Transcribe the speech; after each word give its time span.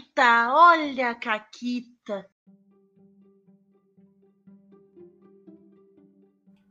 Caquita, 0.00 0.52
olha 0.52 1.10
a 1.10 1.14
Caquita. 1.14 2.26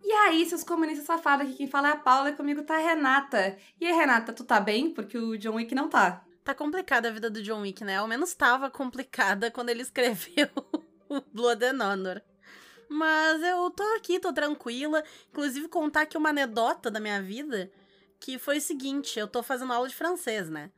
E 0.04 0.12
aí, 0.12 0.46
seus 0.48 0.64
comunistas 0.64 1.06
safados, 1.06 1.46
aqui 1.46 1.56
quem 1.56 1.68
fala 1.68 1.90
é 1.90 1.92
a 1.92 1.98
Paula 1.98 2.32
e 2.32 2.36
comigo 2.36 2.64
tá 2.64 2.76
a 2.76 2.80
Renata. 2.80 3.58
E 3.80 3.86
aí, 3.86 3.94
Renata, 3.94 4.34
tu 4.34 4.44
tá 4.44 4.60
bem? 4.60 4.92
Porque 4.92 5.18
o 5.18 5.38
John 5.38 5.56
Wick 5.56 5.76
não 5.76 5.88
tá. 5.88 6.26
Tá 6.44 6.56
complicada 6.56 7.10
a 7.10 7.12
vida 7.12 7.30
do 7.30 7.44
John 7.44 7.62
Wick, 7.62 7.84
né? 7.84 7.98
Ao 7.98 8.08
menos 8.08 8.34
tava 8.34 8.72
complicada 8.72 9.52
quando 9.52 9.70
ele 9.70 9.84
escreveu 9.84 10.50
o 11.08 11.22
Blood 11.32 11.64
and 11.64 11.84
Honor. 11.84 12.22
Mas 12.90 13.44
eu 13.44 13.70
tô 13.70 13.84
aqui, 13.96 14.20
tô 14.20 14.34
tranquila. 14.34 15.04
Inclusive, 15.30 15.68
contar 15.68 16.02
aqui 16.02 16.18
uma 16.18 16.30
anedota 16.30 16.90
da 16.90 17.00
minha 17.00 17.22
vida, 17.22 17.72
que 18.20 18.40
foi 18.40 18.58
o 18.58 18.62
seguinte, 18.62 19.20
eu 19.20 19.28
tô 19.28 19.44
fazendo 19.44 19.72
aula 19.72 19.88
de 19.88 19.96
francês, 19.96 20.50
né? 20.50 20.72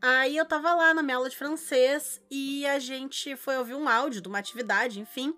Aí 0.00 0.36
eu 0.36 0.46
tava 0.46 0.74
lá 0.74 0.94
na 0.94 1.02
minha 1.02 1.16
aula 1.16 1.28
de 1.28 1.36
francês 1.36 2.20
e 2.30 2.64
a 2.66 2.78
gente 2.78 3.34
foi 3.36 3.56
ouvir 3.56 3.74
um 3.74 3.88
áudio 3.88 4.20
de 4.20 4.28
uma 4.28 4.38
atividade, 4.38 5.00
enfim, 5.00 5.36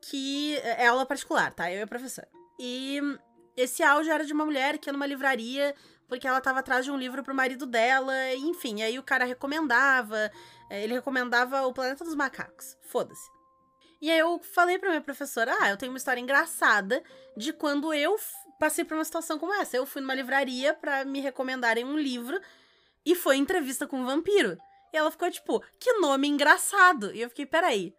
que 0.00 0.56
é 0.58 0.86
aula 0.86 1.06
particular, 1.06 1.52
tá? 1.52 1.72
Eu 1.72 1.78
e 1.78 1.82
a 1.82 1.86
professora. 1.86 2.28
E 2.58 3.00
esse 3.56 3.82
áudio 3.82 4.12
era 4.12 4.24
de 4.24 4.32
uma 4.32 4.44
mulher 4.44 4.78
que 4.78 4.88
ia 4.88 4.92
numa 4.92 5.06
livraria 5.06 5.74
porque 6.08 6.26
ela 6.26 6.40
tava 6.40 6.60
atrás 6.60 6.84
de 6.84 6.90
um 6.90 6.96
livro 6.96 7.22
pro 7.22 7.34
marido 7.34 7.66
dela, 7.66 8.14
enfim, 8.34 8.82
aí 8.82 8.98
o 8.98 9.02
cara 9.02 9.26
recomendava, 9.26 10.30
é, 10.70 10.82
ele 10.82 10.94
recomendava 10.94 11.66
O 11.66 11.72
Planeta 11.72 12.02
dos 12.02 12.14
Macacos. 12.14 12.76
Foda-se. 12.82 13.30
E 14.00 14.10
aí 14.10 14.18
eu 14.18 14.38
falei 14.38 14.78
pra 14.78 14.88
minha 14.90 15.02
professora: 15.02 15.54
"Ah, 15.60 15.70
eu 15.70 15.76
tenho 15.76 15.92
uma 15.92 15.98
história 15.98 16.20
engraçada 16.20 17.02
de 17.36 17.52
quando 17.52 17.92
eu 17.92 18.16
passei 18.58 18.84
por 18.84 18.94
uma 18.94 19.04
situação 19.04 19.38
como 19.38 19.52
essa. 19.54 19.76
Eu 19.76 19.84
fui 19.86 20.00
numa 20.00 20.14
livraria 20.14 20.72
para 20.72 21.04
me 21.04 21.20
recomendarem 21.20 21.84
um 21.84 21.98
livro 21.98 22.40
e 23.08 23.14
foi 23.14 23.38
entrevista 23.38 23.86
com 23.86 24.00
um 24.00 24.04
vampiro. 24.04 24.58
E 24.92 24.96
ela 24.98 25.10
ficou 25.10 25.30
tipo, 25.30 25.62
que 25.80 25.94
nome 25.94 26.28
engraçado. 26.28 27.10
E 27.14 27.22
eu 27.22 27.30
fiquei, 27.30 27.46
peraí. 27.46 27.94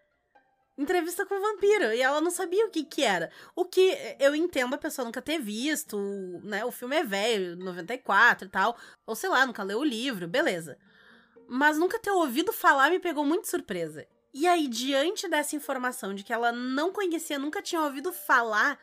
Entrevista 0.78 1.26
com 1.26 1.34
um 1.34 1.42
vampiro. 1.42 1.86
E 1.86 2.00
ela 2.00 2.22
não 2.22 2.30
sabia 2.30 2.68
o 2.68 2.70
que 2.70 2.84
que 2.84 3.02
era. 3.02 3.32
O 3.56 3.66
que 3.66 3.98
eu 4.20 4.36
entendo 4.36 4.76
a 4.76 4.78
pessoa 4.78 5.06
nunca 5.06 5.20
ter 5.20 5.40
visto, 5.40 5.98
né? 6.44 6.64
O 6.64 6.72
filme 6.72 6.96
é 6.96 7.04
velho, 7.04 7.56
94 7.56 8.48
e 8.48 8.52
tal. 8.52 8.78
Ou 9.08 9.16
sei 9.16 9.30
lá, 9.30 9.48
nunca 9.48 9.64
leu 9.64 9.80
o 9.80 9.84
livro, 9.84 10.28
beleza. 10.28 10.78
Mas 11.48 11.80
nunca 11.80 11.98
ter 11.98 12.12
ouvido 12.12 12.54
falar 12.54 12.92
me 12.92 13.00
pegou 13.00 13.26
muito 13.26 13.48
surpresa. 13.48 14.06
E 14.32 14.48
aí, 14.48 14.68
diante 14.68 15.28
dessa 15.28 15.56
informação 15.56 16.14
de 16.14 16.24
que 16.24 16.32
ela 16.32 16.52
não 16.52 16.92
conhecia, 16.92 17.40
nunca 17.40 17.64
tinha 17.64 17.82
ouvido 17.82 18.14
falar, 18.14 18.80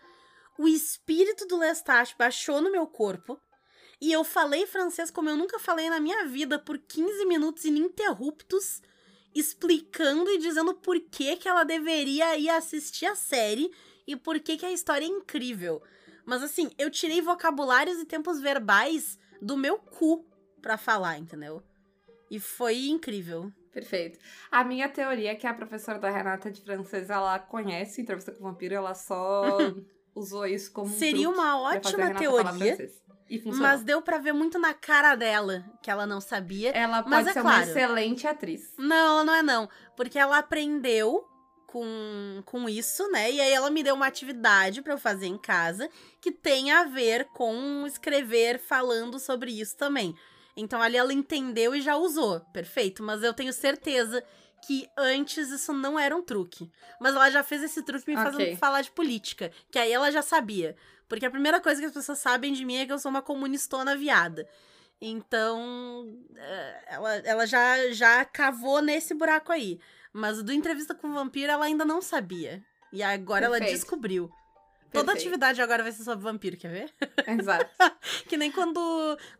o 0.58 0.66
espírito 0.66 1.46
do 1.46 1.56
Lestat 1.56 2.16
baixou 2.18 2.60
no 2.60 2.72
meu 2.72 2.84
corpo 2.84 3.40
e 4.00 4.12
eu 4.12 4.22
falei 4.24 4.66
francês 4.66 5.10
como 5.10 5.28
eu 5.28 5.36
nunca 5.36 5.58
falei 5.58 5.88
na 5.88 5.98
minha 5.98 6.26
vida 6.26 6.58
por 6.58 6.78
15 6.78 7.24
minutos 7.24 7.64
ininterruptos, 7.64 8.82
explicando 9.34 10.30
e 10.30 10.38
dizendo 10.38 10.74
por 10.74 11.00
que, 11.00 11.36
que 11.36 11.48
ela 11.48 11.64
deveria 11.64 12.36
ir 12.38 12.50
assistir 12.50 13.06
a 13.06 13.14
série 13.14 13.70
e 14.06 14.14
por 14.14 14.38
que, 14.40 14.56
que 14.56 14.66
a 14.66 14.72
história 14.72 15.04
é 15.04 15.08
incrível. 15.08 15.82
Mas 16.24 16.42
assim, 16.42 16.70
eu 16.78 16.90
tirei 16.90 17.20
vocabulários 17.20 17.98
e 17.98 18.04
tempos 18.04 18.40
verbais 18.40 19.18
do 19.40 19.56
meu 19.56 19.78
cu 19.78 20.24
pra 20.60 20.76
falar, 20.76 21.18
entendeu? 21.18 21.62
E 22.30 22.40
foi 22.40 22.88
incrível. 22.88 23.52
Perfeito. 23.70 24.18
A 24.50 24.64
minha 24.64 24.88
teoria 24.88 25.32
é 25.32 25.34
que 25.34 25.46
a 25.46 25.54
professora 25.54 25.98
da 25.98 26.10
Renata 26.10 26.50
de 26.50 26.62
francês, 26.62 27.10
ela 27.10 27.38
conhece 27.38 28.00
entrevista 28.00 28.32
com 28.32 28.40
o 28.40 28.50
vampiro, 28.50 28.74
ela 28.74 28.94
só 28.94 29.58
usou 30.14 30.46
isso 30.46 30.72
como 30.72 30.88
Seria 30.88 31.28
um 31.28 31.34
uma 31.34 31.60
ótima 31.60 32.14
teoria 32.14 32.90
e 33.28 33.38
funcionou. 33.38 33.68
Mas 33.68 33.82
deu 33.82 34.00
pra 34.00 34.18
ver 34.18 34.32
muito 34.32 34.58
na 34.58 34.72
cara 34.72 35.14
dela 35.14 35.64
que 35.82 35.90
ela 35.90 36.06
não 36.06 36.20
sabia. 36.20 36.70
Ela 36.70 37.02
pode 37.02 37.10
mas 37.10 37.26
é 37.26 37.32
ser 37.32 37.40
claro. 37.40 37.56
uma 37.56 37.70
excelente 37.70 38.26
atriz. 38.26 38.72
Não, 38.78 39.24
não 39.24 39.34
é 39.34 39.42
não. 39.42 39.68
Porque 39.96 40.18
ela 40.18 40.38
aprendeu 40.38 41.26
com, 41.66 42.42
com 42.44 42.68
isso, 42.68 43.10
né? 43.10 43.30
E 43.30 43.40
aí 43.40 43.52
ela 43.52 43.70
me 43.70 43.82
deu 43.82 43.94
uma 43.94 44.06
atividade 44.06 44.80
pra 44.80 44.94
eu 44.94 44.98
fazer 44.98 45.26
em 45.26 45.38
casa 45.38 45.90
que 46.20 46.30
tem 46.30 46.70
a 46.70 46.84
ver 46.84 47.26
com 47.34 47.84
escrever 47.86 48.58
falando 48.58 49.18
sobre 49.18 49.60
isso 49.60 49.76
também. 49.76 50.14
Então 50.56 50.80
ali 50.80 50.96
ela 50.96 51.12
entendeu 51.12 51.74
e 51.74 51.82
já 51.82 51.96
usou. 51.96 52.40
Perfeito. 52.52 53.02
Mas 53.02 53.22
eu 53.22 53.34
tenho 53.34 53.52
certeza 53.52 54.24
que 54.64 54.88
antes 54.96 55.50
isso 55.50 55.72
não 55.72 55.98
era 55.98 56.16
um 56.16 56.22
truque. 56.22 56.70
Mas 57.00 57.14
ela 57.14 57.30
já 57.30 57.42
fez 57.42 57.62
esse 57.62 57.82
truque 57.82 58.10
me 58.10 58.16
fazendo 58.16 58.56
falar 58.56 58.82
de 58.82 58.90
política. 58.90 59.50
Que 59.70 59.78
aí 59.78 59.92
ela 59.92 60.10
já 60.10 60.22
sabia. 60.22 60.76
Porque 61.08 61.26
a 61.26 61.30
primeira 61.30 61.60
coisa 61.60 61.80
que 61.80 61.86
as 61.86 61.92
pessoas 61.92 62.18
sabem 62.18 62.52
de 62.52 62.64
mim 62.64 62.76
é 62.76 62.86
que 62.86 62.92
eu 62.92 62.98
sou 62.98 63.10
uma 63.10 63.22
comunistona 63.22 63.96
viada. 63.96 64.48
Então, 65.00 66.18
é, 66.34 66.84
ela, 66.88 67.14
ela 67.16 67.46
já, 67.46 67.90
já 67.92 68.24
cavou 68.24 68.80
nesse 68.80 69.14
buraco 69.14 69.52
aí. 69.52 69.78
Mas 70.12 70.42
do 70.42 70.52
entrevista 70.52 70.94
com 70.94 71.08
o 71.08 71.12
vampiro 71.14 71.52
ela 71.52 71.66
ainda 71.66 71.84
não 71.84 72.00
sabia. 72.00 72.64
E 72.92 73.02
agora 73.02 73.46
ela 73.46 73.58
Perfeito. 73.58 73.78
descobriu. 73.78 74.32
Toda 74.96 75.12
Perfeito. 75.12 75.28
atividade 75.28 75.62
agora 75.62 75.82
vai 75.82 75.92
ser 75.92 76.02
sobre 76.02 76.24
vampiro, 76.24 76.56
quer 76.56 76.70
ver? 76.70 76.94
Exato. 77.26 77.70
Que 78.28 78.36
nem 78.36 78.50
quando. 78.50 78.80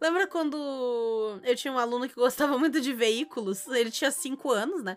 Lembra 0.00 0.27
quando 0.27 0.56
eu 1.43 1.56
tinha 1.56 1.72
um 1.72 1.78
aluno 1.78 2.09
que 2.09 2.15
gostava 2.15 2.59
muito 2.59 2.81
de 2.81 2.93
veículos? 2.93 3.66
Ele 3.69 3.91
tinha 3.91 4.11
cinco 4.11 4.50
anos, 4.50 4.83
né? 4.83 4.97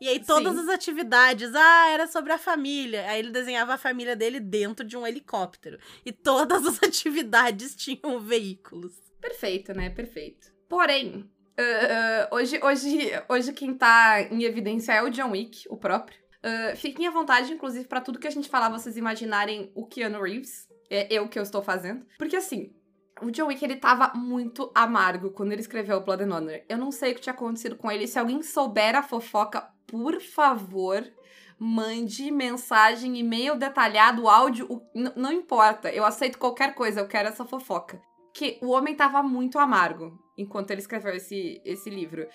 E 0.00 0.08
aí 0.08 0.22
todas 0.22 0.54
Sim. 0.54 0.60
as 0.60 0.68
atividades, 0.68 1.54
ah, 1.54 1.88
era 1.88 2.06
sobre 2.06 2.32
a 2.32 2.38
família. 2.38 3.08
Aí 3.08 3.20
ele 3.20 3.30
desenhava 3.30 3.74
a 3.74 3.78
família 3.78 4.14
dele 4.14 4.40
dentro 4.40 4.84
de 4.84 4.96
um 4.96 5.06
helicóptero. 5.06 5.78
E 6.04 6.12
todas 6.12 6.66
as 6.66 6.80
atividades 6.82 7.74
tinham 7.74 8.20
veículos. 8.20 8.92
Perfeito, 9.20 9.72
né? 9.72 9.90
Perfeito. 9.90 10.52
Porém, 10.68 11.30
ah, 11.56 11.62
ah, 12.30 12.34
hoje, 12.34 12.60
hoje, 12.62 13.10
hoje 13.28 13.52
quem 13.52 13.74
tá 13.74 14.20
em 14.22 14.42
evidência 14.42 14.92
é 14.92 15.02
o 15.02 15.10
John 15.10 15.30
Wick, 15.30 15.66
o 15.68 15.76
próprio. 15.76 16.23
Ah, 16.44 16.76
fiquem 16.76 17.06
à 17.06 17.10
vontade, 17.10 17.52
inclusive, 17.52 17.86
pra 17.88 18.00
tudo 18.00 18.18
que 18.18 18.26
a 18.28 18.30
gente 18.30 18.48
falar, 18.50 18.68
vocês 18.68 18.96
imaginarem 18.96 19.72
o 19.74 19.86
Keanu 19.86 20.20
Reeves. 20.22 20.68
É 20.90 21.06
eu 21.12 21.26
que 21.28 21.38
eu 21.38 21.42
estou 21.42 21.62
fazendo. 21.62 22.04
Porque 22.18 22.36
assim, 22.36 22.74
o 23.22 23.30
John 23.30 23.46
Wick, 23.46 23.64
ele 23.64 23.76
tava 23.76 24.12
muito 24.14 24.70
amargo 24.74 25.30
quando 25.30 25.52
ele 25.52 25.62
escreveu 25.62 25.96
o 25.96 26.00
Blood 26.02 26.24
and 26.24 26.34
Honor. 26.36 26.60
Eu 26.68 26.76
não 26.76 26.92
sei 26.92 27.12
o 27.12 27.14
que 27.14 27.22
tinha 27.22 27.32
acontecido 27.32 27.76
com 27.76 27.90
ele. 27.90 28.06
Se 28.06 28.18
alguém 28.18 28.42
souber 28.42 28.94
a 28.94 29.02
fofoca, 29.02 29.62
por 29.86 30.20
favor, 30.20 31.02
mande 31.58 32.30
mensagem, 32.30 33.16
e-mail 33.18 33.56
detalhado, 33.56 34.28
áudio, 34.28 34.66
o- 34.70 34.82
não 35.16 35.32
importa. 35.32 35.90
Eu 35.90 36.04
aceito 36.04 36.38
qualquer 36.38 36.74
coisa, 36.74 37.00
eu 37.00 37.08
quero 37.08 37.28
essa 37.28 37.44
fofoca. 37.44 38.00
Que 38.34 38.58
o 38.60 38.70
homem 38.70 38.94
tava 38.94 39.22
muito 39.22 39.58
amargo 39.58 40.18
enquanto 40.36 40.70
ele 40.72 40.80
escreveu 40.80 41.14
esse, 41.14 41.62
esse 41.64 41.88
livro. 41.88 42.26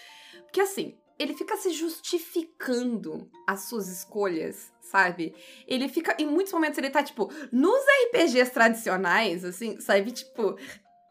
Porque 0.44 0.62
assim, 0.62 0.97
ele 1.19 1.35
fica 1.35 1.57
se 1.57 1.72
justificando 1.72 3.30
as 3.46 3.63
suas 3.63 3.90
escolhas, 3.90 4.72
sabe? 4.81 5.35
Ele 5.68 5.90
fica, 5.90 6.16
em 6.18 6.25
muitos 6.25 6.53
momentos, 6.53 6.78
ele 6.78 6.90
tá 6.90 7.03
tipo, 7.03 7.30
nos 7.52 7.84
RPGs 8.07 8.52
tradicionais, 8.52 9.44
assim, 9.44 9.79
sabe? 9.81 10.12
Tipo, 10.12 10.58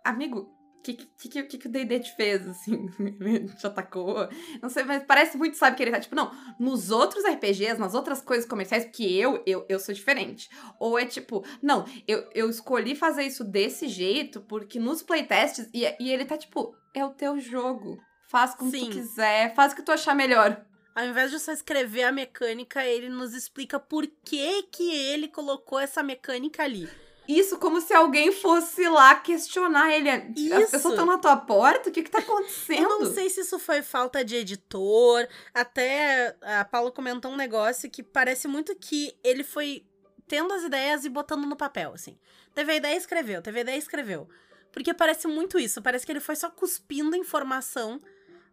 amigo, 0.03 0.51
o 0.79 0.83
que, 0.83 0.95
que, 0.95 1.43
que, 1.43 1.59
que, 1.59 1.67
o 1.67 1.71
D&D 1.71 2.01
te 2.01 2.17
fez, 2.17 2.49
assim? 2.49 2.87
te 3.59 3.67
atacou? 3.67 4.27
Não 4.63 4.71
sei, 4.71 4.85
mas 4.85 5.03
parece 5.03 5.37
muito, 5.37 5.59
sabe, 5.59 5.77
que 5.77 5.83
ele 5.83 5.91
tá 5.91 6.01
tipo, 6.01 6.15
não, 6.15 6.33
nos 6.59 6.91
outros 6.91 7.25
RPGs, 7.25 7.79
nas 7.79 7.95
outras 7.95 8.23
coisas 8.23 8.49
comerciais, 8.49 8.87
porque 8.87 9.05
eu, 9.05 9.43
eu, 9.45 9.67
eu 9.69 9.79
sou 9.79 9.95
diferente. 9.95 10.49
Ou 10.81 10.99
é 10.99 11.05
tipo, 11.05 11.45
não, 11.63 11.85
eu, 12.07 12.27
eu 12.35 12.49
escolhi 12.49 12.97
fazer 12.97 13.25
isso 13.25 13.45
desse 13.45 13.89
jeito 13.89 14.41
porque 14.41 14.81
nos 14.81 15.03
playtests, 15.03 15.69
e, 15.75 15.85
e 16.01 16.11
ele 16.11 16.25
tá 16.25 16.39
tipo, 16.39 16.75
é 16.95 17.05
o 17.05 17.11
teu 17.11 17.39
jogo. 17.39 18.01
Faz 18.29 18.55
como 18.55 18.71
Sim. 18.71 18.85
tu 18.85 18.91
quiser, 18.91 19.55
faz 19.55 19.73
o 19.73 19.77
que 19.77 19.83
tu 19.83 19.91
achar 19.91 20.15
melhor. 20.15 20.63
Ao 20.95 21.05
invés 21.05 21.31
de 21.31 21.39
só 21.39 21.51
escrever 21.51 22.03
a 22.03 22.13
mecânica, 22.13 22.85
ele 22.85 23.09
nos 23.09 23.33
explica 23.33 23.81
por 23.81 24.07
que, 24.07 24.65
que 24.65 24.95
ele 24.95 25.29
colocou 25.29 25.79
essa 25.79 26.03
mecânica 26.03 26.63
ali. 26.63 26.89
Isso 27.27 27.59
como 27.59 27.81
se 27.81 27.95
alguém 27.95 28.31
fosse 28.31 28.87
lá 28.87 29.15
questionar 29.15 29.93
ele. 29.93 30.11
As 30.11 30.25
Isso. 30.37 30.71
pessoas 30.71 30.95
estão 30.95 31.07
na 31.07 31.19
tua 31.19 31.37
porta? 31.37 31.89
O 31.89 31.93
que 31.93 32.03
que 32.03 32.11
tá 32.11 32.19
acontecendo? 32.19 32.83
Eu 32.83 33.01
não 33.01 33.13
sei 33.13 33.31
se 33.31 33.41
isso 33.41 33.59
foi 33.59 33.81
falta 33.81 34.23
de 34.23 34.37
editor. 34.37 35.27
Até 35.55 36.37
a 36.43 36.65
Paula 36.65 36.91
comentou 36.91 37.31
um 37.31 37.37
negócio 37.37 37.91
que 37.91 38.03
parece 38.03 38.47
muito 38.47 38.75
que 38.75 39.15
ele 39.25 39.45
foi 39.45 39.87
tendo 40.27 40.53
as 40.53 40.65
ideias 40.65 41.05
e 41.07 41.09
botando 41.09 41.47
no 41.47 41.57
papel, 41.57 41.95
assim. 41.95 42.19
Teve 42.55 42.73
a 42.73 42.77
ideia 42.77 42.95
e 42.95 42.99
escreveu, 42.99 43.41
teve 43.41 43.59
a 43.59 43.63
ideia 43.63 43.77
e 43.77 43.79
escreveu. 43.79 44.29
Porque 44.71 44.93
parece 44.93 45.27
muito 45.27 45.59
isso. 45.59 45.81
Parece 45.81 46.05
que 46.05 46.13
ele 46.13 46.21
foi 46.21 46.37
só 46.37 46.51
cuspindo 46.51 47.17
informação 47.17 48.01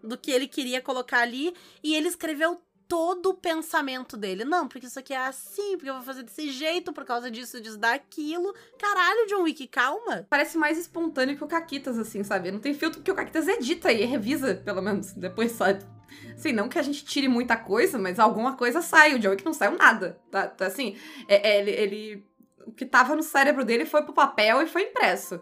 do 0.06 0.18
que 0.18 0.32
ele 0.32 0.48
queria 0.48 0.82
colocar 0.82 1.20
ali 1.20 1.54
e 1.84 1.96
ele 1.96 2.08
escreveu 2.08 2.62
todo 2.88 3.32
o 3.32 3.34
pensamento 3.34 4.16
dele. 4.16 4.46
Não, 4.46 4.68
porque 4.68 4.88
isso 4.88 5.00
aqui 5.00 5.14
é 5.14 5.18
assim, 5.18 5.76
porque 5.78 5.90
eu 5.90 5.96
vou 5.96 6.04
fazer 6.04 6.24
desse 6.24 6.52
jeito, 6.52 6.94
por 6.94 7.06
causa 7.06 7.30
disso, 7.30 7.60
disso, 7.60 7.78
daquilo. 7.78 8.54
Caralho, 8.80 9.28
John 9.28 9.44
Wick, 9.44 9.68
calma. 9.68 10.26
Parece 10.30 10.58
mais 10.58 10.78
espontâneo 10.78 11.38
que 11.38 11.44
o 11.44 11.48
Caquitas, 11.48 11.98
assim, 11.98 12.24
sabe? 12.24 12.52
Não 12.52 12.60
tem 12.60 12.74
filtro 12.74 13.00
porque 13.00 13.12
o 13.12 13.16
Caquitas 13.16 13.48
edita 13.48 13.92
e 13.92 14.06
revisa, 14.06 14.56
pelo 14.56 14.82
menos, 14.82 15.14
depois 15.14 15.52
sabe. 15.52 15.86
Assim, 16.34 16.52
não 16.52 16.70
que 16.70 16.80
a 16.80 16.84
gente 16.84 17.04
tire 17.04 17.28
muita 17.28 17.58
coisa, 17.58 17.98
mas 17.98 18.20
alguma 18.20 18.56
coisa 18.56 18.82
sai. 18.82 19.16
O 19.16 19.20
John 19.20 19.32
Wick 19.32 19.46
não 19.46 19.54
saiu 19.54 19.78
nada, 19.78 20.20
tá? 20.32 20.48
tá 20.48 20.68
assim, 20.68 20.98
é, 21.28 21.50
é, 21.50 21.60
ele, 21.60 21.72
ele... 21.72 22.26
O 22.66 22.72
que 22.72 22.86
tava 22.86 23.16
no 23.16 23.22
cérebro 23.22 23.64
dele 23.64 23.86
foi 23.86 24.02
pro 24.04 24.14
papel 24.14 24.62
e 24.62 24.68
foi 24.68 24.84
impresso. 24.84 25.40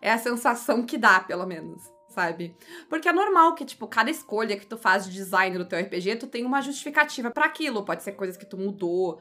É 0.00 0.12
a 0.12 0.18
sensação 0.18 0.84
que 0.84 0.98
dá, 0.98 1.20
pelo 1.20 1.46
menos, 1.46 1.82
sabe? 2.16 2.56
Porque 2.88 3.08
é 3.08 3.12
normal 3.12 3.54
que, 3.54 3.64
tipo, 3.66 3.86
cada 3.86 4.10
escolha 4.10 4.56
que 4.56 4.66
tu 4.66 4.78
faz 4.78 5.04
de 5.04 5.12
design 5.12 5.58
do 5.58 5.66
teu 5.66 5.78
RPG, 5.78 6.16
tu 6.16 6.26
tem 6.26 6.46
uma 6.46 6.62
justificativa 6.62 7.30
para 7.30 7.44
aquilo. 7.44 7.84
Pode 7.84 8.02
ser 8.02 8.12
coisas 8.12 8.38
que 8.38 8.46
tu 8.46 8.56
mudou 8.56 9.20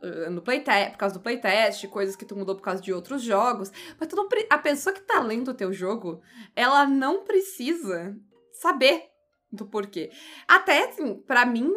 uh, 0.00 0.30
no 0.30 0.40
playtest, 0.40 0.92
por 0.92 0.98
causa 0.98 1.14
do 1.16 1.20
playtest, 1.20 1.88
coisas 1.88 2.14
que 2.14 2.24
tu 2.24 2.36
mudou 2.36 2.54
por 2.54 2.62
causa 2.62 2.80
de 2.80 2.92
outros 2.92 3.22
jogos. 3.22 3.72
Mas 3.98 4.08
tu 4.08 4.14
não, 4.14 4.28
a 4.48 4.58
pessoa 4.58 4.94
que 4.94 5.00
tá 5.00 5.20
lendo 5.20 5.48
o 5.48 5.54
teu 5.54 5.72
jogo, 5.72 6.22
ela 6.54 6.86
não 6.86 7.24
precisa 7.24 8.16
saber 8.52 9.02
do 9.50 9.64
porquê. 9.66 10.10
Até, 10.46 10.84
assim, 10.84 11.14
pra 11.14 11.46
mim, 11.46 11.72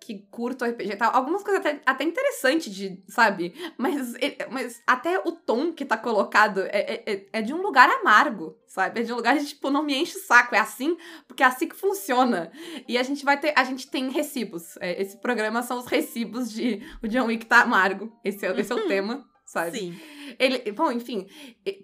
que 0.00 0.26
curto 0.30 0.64
RPG 0.64 0.92
e 0.92 0.96
tal, 0.96 1.14
algumas 1.14 1.42
coisas 1.42 1.64
até, 1.64 1.80
até 1.84 2.04
interessantes 2.04 2.72
de, 2.72 3.02
sabe? 3.08 3.52
Mas, 3.76 4.14
mas 4.50 4.82
até 4.86 5.18
o 5.18 5.32
tom 5.32 5.72
que 5.72 5.84
tá 5.84 5.96
colocado 5.96 6.60
é, 6.60 6.68
é, 6.78 7.02
é, 7.06 7.26
é 7.32 7.42
de 7.42 7.52
um 7.52 7.60
lugar 7.62 7.90
amargo, 7.90 8.56
sabe? 8.66 9.00
É 9.00 9.02
de 9.02 9.12
um 9.12 9.16
lugar 9.16 9.36
de, 9.36 9.46
tipo, 9.46 9.70
não 9.70 9.82
me 9.82 9.96
enche 9.96 10.16
o 10.16 10.22
saco. 10.22 10.54
É 10.54 10.60
assim, 10.60 10.96
porque 11.26 11.42
é 11.42 11.46
assim 11.46 11.68
que 11.68 11.76
funciona. 11.76 12.50
E 12.86 12.96
a 12.96 13.02
gente 13.02 13.24
vai 13.24 13.38
ter, 13.38 13.52
a 13.56 13.64
gente 13.64 13.90
tem 13.90 14.08
recibos. 14.08 14.76
É, 14.78 15.00
esse 15.02 15.16
programa 15.16 15.62
são 15.62 15.78
os 15.78 15.86
recibos 15.86 16.50
de 16.52 16.80
o 17.02 17.08
John 17.08 17.26
Wick 17.26 17.46
tá 17.46 17.62
amargo. 17.62 18.12
Esse 18.24 18.46
é, 18.46 18.60
esse 18.60 18.72
é 18.72 18.76
o 18.76 18.86
tema 18.88 19.26
sabe? 19.46 19.78
Sim. 19.78 20.00
Ele, 20.38 20.72
bom, 20.72 20.90
enfim, 20.90 21.26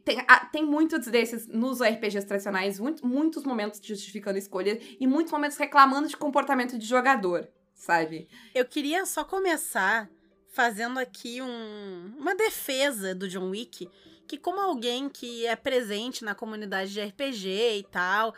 tem, 0.04 0.18
tem 0.50 0.66
muitos 0.66 1.06
desses 1.06 1.46
nos 1.46 1.80
RPGs 1.80 2.26
tradicionais, 2.26 2.80
muito, 2.80 3.06
muitos 3.06 3.44
momentos 3.44 3.80
justificando 3.82 4.36
escolhas 4.36 4.78
e 4.98 5.06
muitos 5.06 5.32
momentos 5.32 5.56
reclamando 5.56 6.08
de 6.08 6.16
comportamento 6.16 6.76
de 6.76 6.84
jogador, 6.84 7.48
sabe? 7.72 8.28
Eu 8.52 8.66
queria 8.66 9.06
só 9.06 9.24
começar 9.24 10.10
fazendo 10.48 10.98
aqui 10.98 11.40
um, 11.40 12.14
uma 12.18 12.34
defesa 12.34 13.14
do 13.14 13.28
John 13.28 13.50
Wick, 13.50 13.88
que 14.26 14.36
como 14.36 14.60
alguém 14.60 15.08
que 15.08 15.46
é 15.46 15.54
presente 15.54 16.24
na 16.24 16.34
comunidade 16.34 16.92
de 16.92 17.00
RPG 17.00 17.78
e 17.78 17.86
tal, 17.90 18.34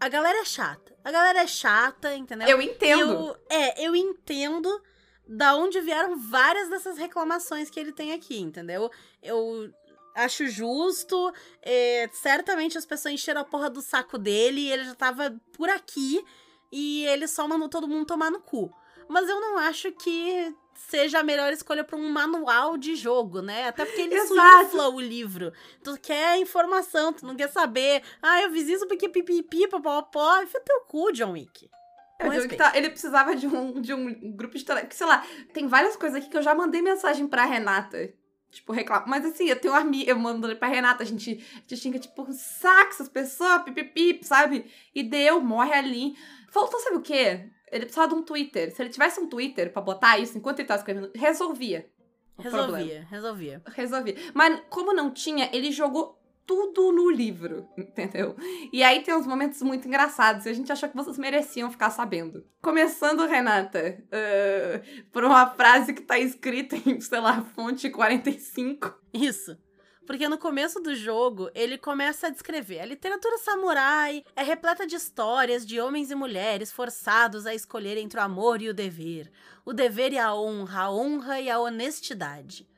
a 0.00 0.08
galera 0.08 0.38
é 0.40 0.44
chata. 0.44 0.96
A 1.02 1.10
galera 1.10 1.40
é 1.40 1.46
chata, 1.46 2.14
entendeu? 2.14 2.48
Eu 2.48 2.62
entendo. 2.62 3.12
Eu, 3.12 3.36
é, 3.50 3.86
eu 3.86 3.96
entendo 3.96 4.70
da 5.26 5.56
onde 5.56 5.80
vieram 5.80 6.16
várias 6.18 6.68
dessas 6.68 6.98
reclamações 6.98 7.70
que 7.70 7.80
ele 7.80 7.92
tem 7.92 8.12
aqui, 8.12 8.38
entendeu? 8.38 8.90
Eu 9.22 9.72
acho 10.14 10.46
justo. 10.48 11.32
É, 11.62 12.08
certamente 12.12 12.78
as 12.78 12.86
pessoas 12.86 13.14
encheram 13.14 13.40
a 13.40 13.44
porra 13.44 13.68
do 13.70 13.82
saco 13.82 14.18
dele 14.18 14.62
e 14.62 14.72
ele 14.72 14.84
já 14.84 14.94
tava 14.94 15.34
por 15.52 15.68
aqui 15.68 16.24
e 16.70 17.04
ele 17.06 17.26
só 17.26 17.46
mandou 17.48 17.68
todo 17.68 17.88
mundo 17.88 18.06
tomar 18.06 18.30
no 18.30 18.40
cu. 18.40 18.72
Mas 19.08 19.28
eu 19.28 19.40
não 19.40 19.58
acho 19.58 19.92
que 19.92 20.54
seja 20.74 21.20
a 21.20 21.22
melhor 21.22 21.52
escolha 21.52 21.84
para 21.84 21.96
um 21.96 22.08
manual 22.10 22.76
de 22.76 22.96
jogo, 22.96 23.40
né? 23.40 23.68
Até 23.68 23.84
porque 23.84 24.00
ele 24.00 24.16
insufla 24.16 24.88
o 24.88 25.00
livro. 25.00 25.52
Tu 25.82 25.98
quer 26.00 26.38
informação, 26.38 27.12
tu 27.12 27.24
não 27.24 27.36
quer 27.36 27.48
saber. 27.48 28.02
Ah, 28.20 28.42
eu 28.42 28.50
fiz 28.50 28.68
isso 28.68 28.86
porque 28.88 29.08
pipipi, 29.08 29.68
popopó. 29.68 30.42
Enfia 30.42 30.60
teu 30.60 30.80
cu, 30.82 31.12
John 31.12 31.32
Wick. 31.32 31.70
É, 32.32 32.48
tá, 32.48 32.72
ele 32.74 32.90
precisava 32.90 33.34
de 33.34 33.46
um, 33.46 33.80
de 33.80 33.92
um 33.92 34.32
grupo 34.32 34.56
de 34.56 34.64
telefone. 34.64 34.92
Sei 34.92 35.06
lá, 35.06 35.24
tem 35.52 35.66
várias 35.66 35.96
coisas 35.96 36.18
aqui 36.18 36.28
que 36.28 36.36
eu 36.36 36.42
já 36.42 36.54
mandei 36.54 36.82
mensagem 36.82 37.26
pra 37.26 37.44
Renata. 37.44 38.12
Tipo, 38.50 38.72
reclamo. 38.72 39.06
Mas 39.08 39.24
assim, 39.24 39.48
eu 39.48 39.60
tenho 39.60 39.74
um 39.74 39.76
amigo, 39.76 40.08
eu 40.08 40.16
mando 40.16 40.54
pra 40.56 40.68
Renata, 40.68 41.02
a 41.02 41.06
gente, 41.06 41.44
a 41.54 41.58
gente 41.58 41.76
xinga, 41.76 41.98
tipo, 41.98 42.26
saco 42.32 42.90
essas 42.90 43.08
pessoas, 43.08 43.62
pipipip, 43.64 44.24
sabe? 44.24 44.70
E 44.94 45.02
deu, 45.02 45.40
morre 45.40 45.72
ali. 45.72 46.14
Faltou, 46.50 46.78
sabe 46.78 46.96
o 46.96 47.02
quê? 47.02 47.50
Ele 47.72 47.86
precisava 47.86 48.08
de 48.08 48.14
um 48.14 48.22
Twitter. 48.22 48.72
Se 48.72 48.80
ele 48.80 48.90
tivesse 48.90 49.18
um 49.18 49.26
Twitter 49.26 49.72
pra 49.72 49.82
botar 49.82 50.18
isso 50.18 50.38
enquanto 50.38 50.60
ele 50.60 50.68
tava 50.68 50.78
escrevendo, 50.78 51.10
resolvia. 51.16 51.90
Resolvia, 52.38 52.66
problema. 52.66 53.06
resolvia. 53.10 53.62
Resolvia. 53.74 54.16
Mas 54.32 54.60
como 54.68 54.92
não 54.92 55.10
tinha, 55.10 55.50
ele 55.52 55.72
jogou 55.72 56.16
tudo 56.46 56.92
no 56.92 57.10
livro, 57.10 57.68
entendeu? 57.76 58.36
E 58.72 58.82
aí 58.82 59.02
tem 59.02 59.14
uns 59.14 59.26
momentos 59.26 59.60
muito 59.62 59.88
engraçados 59.88 60.46
e 60.46 60.48
a 60.48 60.52
gente 60.52 60.70
achou 60.70 60.88
que 60.88 60.96
vocês 60.96 61.18
mereciam 61.18 61.70
ficar 61.70 61.90
sabendo. 61.90 62.44
Começando, 62.62 63.26
Renata, 63.26 64.02
uh, 64.06 65.04
por 65.10 65.24
uma 65.24 65.50
frase 65.50 65.92
que 65.92 66.02
tá 66.02 66.18
escrita 66.18 66.76
em, 66.76 67.00
sei 67.00 67.20
lá, 67.20 67.42
fonte 67.54 67.90
45. 67.90 68.94
Isso. 69.12 69.56
Porque 70.06 70.28
no 70.28 70.36
começo 70.36 70.80
do 70.80 70.94
jogo, 70.94 71.50
ele 71.54 71.78
começa 71.78 72.26
a 72.26 72.30
descrever: 72.30 72.80
a 72.80 72.86
literatura 72.86 73.38
samurai 73.38 74.22
é 74.36 74.42
repleta 74.42 74.86
de 74.86 74.96
histórias 74.96 75.64
de 75.64 75.80
homens 75.80 76.10
e 76.10 76.14
mulheres 76.14 76.70
forçados 76.70 77.46
a 77.46 77.54
escolher 77.54 77.96
entre 77.96 78.20
o 78.20 78.22
amor 78.22 78.60
e 78.60 78.68
o 78.68 78.74
dever, 78.74 79.30
o 79.64 79.72
dever 79.72 80.12
e 80.12 80.18
a 80.18 80.34
honra, 80.34 80.82
a 80.82 80.92
honra 80.92 81.40
e 81.40 81.50
a 81.50 81.58
honestidade. 81.58 82.68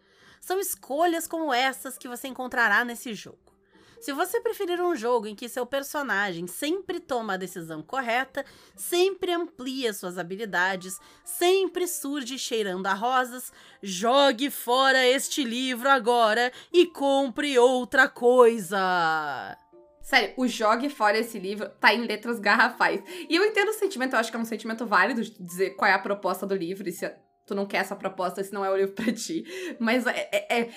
São 0.40 0.60
escolhas 0.60 1.26
como 1.26 1.52
essas 1.52 1.98
que 1.98 2.06
você 2.06 2.28
encontrará 2.28 2.84
nesse 2.84 3.12
jogo. 3.14 3.55
Se 4.00 4.12
você 4.12 4.40
preferir 4.40 4.80
um 4.80 4.94
jogo 4.94 5.26
em 5.26 5.34
que 5.34 5.48
seu 5.48 5.66
personagem 5.66 6.46
sempre 6.46 7.00
toma 7.00 7.34
a 7.34 7.36
decisão 7.36 7.82
correta, 7.82 8.44
sempre 8.74 9.32
amplia 9.32 9.92
suas 9.92 10.18
habilidades, 10.18 10.98
sempre 11.24 11.86
surge 11.86 12.38
cheirando 12.38 12.86
a 12.86 12.94
rosas, 12.94 13.52
jogue 13.82 14.50
fora 14.50 15.04
este 15.06 15.42
livro 15.42 15.88
agora 15.88 16.52
e 16.72 16.86
compre 16.86 17.58
outra 17.58 18.08
coisa. 18.08 19.58
Sério, 20.06 20.34
o 20.36 20.46
jogue 20.46 20.88
fora 20.88 21.18
esse 21.18 21.36
livro 21.36 21.68
tá 21.80 21.92
em 21.92 22.06
letras 22.06 22.38
garrafais. 22.38 23.02
E 23.28 23.34
eu 23.34 23.44
entendo 23.44 23.70
o 23.70 23.72
sentimento, 23.72 24.12
eu 24.12 24.20
acho 24.20 24.30
que 24.30 24.36
é 24.36 24.40
um 24.40 24.44
sentimento 24.44 24.86
válido 24.86 25.20
de 25.20 25.30
dizer 25.42 25.70
qual 25.70 25.90
é 25.90 25.94
a 25.94 25.98
proposta 25.98 26.46
do 26.46 26.54
livro 26.54 26.88
e 26.88 26.92
se 26.92 27.12
tu 27.46 27.54
não 27.54 27.64
quer 27.64 27.78
essa 27.78 27.94
proposta, 27.94 28.40
esse 28.40 28.52
não 28.52 28.64
é 28.64 28.70
o 28.70 28.76
livro 28.76 28.92
pra 28.94 29.12
ti. 29.12 29.44
Mas 29.78 30.06
é, 30.06 30.28
é, 30.32 30.60
é, 30.60 30.70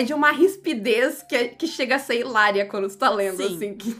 é 0.00 0.02
de 0.02 0.14
uma 0.14 0.32
rispidez 0.32 1.22
que, 1.22 1.36
é, 1.36 1.48
que 1.48 1.66
chega 1.66 1.96
a 1.96 1.98
ser 1.98 2.18
hilária 2.20 2.66
quando 2.66 2.88
tu 2.88 2.96
tá 2.96 3.10
lendo, 3.10 3.36
Sim. 3.36 3.56
assim. 3.56 3.74
Que... 3.74 3.96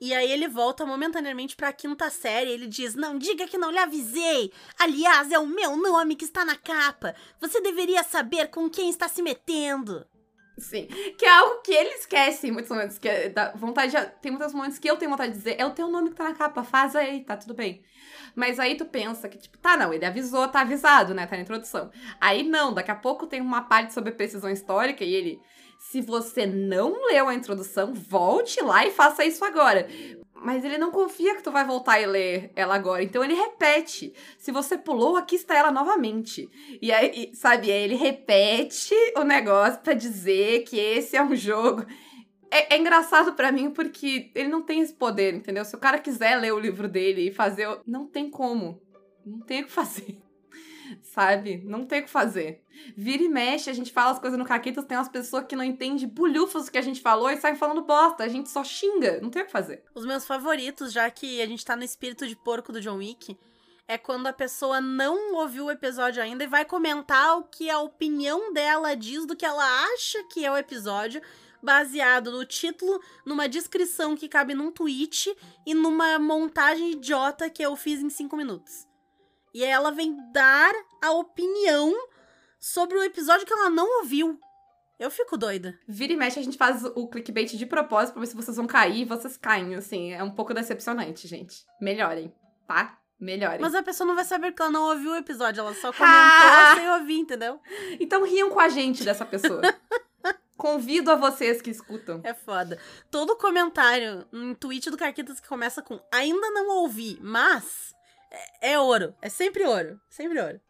E 0.00 0.12
aí 0.12 0.30
ele 0.30 0.48
volta 0.48 0.84
momentaneamente 0.84 1.56
pra 1.56 1.72
quinta 1.72 2.10
série. 2.10 2.50
Ele 2.50 2.66
diz: 2.66 2.94
Não 2.94 3.18
diga 3.18 3.46
que 3.46 3.58
não 3.58 3.70
lhe 3.70 3.78
avisei. 3.78 4.52
Aliás, 4.78 5.30
é 5.30 5.38
o 5.38 5.46
meu 5.46 5.76
nome 5.76 6.16
que 6.16 6.24
está 6.24 6.44
na 6.44 6.56
capa. 6.56 7.14
Você 7.40 7.60
deveria 7.60 8.02
saber 8.02 8.48
com 8.48 8.68
quem 8.68 8.90
está 8.90 9.08
se 9.08 9.22
metendo. 9.22 10.06
Sim. 10.58 10.86
Que 11.18 11.26
é 11.26 11.30
algo 11.30 11.60
que 11.60 11.72
ele 11.72 11.90
esquece 11.90 12.48
em 12.48 12.50
muitos 12.50 12.70
momentos. 12.70 12.98
Que 12.98 13.08
é 13.08 13.32
vontade 13.54 13.92
de, 13.92 14.06
Tem 14.20 14.32
muitos 14.32 14.54
momentos 14.54 14.78
que 14.78 14.88
eu 14.88 14.96
tenho 14.96 15.10
vontade 15.10 15.32
de 15.32 15.38
dizer: 15.38 15.56
É 15.58 15.66
o 15.66 15.70
teu 15.70 15.88
nome 15.88 16.10
que 16.10 16.16
tá 16.16 16.24
na 16.24 16.34
capa, 16.34 16.64
faz 16.64 16.96
aí, 16.96 17.22
tá 17.24 17.36
tudo 17.36 17.54
bem. 17.54 17.82
Mas 18.34 18.58
aí 18.58 18.76
tu 18.76 18.84
pensa 18.84 19.28
que, 19.28 19.38
tipo, 19.38 19.56
tá, 19.58 19.76
não, 19.76 19.92
ele 19.92 20.04
avisou, 20.04 20.46
tá 20.48 20.60
avisado, 20.60 21.14
né? 21.14 21.26
Tá 21.26 21.36
na 21.36 21.42
introdução. 21.42 21.90
Aí 22.20 22.42
não, 22.42 22.72
daqui 22.72 22.90
a 22.90 22.94
pouco 22.94 23.26
tem 23.26 23.40
uma 23.40 23.62
parte 23.62 23.94
sobre 23.94 24.12
precisão 24.12 24.50
histórica 24.50 25.04
e 25.04 25.14
ele. 25.14 25.40
Se 25.78 26.00
você 26.00 26.46
não 26.46 27.06
leu 27.06 27.28
a 27.28 27.34
introdução, 27.34 27.92
volte 27.92 28.62
lá 28.62 28.86
e 28.86 28.90
faça 28.90 29.24
isso 29.24 29.44
agora. 29.44 29.86
Mas 30.42 30.64
ele 30.64 30.78
não 30.78 30.90
confia 30.90 31.34
que 31.34 31.42
tu 31.42 31.50
vai 31.50 31.64
voltar 31.64 32.00
e 32.00 32.06
ler 32.06 32.52
ela 32.54 32.74
agora. 32.74 33.02
Então 33.02 33.24
ele 33.24 33.34
repete. 33.34 34.12
Se 34.38 34.52
você 34.52 34.76
pulou, 34.76 35.16
aqui 35.16 35.36
está 35.36 35.56
ela 35.56 35.70
novamente. 35.70 36.48
E 36.80 36.92
aí, 36.92 37.30
sabe, 37.34 37.72
aí 37.72 37.82
ele 37.82 37.94
repete 37.94 38.94
o 39.16 39.24
negócio 39.24 39.80
para 39.80 39.94
dizer 39.94 40.64
que 40.64 40.78
esse 40.78 41.16
é 41.16 41.22
um 41.22 41.34
jogo. 41.34 41.84
É, 42.50 42.74
é 42.74 42.78
engraçado 42.78 43.32
para 43.32 43.50
mim 43.50 43.70
porque 43.70 44.30
ele 44.34 44.48
não 44.48 44.62
tem 44.62 44.80
esse 44.80 44.92
poder, 44.92 45.34
entendeu? 45.34 45.64
Se 45.64 45.74
o 45.74 45.80
cara 45.80 45.98
quiser 45.98 46.36
ler 46.36 46.52
o 46.52 46.60
livro 46.60 46.88
dele 46.88 47.28
e 47.28 47.32
fazer. 47.32 47.68
Não 47.86 48.06
tem 48.06 48.30
como. 48.30 48.80
Não 49.24 49.40
tem 49.40 49.62
o 49.62 49.66
que 49.66 49.72
fazer. 49.72 50.18
Sabe? 51.02 51.62
Não 51.64 51.84
tem 51.84 52.00
o 52.00 52.04
que 52.04 52.10
fazer. 52.10 52.62
Vira 52.96 53.22
e 53.22 53.28
mexe, 53.28 53.70
a 53.70 53.72
gente 53.72 53.92
fala 53.92 54.12
as 54.12 54.18
coisas 54.18 54.38
no 54.38 54.44
Caquitas, 54.44 54.84
tem 54.84 54.96
umas 54.96 55.08
pessoas 55.08 55.44
que 55.46 55.56
não 55.56 55.64
entendem 55.64 56.06
bulhufas 56.06 56.68
que 56.68 56.78
a 56.78 56.82
gente 56.82 57.00
falou 57.00 57.30
e 57.30 57.36
saem 57.36 57.56
falando 57.56 57.82
bosta. 57.82 58.24
A 58.24 58.28
gente 58.28 58.50
só 58.50 58.62
xinga. 58.62 59.20
Não 59.20 59.30
tem 59.30 59.42
o 59.42 59.46
que 59.46 59.52
fazer. 59.52 59.82
Os 59.94 60.04
meus 60.06 60.26
favoritos, 60.26 60.92
já 60.92 61.10
que 61.10 61.40
a 61.40 61.46
gente 61.46 61.64
tá 61.64 61.76
no 61.76 61.84
espírito 61.84 62.26
de 62.26 62.36
porco 62.36 62.72
do 62.72 62.80
John 62.80 62.96
Wick, 62.96 63.36
é 63.88 63.96
quando 63.96 64.26
a 64.26 64.32
pessoa 64.32 64.80
não 64.80 65.36
ouviu 65.36 65.66
o 65.66 65.70
episódio 65.70 66.22
ainda 66.22 66.44
e 66.44 66.48
vai 66.48 66.64
comentar 66.64 67.38
o 67.38 67.44
que 67.44 67.70
a 67.70 67.78
opinião 67.78 68.52
dela 68.52 68.96
diz 68.96 69.24
do 69.24 69.36
que 69.36 69.46
ela 69.46 69.64
acha 69.84 70.24
que 70.24 70.44
é 70.44 70.50
o 70.50 70.56
episódio 70.56 71.22
baseado 71.62 72.30
no 72.30 72.44
título, 72.44 73.00
numa 73.24 73.48
descrição 73.48 74.16
que 74.16 74.28
cabe 74.28 74.54
num 74.54 74.70
tweet 74.70 75.34
e 75.64 75.74
numa 75.74 76.18
montagem 76.18 76.92
idiota 76.92 77.50
que 77.50 77.62
eu 77.62 77.74
fiz 77.74 78.00
em 78.00 78.10
cinco 78.10 78.36
minutos. 78.36 78.85
E 79.56 79.64
aí 79.64 79.70
ela 79.70 79.90
vem 79.90 80.14
dar 80.32 80.70
a 81.02 81.12
opinião 81.12 81.90
sobre 82.60 82.98
o 82.98 83.02
episódio 83.02 83.46
que 83.46 83.52
ela 83.54 83.70
não 83.70 84.00
ouviu. 84.00 84.38
Eu 84.98 85.10
fico 85.10 85.38
doida. 85.38 85.78
Vira 85.88 86.12
e 86.12 86.16
mexe, 86.16 86.38
a 86.38 86.42
gente 86.42 86.58
faz 86.58 86.84
o 86.84 87.08
clickbait 87.08 87.56
de 87.56 87.64
propósito 87.64 88.12
pra 88.12 88.20
ver 88.20 88.26
se 88.26 88.36
vocês 88.36 88.54
vão 88.54 88.66
cair 88.66 89.00
e 89.00 89.04
vocês 89.06 89.38
caem, 89.38 89.74
assim. 89.74 90.12
É 90.12 90.22
um 90.22 90.30
pouco 90.30 90.52
decepcionante, 90.52 91.26
gente. 91.26 91.64
Melhorem, 91.80 92.30
tá? 92.68 92.98
Melhorem. 93.18 93.62
Mas 93.62 93.74
a 93.74 93.82
pessoa 93.82 94.06
não 94.06 94.14
vai 94.14 94.26
saber 94.26 94.52
que 94.52 94.60
ela 94.60 94.70
não 94.70 94.90
ouviu 94.90 95.12
o 95.12 95.16
episódio, 95.16 95.62
ela 95.62 95.72
só 95.72 95.88
comentou 95.96 96.74
sem 96.76 96.90
ouvir, 96.90 97.18
entendeu? 97.18 97.58
Então 97.98 98.24
riam 98.24 98.50
com 98.50 98.60
a 98.60 98.68
gente 98.68 99.04
dessa 99.04 99.24
pessoa. 99.24 99.62
Convido 100.58 101.10
a 101.10 101.14
vocês 101.14 101.62
que 101.62 101.70
escutam. 101.70 102.20
É 102.24 102.34
foda. 102.34 102.78
Todo 103.10 103.38
comentário 103.38 104.26
em 104.30 104.54
tweet 104.54 104.90
do 104.90 104.98
Carquitas 104.98 105.40
que 105.40 105.48
começa 105.48 105.80
com 105.80 105.98
ainda 106.12 106.50
não 106.50 106.68
ouvi, 106.68 107.18
mas 107.22 107.95
é, 108.62 108.72
é 108.72 108.80
ouro. 108.80 109.14
É 109.22 109.28
sempre 109.28 109.64
ouro. 109.64 110.00
Sempre 110.08 110.40
ouro. 110.40 110.60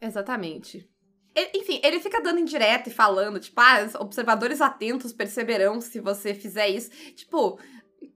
Exatamente. 0.00 0.88
Ele, 1.34 1.50
enfim, 1.54 1.80
ele 1.84 2.00
fica 2.00 2.20
dando 2.20 2.40
indireta 2.40 2.88
e 2.88 2.92
falando, 2.92 3.38
tipo, 3.38 3.60
ah, 3.60 3.88
observadores 4.00 4.60
atentos 4.60 5.12
perceberão 5.12 5.80
se 5.80 6.00
você 6.00 6.32
fizer 6.34 6.68
isso. 6.68 6.90
Tipo, 7.14 7.58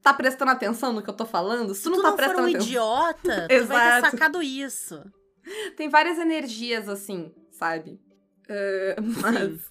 tá 0.02 0.14
prestando 0.14 0.50
atenção 0.50 0.92
no 0.92 1.02
que 1.02 1.10
eu 1.10 1.14
tô 1.14 1.26
falando, 1.26 1.74
se 1.74 1.82
tu 1.82 1.90
não 1.90 1.98
tu 1.98 2.02
tá 2.02 2.10
não 2.10 2.16
for 2.16 2.16
prestando 2.16 2.48
um 2.48 2.50
atenção. 2.50 2.66
idiota, 2.66 3.48
tu 3.54 3.66
vai 3.66 3.80
ter 3.80 4.00
sacado 4.00 4.42
isso. 4.42 5.02
Tem 5.76 5.88
várias 5.88 6.18
energias 6.18 6.88
assim, 6.88 7.34
sabe? 7.50 8.00
Eh, 8.48 8.96
mas. 9.22 9.70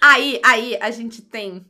Aí, 0.00 0.40
aí 0.44 0.76
a 0.80 0.90
gente 0.90 1.22
tem 1.22 1.66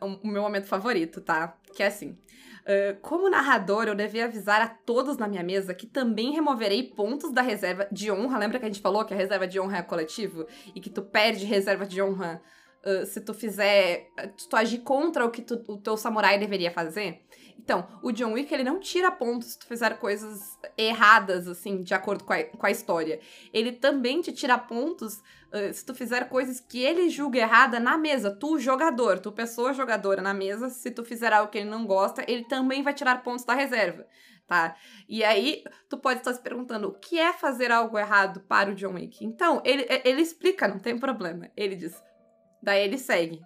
o 0.00 0.26
o 0.26 0.28
meu 0.28 0.42
momento 0.42 0.66
favorito, 0.66 1.20
tá? 1.20 1.56
Que 1.74 1.82
é 1.82 1.86
assim. 1.86 2.18
Eh, 2.66 2.96
como 3.00 3.30
narrador, 3.30 3.86
eu 3.86 3.94
devia 3.94 4.24
avisar 4.24 4.60
a 4.60 4.66
todos 4.68 5.16
na 5.16 5.26
minha 5.28 5.42
mesa 5.42 5.72
que 5.72 5.86
também 5.86 6.32
removerei 6.32 6.82
pontos 6.82 7.32
da 7.32 7.40
reserva 7.42 7.88
de 7.90 8.10
honra. 8.10 8.38
Lembra 8.38 8.58
que 8.58 8.64
a 8.64 8.68
gente 8.68 8.80
falou 8.82 9.04
que 9.04 9.14
a 9.14 9.16
reserva 9.16 9.46
de 9.46 9.58
honra 9.60 9.78
é 9.78 9.82
coletivo? 9.82 10.46
E 10.74 10.80
que 10.80 10.90
tu 10.90 11.02
perde 11.02 11.44
reserva 11.46 11.86
de 11.86 12.02
honra 12.02 12.42
eh, 12.84 13.04
se 13.06 13.20
tu 13.20 13.32
fizer. 13.32 14.08
Tu 14.50 14.56
agir 14.56 14.78
contra 14.78 15.24
o 15.24 15.30
que 15.30 15.42
tu- 15.42 15.62
o 15.68 15.78
teu 15.78 15.96
samurai 15.96 16.38
deveria 16.38 16.70
fazer? 16.70 17.22
Então, 17.58 17.88
o 18.02 18.12
John 18.12 18.32
Wick, 18.34 18.52
ele 18.54 18.62
não 18.62 18.78
tira 18.78 19.10
pontos 19.10 19.48
se 19.52 19.58
tu 19.58 19.66
fizer 19.66 19.98
coisas 19.98 20.56
erradas, 20.78 21.48
assim, 21.48 21.82
de 21.82 21.94
acordo 21.94 22.22
com 22.22 22.32
a, 22.32 22.44
com 22.44 22.64
a 22.66 22.70
história. 22.70 23.18
Ele 23.52 23.72
também 23.72 24.20
te 24.20 24.30
tira 24.32 24.56
pontos 24.56 25.16
uh, 25.16 25.22
se 25.72 25.84
tu 25.84 25.94
fizer 25.94 26.28
coisas 26.28 26.60
que 26.60 26.82
ele 26.82 27.08
julga 27.08 27.38
errada 27.38 27.78
na 27.80 27.96
mesa. 27.96 28.30
Tu, 28.30 28.58
jogador, 28.58 29.18
tu, 29.18 29.32
pessoa 29.32 29.72
jogadora 29.72 30.22
na 30.22 30.34
mesa, 30.34 30.68
se 30.68 30.90
tu 30.90 31.04
fizer 31.04 31.32
algo 31.32 31.50
que 31.50 31.58
ele 31.58 31.70
não 31.70 31.86
gosta, 31.86 32.24
ele 32.26 32.44
também 32.44 32.82
vai 32.82 32.94
tirar 32.94 33.22
pontos 33.22 33.44
da 33.44 33.54
reserva, 33.54 34.06
tá? 34.46 34.76
E 35.08 35.22
aí, 35.24 35.62
tu 35.88 35.98
pode 35.98 36.20
estar 36.20 36.32
se 36.32 36.40
perguntando, 36.40 36.88
o 36.88 36.94
que 36.94 37.18
é 37.18 37.32
fazer 37.32 37.70
algo 37.70 37.98
errado 37.98 38.40
para 38.40 38.70
o 38.70 38.74
John 38.74 38.94
Wick? 38.94 39.24
Então, 39.24 39.60
ele, 39.64 39.86
ele 40.04 40.22
explica, 40.22 40.68
não 40.68 40.78
tem 40.78 40.98
problema. 40.98 41.50
Ele 41.56 41.76
diz, 41.76 42.02
daí 42.62 42.82
ele 42.82 42.98
segue. 42.98 43.40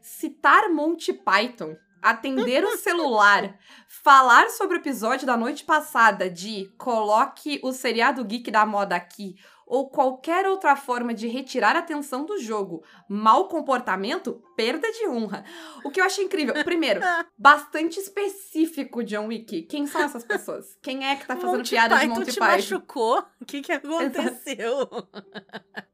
Citar 0.00 0.68
Monty 0.70 1.12
Python 1.12 1.76
atender 2.02 2.64
o 2.64 2.76
celular, 2.76 3.58
falar 3.88 4.50
sobre 4.50 4.76
o 4.76 4.80
episódio 4.80 5.26
da 5.26 5.36
noite 5.36 5.64
passada 5.64 6.30
de 6.30 6.72
coloque 6.78 7.60
o 7.62 7.72
seriado 7.72 8.24
geek 8.24 8.50
da 8.50 8.64
moda 8.64 8.96
aqui, 8.96 9.36
ou 9.68 9.90
qualquer 9.90 10.46
outra 10.46 10.74
forma 10.74 11.12
de 11.12 11.28
retirar 11.28 11.76
a 11.76 11.80
atenção 11.80 12.24
do 12.24 12.38
jogo, 12.40 12.82
mau 13.08 13.48
comportamento, 13.48 14.42
perda 14.56 14.90
de 14.90 15.06
honra. 15.06 15.44
O 15.84 15.90
que 15.90 16.00
eu 16.00 16.04
achei 16.04 16.24
incrível, 16.24 16.54
primeiro, 16.64 17.00
bastante 17.36 18.00
específico, 18.00 19.04
John 19.04 19.26
Wick. 19.26 19.62
Quem 19.62 19.86
são 19.86 20.00
essas 20.00 20.24
pessoas? 20.24 20.76
Quem 20.82 21.06
é 21.06 21.16
que 21.16 21.26
tá 21.26 21.36
fazendo 21.36 21.58
Monty 21.58 21.70
piada 21.70 21.94
de 21.96 22.00
Python 22.00 22.14
Monty 22.14 22.32
te 22.32 22.38
Python? 22.38 22.52
machucou? 22.52 23.24
O 23.40 23.44
que 23.44 23.60
que 23.60 23.72
aconteceu? 23.72 24.88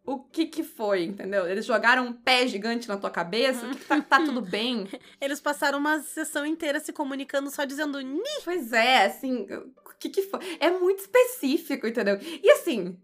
O 0.07 0.19
que 0.21 0.47
que 0.47 0.63
foi, 0.63 1.05
entendeu? 1.05 1.47
Eles 1.49 1.67
jogaram 1.67 2.07
um 2.07 2.13
pé 2.13 2.47
gigante 2.47 2.87
na 2.87 2.97
tua 2.97 3.11
cabeça? 3.11 3.67
O 3.67 3.71
que 3.71 3.79
que 3.79 3.85
tá, 3.87 4.01
tá 4.01 4.21
tudo 4.21 4.41
bem? 4.41 4.87
Eles 5.21 5.41
passaram 5.41 5.79
uma 5.79 6.01
sessão 6.01 6.47
inteira 6.47 6.79
se 6.79 6.93
comunicando 6.93 7.51
só 7.51 7.65
dizendo 7.65 8.01
"Ni". 8.01 8.23
Pois 8.45 8.73
é, 8.73 9.07
assim, 9.07 9.47
o 9.51 9.95
que 9.99 10.11
que 10.11 10.23
foi? 10.23 10.41
É 10.61 10.71
muito 10.71 11.01
específico, 11.01 11.87
entendeu? 11.87 12.19
E 12.21 12.51
assim, 12.51 12.97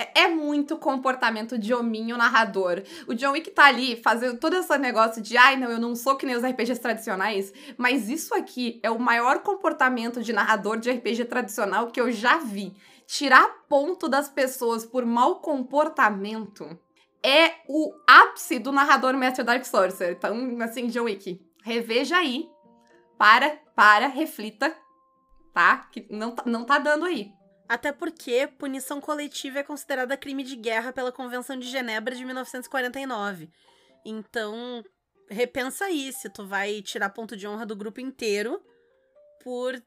é, 0.00 0.22
é 0.22 0.28
muito 0.28 0.78
comportamento 0.78 1.58
de 1.58 1.74
hominho 1.74 2.16
narrador. 2.16 2.82
O 3.06 3.14
John 3.14 3.32
Wick 3.32 3.50
tá 3.50 3.66
ali 3.66 3.96
fazendo 3.96 4.38
todo 4.38 4.56
esse 4.56 4.78
negócio 4.78 5.20
de, 5.20 5.36
ai, 5.36 5.56
não, 5.56 5.70
eu 5.70 5.78
não 5.78 5.94
sou 5.94 6.16
que 6.16 6.24
nem 6.24 6.36
os 6.36 6.42
RPGs 6.42 6.80
tradicionais, 6.80 7.52
mas 7.76 8.08
isso 8.08 8.34
aqui 8.34 8.80
é 8.82 8.90
o 8.90 8.98
maior 8.98 9.40
comportamento 9.40 10.22
de 10.22 10.32
narrador 10.32 10.78
de 10.78 10.90
RPG 10.90 11.26
tradicional 11.26 11.88
que 11.88 12.00
eu 12.00 12.10
já 12.10 12.38
vi. 12.38 12.74
Tirar 13.06 13.66
ponto 13.68 14.08
das 14.08 14.28
pessoas 14.28 14.86
por 14.86 15.04
mau 15.04 15.40
comportamento 15.40 16.78
é 17.22 17.56
o 17.68 17.92
ápice 18.06 18.58
do 18.58 18.72
narrador 18.72 19.14
mestre 19.14 19.44
Dark 19.44 19.64
Sorcerer. 19.64 20.16
Então, 20.16 20.58
assim, 20.62 20.86
John 20.86 21.04
Wick, 21.04 21.40
reveja 21.62 22.16
aí. 22.16 22.48
Para, 23.18 23.58
para, 23.76 24.06
reflita, 24.06 24.74
tá? 25.52 25.88
Que 25.92 26.06
não 26.08 26.30
tá, 26.30 26.42
não 26.46 26.64
tá 26.64 26.78
dando 26.78 27.04
aí. 27.04 27.30
Até 27.70 27.92
porque 27.92 28.48
punição 28.58 29.00
coletiva 29.00 29.60
é 29.60 29.62
considerada 29.62 30.16
crime 30.16 30.42
de 30.42 30.56
guerra 30.56 30.92
pela 30.92 31.12
Convenção 31.12 31.56
de 31.56 31.68
Genebra 31.68 32.16
de 32.16 32.24
1949. 32.24 33.48
Então, 34.04 34.84
repensa 35.30 35.84
aí 35.84 36.12
se 36.12 36.28
tu 36.28 36.44
vai 36.44 36.82
tirar 36.82 37.10
ponto 37.10 37.36
de 37.36 37.46
honra 37.46 37.64
do 37.64 37.76
grupo 37.76 38.00
inteiro 38.00 38.60
por, 39.44 39.80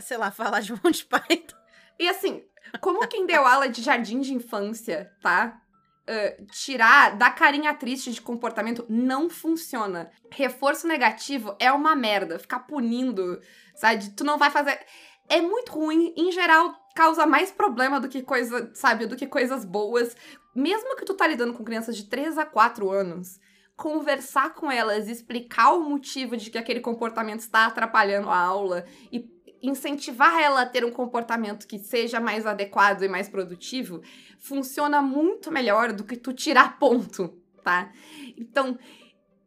sei 0.00 0.16
lá, 0.16 0.30
falar 0.32 0.60
de 0.60 0.72
Monty 0.72 1.04
Python. 1.04 1.54
E 1.98 2.08
assim, 2.08 2.42
como 2.80 3.06
quem 3.06 3.26
deu 3.26 3.46
aula 3.46 3.68
de 3.68 3.82
jardim 3.82 4.20
de 4.20 4.32
infância, 4.32 5.12
tá? 5.20 5.60
Uh, 6.08 6.46
tirar 6.46 7.18
da 7.18 7.30
carinha 7.30 7.74
triste 7.74 8.12
de 8.12 8.22
comportamento 8.22 8.86
não 8.88 9.28
funciona. 9.28 10.10
Reforço 10.30 10.86
negativo 10.86 11.54
é 11.58 11.70
uma 11.70 11.94
merda. 11.94 12.38
Ficar 12.38 12.60
punindo, 12.60 13.42
sabe? 13.74 14.08
Tu 14.12 14.24
não 14.24 14.38
vai 14.38 14.50
fazer. 14.50 14.80
É 15.28 15.42
muito 15.42 15.70
ruim. 15.70 16.14
Em 16.16 16.32
geral, 16.32 16.82
causa 16.94 17.26
mais 17.26 17.50
problema 17.50 18.00
do 18.00 18.08
que 18.08 18.22
coisa, 18.22 18.70
sabe? 18.74 19.06
Do 19.06 19.16
que 19.16 19.26
coisas 19.26 19.64
boas. 19.64 20.16
Mesmo 20.54 20.96
que 20.96 21.04
tu 21.04 21.14
tá 21.14 21.26
lidando 21.26 21.52
com 21.52 21.64
crianças 21.64 21.96
de 21.96 22.04
3 22.04 22.38
a 22.38 22.46
4 22.46 22.90
anos, 22.90 23.40
conversar 23.76 24.54
com 24.54 24.70
elas, 24.70 25.08
explicar 25.08 25.72
o 25.72 25.80
motivo 25.80 26.36
de 26.36 26.50
que 26.50 26.58
aquele 26.58 26.80
comportamento 26.80 27.40
está 27.40 27.66
atrapalhando 27.66 28.30
a 28.30 28.38
aula 28.38 28.84
e 29.12 29.28
incentivar 29.60 30.38
ela 30.40 30.62
a 30.62 30.66
ter 30.66 30.84
um 30.84 30.92
comportamento 30.92 31.66
que 31.66 31.78
seja 31.78 32.20
mais 32.20 32.46
adequado 32.46 33.02
e 33.02 33.08
mais 33.08 33.28
produtivo, 33.28 34.02
funciona 34.38 35.00
muito 35.00 35.50
melhor 35.50 35.92
do 35.92 36.04
que 36.04 36.16
tu 36.16 36.32
tirar 36.32 36.78
ponto, 36.78 37.34
tá? 37.64 37.90
Então, 38.36 38.78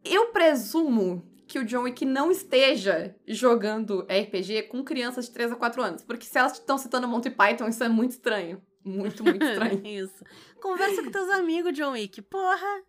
eu 0.03 0.27
presumo 0.31 1.23
que 1.47 1.59
o 1.59 1.65
John 1.65 1.83
Wick 1.83 2.03
não 2.05 2.29
esteja 2.29 3.15
jogando 3.25 4.01
RPG 4.01 4.63
com 4.63 4.83
crianças 4.83 5.25
de 5.25 5.31
3 5.31 5.53
a 5.53 5.55
4 5.55 5.81
anos, 5.81 6.03
porque 6.03 6.25
se 6.25 6.37
elas 6.37 6.53
estão 6.53 6.77
citando 6.77 7.07
Monty 7.07 7.29
Python, 7.29 7.67
isso 7.67 7.83
é 7.83 7.89
muito 7.89 8.11
estranho. 8.11 8.61
Muito, 8.83 9.23
muito 9.23 9.43
estranho. 9.45 9.85
Isso. 9.85 10.23
Conversa 10.61 11.03
com 11.03 11.11
teus 11.11 11.29
amigos, 11.29 11.73
John 11.73 11.91
Wick. 11.91 12.21
Porra. 12.21 12.83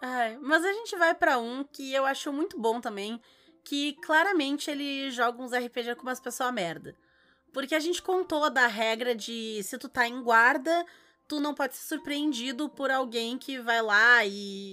Ai, 0.00 0.38
mas 0.42 0.64
a 0.64 0.72
gente 0.72 0.96
vai 0.96 1.14
pra 1.14 1.38
um 1.38 1.64
que 1.64 1.92
eu 1.92 2.04
acho 2.04 2.32
muito 2.32 2.58
bom 2.58 2.80
também, 2.80 3.20
que 3.64 3.94
claramente 4.02 4.70
ele 4.70 5.10
joga 5.10 5.42
uns 5.42 5.52
RPG 5.52 5.94
com 5.96 6.02
umas 6.02 6.20
pessoas 6.20 6.52
merda. 6.52 6.94
Porque 7.52 7.74
a 7.74 7.80
gente 7.80 8.02
contou 8.02 8.50
da 8.50 8.66
regra 8.66 9.14
de 9.14 9.62
se 9.62 9.78
tu 9.78 9.88
tá 9.88 10.06
em 10.06 10.22
guarda, 10.22 10.84
tu 11.26 11.40
não 11.40 11.54
pode 11.54 11.76
ser 11.76 11.86
surpreendido 11.94 12.68
por 12.68 12.90
alguém 12.90 13.38
que 13.38 13.58
vai 13.58 13.80
lá 13.80 14.24
e. 14.26 14.72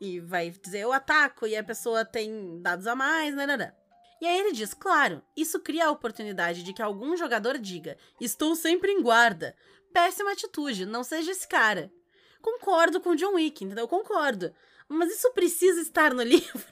e 0.00 0.20
vai 0.20 0.50
dizer 0.50 0.80
eu 0.80 0.92
ataco 0.92 1.46
e 1.46 1.56
a 1.56 1.64
pessoa 1.64 2.04
tem 2.04 2.60
dados 2.60 2.86
a 2.86 2.94
mais, 2.94 3.34
né, 3.34 3.46
né, 3.46 3.56
né. 3.56 3.72
E 4.20 4.26
aí 4.26 4.38
ele 4.38 4.52
diz, 4.52 4.72
claro, 4.72 5.22
isso 5.36 5.60
cria 5.60 5.86
a 5.86 5.90
oportunidade 5.90 6.62
de 6.62 6.72
que 6.72 6.80
algum 6.80 7.16
jogador 7.16 7.58
diga: 7.58 7.98
Estou 8.20 8.56
sempre 8.56 8.90
em 8.90 9.02
guarda. 9.02 9.54
Péssima 9.92 10.32
atitude, 10.32 10.86
não 10.86 11.04
seja 11.04 11.32
esse 11.32 11.46
cara. 11.46 11.92
Concordo 12.40 13.00
com 13.00 13.10
o 13.10 13.16
John 13.16 13.34
Wick, 13.34 13.64
entendeu? 13.64 13.88
Concordo. 13.88 14.54
Mas 14.88 15.10
isso 15.12 15.32
precisa 15.32 15.80
estar 15.80 16.14
no 16.14 16.22
livro. 16.24 16.62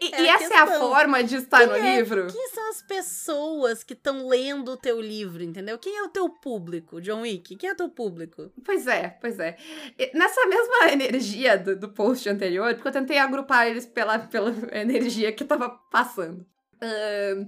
E, 0.00 0.06
e 0.06 0.12
É 0.26 0.30
a 0.30 0.34
essa 0.34 0.54
é 0.54 0.56
a 0.58 0.66
forma 0.78 1.22
de 1.24 1.36
estar 1.36 1.66
no 1.66 1.74
Quem 1.74 1.88
é- 1.88 1.96
livro? 1.96 2.28
Quem 2.32 2.48
são 2.48 2.70
as 2.70 2.82
pessoas 2.82 3.82
que 3.82 3.92
estão 3.94 4.28
lendo 4.28 4.70
o 4.72 4.76
teu 4.76 5.00
livro, 5.00 5.42
entendeu? 5.42 5.76
Quem 5.78 5.96
é 5.98 6.02
o 6.04 6.08
teu 6.08 6.28
público, 6.28 7.00
John 7.00 7.22
Wick? 7.22 7.56
Quem 7.56 7.68
é 7.70 7.72
o 7.72 7.76
teu 7.76 7.88
público? 7.88 8.52
Pois 8.64 8.86
é, 8.86 9.08
pois 9.20 9.38
é. 9.40 9.56
E 9.98 10.16
Nessa 10.16 10.46
mesma 10.46 10.90
energia 10.92 11.58
do, 11.58 11.74
do 11.76 11.88
post 11.88 12.28
anterior, 12.28 12.72
porque 12.74 12.88
eu 12.88 12.92
tentei 12.92 13.18
agrupar 13.18 13.66
eles 13.66 13.84
pela, 13.84 14.18
pela 14.18 14.54
energia 14.72 15.32
que 15.32 15.44
tava 15.44 15.68
passando. 15.90 16.46
Ahn, 16.80 17.46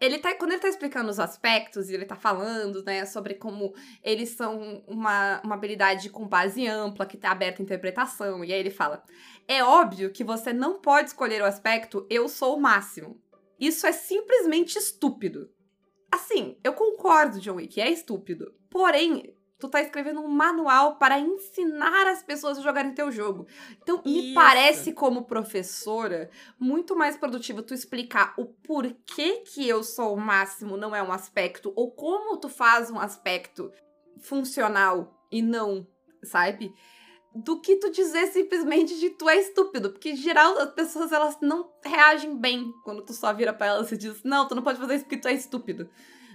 ele 0.00 0.18
tá, 0.18 0.34
quando 0.34 0.52
ele 0.52 0.60
tá 0.60 0.68
explicando 0.68 1.10
os 1.10 1.20
aspectos 1.20 1.90
e 1.90 1.94
ele 1.94 2.06
tá 2.06 2.16
falando, 2.16 2.82
né, 2.82 3.04
sobre 3.04 3.34
como 3.34 3.74
eles 4.02 4.30
são 4.30 4.82
uma, 4.86 5.40
uma 5.44 5.54
habilidade 5.54 6.08
com 6.08 6.26
base 6.26 6.66
ampla, 6.66 7.04
que 7.04 7.18
tá 7.18 7.30
aberta 7.30 7.60
à 7.60 7.64
interpretação, 7.64 8.42
e 8.42 8.52
aí 8.52 8.58
ele 8.58 8.70
fala: 8.70 9.04
é 9.46 9.62
óbvio 9.62 10.10
que 10.10 10.24
você 10.24 10.52
não 10.52 10.80
pode 10.80 11.08
escolher 11.08 11.42
o 11.42 11.46
aspecto 11.46 12.06
eu 12.08 12.28
sou 12.28 12.56
o 12.56 12.60
máximo. 12.60 13.20
Isso 13.58 13.86
é 13.86 13.92
simplesmente 13.92 14.78
estúpido. 14.78 15.50
Assim, 16.10 16.56
eu 16.64 16.72
concordo, 16.72 17.38
John 17.38 17.56
Wick, 17.56 17.78
é 17.78 17.90
estúpido. 17.90 18.54
Porém, 18.70 19.34
tu 19.60 19.68
tá 19.68 19.80
escrevendo 19.82 20.20
um 20.20 20.28
manual 20.28 20.96
para 20.96 21.20
ensinar 21.20 22.08
as 22.08 22.22
pessoas 22.22 22.58
a 22.58 22.62
jogarem 22.62 22.94
teu 22.94 23.12
jogo. 23.12 23.46
Então, 23.80 24.02
me 24.04 24.26
Isso. 24.26 24.34
parece, 24.34 24.92
como 24.92 25.26
professora, 25.26 26.30
muito 26.58 26.96
mais 26.96 27.16
produtivo 27.16 27.62
tu 27.62 27.74
explicar 27.74 28.34
o 28.38 28.46
porquê 28.46 29.44
que 29.46 29.68
eu 29.68 29.84
sou 29.84 30.14
o 30.14 30.20
máximo 30.20 30.76
não 30.76 30.96
é 30.96 31.02
um 31.02 31.12
aspecto, 31.12 31.72
ou 31.76 31.92
como 31.92 32.38
tu 32.38 32.48
faz 32.48 32.90
um 32.90 32.98
aspecto 32.98 33.70
funcional 34.18 35.14
e 35.30 35.42
não, 35.42 35.86
sabe? 36.24 36.72
Do 37.34 37.60
que 37.60 37.76
tu 37.76 37.90
dizer 37.90 38.26
simplesmente 38.28 38.98
de 38.98 39.10
tu 39.10 39.28
é 39.28 39.36
estúpido. 39.36 39.90
Porque, 39.90 40.10
em 40.10 40.16
geral, 40.16 40.58
as 40.58 40.72
pessoas 40.72 41.12
elas 41.12 41.38
não 41.40 41.70
reagem 41.84 42.36
bem 42.36 42.72
quando 42.82 43.04
tu 43.04 43.12
só 43.12 43.32
vira 43.32 43.52
pra 43.52 43.68
elas 43.68 43.92
e 43.92 43.96
diz: 43.96 44.24
Não, 44.24 44.48
tu 44.48 44.54
não 44.54 44.62
pode 44.64 44.80
fazer 44.80 44.96
isso 44.96 45.04
porque 45.04 45.18
tu 45.18 45.28
é 45.28 45.32
estúpido. 45.32 45.88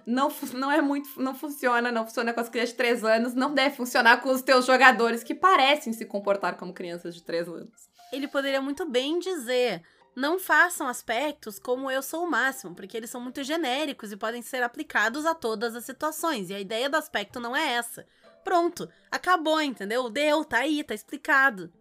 Não, 0.06 0.32
não 0.54 0.72
é 0.72 0.82
muito. 0.82 1.20
Não 1.20 1.34
funciona, 1.34 1.92
não 1.92 2.06
funciona 2.06 2.34
com 2.34 2.40
as 2.40 2.50
crianças 2.50 2.72
de 2.72 2.78
3 2.78 3.04
anos, 3.04 3.34
não 3.34 3.54
deve 3.54 3.76
funcionar 3.76 4.22
com 4.22 4.30
os 4.30 4.42
teus 4.42 4.66
jogadores 4.66 5.24
que 5.24 5.34
parecem 5.34 5.94
se 5.94 6.06
comportar 6.06 6.58
como 6.58 6.74
crianças 6.74 7.16
de 7.16 7.24
3 7.24 7.48
anos. 7.48 7.90
Ele 8.12 8.28
poderia 8.28 8.62
muito 8.62 8.86
bem 8.86 9.20
dizer: 9.20 9.82
Não 10.16 10.38
façam 10.38 10.88
aspectos 10.88 11.58
como 11.58 11.90
eu 11.90 12.02
sou 12.02 12.24
o 12.24 12.30
máximo, 12.30 12.76
porque 12.76 12.96
eles 12.96 13.10
são 13.10 13.20
muito 13.20 13.44
genéricos 13.44 14.12
e 14.12 14.18
podem 14.18 14.42
ser 14.42 14.62
aplicados 14.62 15.26
a 15.26 15.34
todas 15.34 15.76
as 15.76 15.86
situações. 15.86 16.50
E 16.50 16.54
a 16.54 16.60
ideia 16.60 16.90
do 16.90 16.98
aspecto 16.98 17.40
não 17.40 17.56
é 17.56 17.74
essa. 17.74 18.06
Pronto, 18.44 18.88
acabou, 19.10 19.60
entendeu? 19.60 20.08
Deu, 20.08 20.46
tá 20.46 20.60
aí, 20.60 20.84
tá 20.84 20.94
explicado. 20.94 21.74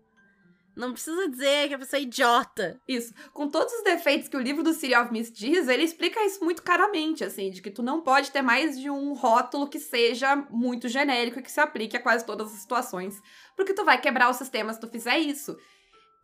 Não 0.76 0.92
precisa 0.92 1.28
dizer 1.28 1.68
que 1.68 1.74
a 1.74 1.78
pessoa 1.78 2.00
é 2.00 2.02
idiota. 2.02 2.80
Isso. 2.88 3.14
Com 3.32 3.48
todos 3.48 3.72
os 3.72 3.84
defeitos 3.84 4.28
que 4.28 4.36
o 4.36 4.40
livro 4.40 4.62
do 4.62 4.72
City 4.72 4.94
of 4.94 5.12
Mist 5.12 5.32
diz, 5.32 5.68
ele 5.68 5.84
explica 5.84 6.24
isso 6.24 6.44
muito 6.44 6.62
claramente, 6.62 7.22
assim, 7.22 7.50
de 7.50 7.62
que 7.62 7.70
tu 7.70 7.82
não 7.82 8.00
pode 8.00 8.30
ter 8.30 8.42
mais 8.42 8.78
de 8.78 8.90
um 8.90 9.12
rótulo 9.12 9.68
que 9.68 9.78
seja 9.78 10.34
muito 10.50 10.88
genérico 10.88 11.38
e 11.38 11.42
que 11.42 11.52
se 11.52 11.60
aplique 11.60 11.96
a 11.96 12.02
quase 12.02 12.26
todas 12.26 12.52
as 12.52 12.58
situações. 12.58 13.20
Porque 13.56 13.72
tu 13.72 13.84
vai 13.84 14.00
quebrar 14.00 14.28
o 14.28 14.34
sistema 14.34 14.72
se 14.72 14.80
tu 14.80 14.88
fizer 14.88 15.18
isso. 15.18 15.56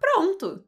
Pronto. 0.00 0.64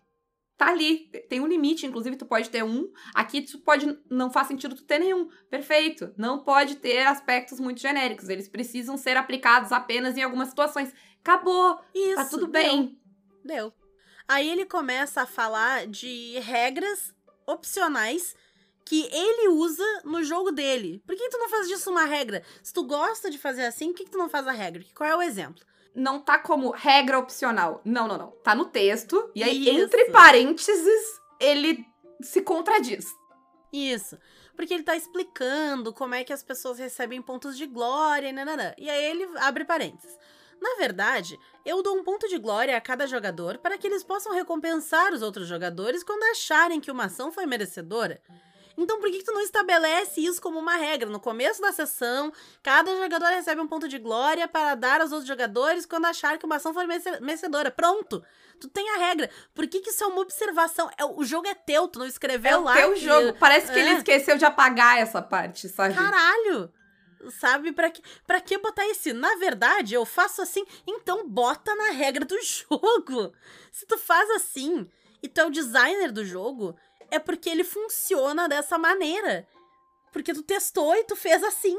Tá 0.57 0.69
ali. 0.69 1.11
Tem 1.29 1.41
um 1.41 1.47
limite, 1.49 1.87
inclusive 1.87 2.15
tu 2.15 2.25
pode 2.25 2.49
ter 2.49 2.63
um. 2.63 2.89
Aqui 3.15 3.43
tu 3.43 3.59
pode. 3.59 3.99
Não 4.09 4.31
faz 4.31 4.47
sentido 4.47 4.77
tu 4.77 4.85
ter 4.85 5.01
nenhum. 5.01 5.29
Perfeito. 5.51 6.15
Não 6.17 6.45
pode 6.45 6.77
ter 6.77 7.05
aspectos 7.05 7.59
muito 7.59 7.81
genéricos. 7.81 8.29
Eles 8.29 8.49
precisam 8.49 8.97
ser 8.97 9.17
aplicados 9.17 9.73
apenas 9.73 10.17
em 10.17 10.23
algumas 10.23 10.51
situações. 10.51 10.95
Acabou. 11.21 11.81
Isso. 11.93 12.15
Tá 12.15 12.25
tudo 12.27 12.47
bem. 12.47 13.02
Deu. 13.45 13.73
Aí 14.29 14.49
ele 14.49 14.65
começa 14.65 15.23
a 15.23 15.27
falar 15.27 15.87
de 15.87 16.39
regras 16.41 17.15
opcionais 17.47 18.35
que 18.85 19.09
ele 19.13 19.49
usa 19.49 19.85
no 20.05 20.23
jogo 20.23 20.51
dele. 20.51 21.03
Por 21.07 21.17
que 21.17 21.29
tu 21.29 21.39
não 21.39 21.49
faz 21.49 21.69
disso 21.69 21.91
uma 21.91 22.05
regra? 22.05 22.43
Se 22.63 22.73
tu 22.73 22.85
gosta 22.85 23.31
de 23.31 23.39
fazer 23.39 23.65
assim, 23.65 23.93
por 23.93 23.97
que, 23.97 24.11
tu 24.11 24.19
não 24.19 24.29
faz 24.29 24.47
a 24.47 24.53
regra? 24.53 24.85
Qual 24.95 25.09
é 25.09 25.17
o 25.17 25.23
exemplo? 25.23 25.65
Não 25.95 26.21
tá 26.21 26.39
como 26.39 26.71
regra 26.71 27.19
opcional. 27.19 27.81
Não, 27.85 28.09
não, 28.09 28.17
não. 28.17 28.31
Tá 28.43 28.55
no 28.55 28.65
texto. 28.65 29.31
E 29.35 29.43
aí, 29.43 29.69
Isso. 29.69 29.79
entre 29.79 30.07
parênteses, 30.07 31.21
ele 31.39 31.85
se 32.21 32.43
contradiz. 32.43 33.07
Isso. 33.73 34.19
Porque 34.57 34.75
ele 34.75 34.83
tá 34.83 34.97
explicando 34.97 35.93
como 35.93 36.15
é 36.15 36.25
que 36.25 36.33
as 36.33 36.43
pessoas 36.43 36.79
recebem 36.79 37.23
pontos 37.23 37.57
de 37.57 37.67
glória 37.67 38.29
e 38.29 38.33
nananã. 38.33 38.75
E 38.79 38.89
aí 38.89 39.05
ele 39.05 39.29
abre 39.39 39.65
parênteses. 39.65 40.17
Na 40.63 40.77
verdade, 40.79 41.39
eu 41.65 41.83
dou 41.83 41.97
um 41.97 42.05
ponto 42.05 42.29
de 42.29 42.39
glória 42.39 42.77
a 42.77 42.81
cada 42.81 43.07
jogador 43.07 43.59
para 43.59 43.77
que 43.77 43.87
eles 43.87 44.05
possam 44.05 44.33
recompensar 44.33 45.13
os 45.13 45.21
outros 45.21 45.49
jogadores 45.49 46.05
quando 46.05 46.23
acharem 46.25 46.81
que 46.81 46.91
uma 46.91 47.07
ação 47.07 47.33
foi 47.33 47.47
merecedora. 47.47 48.21
Então 48.79 48.99
por 49.01 49.11
que, 49.11 49.23
tu 49.23 49.33
não 49.33 49.41
estabelece 49.43 50.21
isso 50.25 50.41
como 50.41 50.59
uma 50.59 50.77
regra? 50.77 51.11
No 51.11 51.21
começo 51.21 51.61
da 51.61 51.73
sessão, 51.73 52.33
cada 52.63 52.95
jogador 52.97 53.27
recebe 53.27 53.61
um 53.61 53.67
ponto 53.69 53.87
de 53.87 53.99
glória 53.99 54.49
para 54.49 54.75
dar 54.75 55.01
aos 55.03 55.11
outros 55.13 55.29
jogadores 55.29 55.85
quando 55.85 56.07
achar 56.07 56.39
que 56.39 56.47
uma 56.47 56.57
ação 56.57 56.73
foi 56.73 56.87
merece- 56.87 57.21
merecedora. 57.21 57.71
Pronto! 57.71 58.25
Tu 58.61 58.69
tem 58.69 58.89
a 58.91 58.97
regra. 58.99 59.29
Por 59.53 59.67
que, 59.67 59.81
que 59.81 59.91
isso 59.91 60.05
é 60.05 60.07
uma 60.07 60.21
observação? 60.23 60.89
É, 60.97 61.05
o 61.05 61.23
jogo 61.25 61.49
é 61.49 61.55
teu, 61.55 61.87
tu 61.89 61.99
não 61.99 62.07
escreveu 62.07 62.53
É 62.53 62.57
o 62.59 62.63
lá. 62.63 62.75
teu 62.77 62.93
que- 62.95 63.01
jogo. 63.01 63.35
Parece 63.39 63.71
que 63.73 63.79
ele 63.79 63.91
É. 63.91 63.95
esqueceu 63.99 64.39
de 64.39 64.45
apagar 64.45 64.99
essa 64.99 65.21
parte, 65.21 65.69
sabe? 65.69 65.95
Caralho! 65.95 66.73
Sabe, 67.31 67.73
pra 67.73 67.91
que, 67.91 68.03
pra 68.27 68.41
que 68.41 68.59
botar 68.59 68.87
esse? 68.89 69.13
Na 69.13 69.37
verdade, 69.37 69.95
eu 69.95 70.05
faço 70.05 70.43
assim, 70.43 70.65
então 70.87 71.29
bota 71.29 71.75
na 71.75 71.91
regra 71.91 72.25
do 72.25 72.37
jogo. 72.43 73.33
Se 73.71 73.87
tu 73.87 73.99
faz 73.99 74.29
assim 74.31 74.89
e 75.23 75.29
tu 75.29 75.41
é 75.41 75.47
o 75.47 75.51
designer 75.51 76.11
do 76.11 76.25
jogo, 76.25 76.77
é 77.11 77.19
porque 77.19 77.49
ele 77.49 77.65
funciona 77.65 78.49
dessa 78.49 78.79
maneira. 78.79 79.47
Porque 80.13 80.35
tu 80.35 80.43
testou 80.43 80.95
e 80.97 81.05
tu 81.05 81.15
fez 81.17 81.43
assim. 81.45 81.79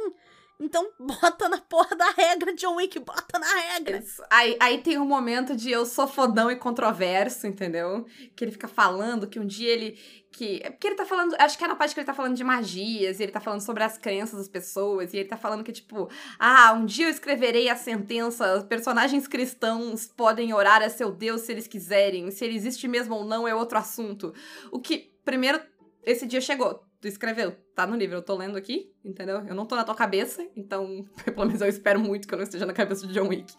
Então 0.60 0.92
bota 1.00 1.50
na 1.50 1.60
porra 1.60 1.96
da 1.96 2.10
regra, 2.12 2.54
John 2.54 2.76
Wick, 2.76 3.00
bota 3.00 3.40
na 3.40 3.48
regra. 3.48 4.04
Aí, 4.30 4.58
aí 4.60 4.78
tem 4.80 4.98
um 4.98 5.06
momento 5.06 5.56
de 5.56 5.72
eu 5.72 5.86
sou 5.86 6.08
fodão 6.08 6.50
e 6.52 6.56
controverso, 6.56 7.48
entendeu? 7.48 8.06
Que 8.36 8.46
ele 8.46 8.52
fica 8.52 8.68
falando 8.68 9.28
que 9.28 9.40
um 9.40 9.46
dia 9.46 9.72
ele. 9.72 9.98
Que, 10.32 10.62
é 10.64 10.72
porque 10.72 10.88
ele 10.88 10.96
tá 10.96 11.06
falando. 11.06 11.36
Acho 11.38 11.58
que 11.58 11.64
é 11.64 11.68
na 11.68 11.76
parte 11.76 11.94
que 11.94 12.00
ele 12.00 12.08
tá 12.08 12.14
falando 12.14 12.36
de 12.36 12.44
magias, 12.44 13.20
e 13.20 13.24
ele 13.24 13.32
tá 13.32 13.40
falando 13.40 13.62
sobre 13.62 13.84
as 13.84 13.98
crenças 13.98 14.40
das 14.40 14.48
pessoas, 14.48 15.14
e 15.14 15.18
ele 15.18 15.30
tá 15.30 15.38
falando 15.38 15.64
que, 15.64 15.72
tipo, 15.72 16.10
ah, 16.40 16.74
um 16.74 16.86
dia 16.86 17.06
eu 17.06 17.12
escreverei 17.12 17.70
a 17.70 17.76
sentença: 17.76 18.66
personagens 18.68 19.28
cristãos 19.28 20.08
podem 20.08 20.54
orar 20.54 20.82
a 20.82 20.89
seu 20.89 21.12
Deus 21.12 21.42
se 21.42 21.52
eles 21.52 21.68
quiserem, 21.68 22.32
se 22.32 22.44
ele 22.46 22.56
existe 22.56 22.88
mesmo 22.88 23.16
ou 23.16 23.26
não 23.26 23.48
é 23.48 23.54
outro 23.54 23.78
assunto. 23.78 24.34
O 24.72 24.80
que, 24.80 25.13
primeiro, 25.24 25.62
esse 26.04 26.26
dia 26.26 26.42
chegou. 26.42 26.84
Tu 27.04 27.10
escreveu, 27.10 27.52
tá 27.76 27.86
no 27.86 27.98
livro, 27.98 28.16
eu 28.16 28.22
tô 28.22 28.34
lendo 28.34 28.58
aqui, 28.58 28.89
entendeu? 29.04 29.44
Eu 29.46 29.54
não 29.54 29.66
tô 29.66 29.76
na 29.76 29.84
tua 29.84 29.94
cabeça, 29.94 30.48
então, 30.56 31.04
pelo 31.36 31.46
menos 31.46 31.60
eu 31.60 31.68
espero 31.68 32.00
muito 32.00 32.26
que 32.26 32.34
eu 32.34 32.38
não 32.38 32.46
esteja 32.46 32.66
na 32.66 32.72
cabeça 32.72 33.06
de 33.06 33.12
John 33.12 33.28
Wick. 33.28 33.54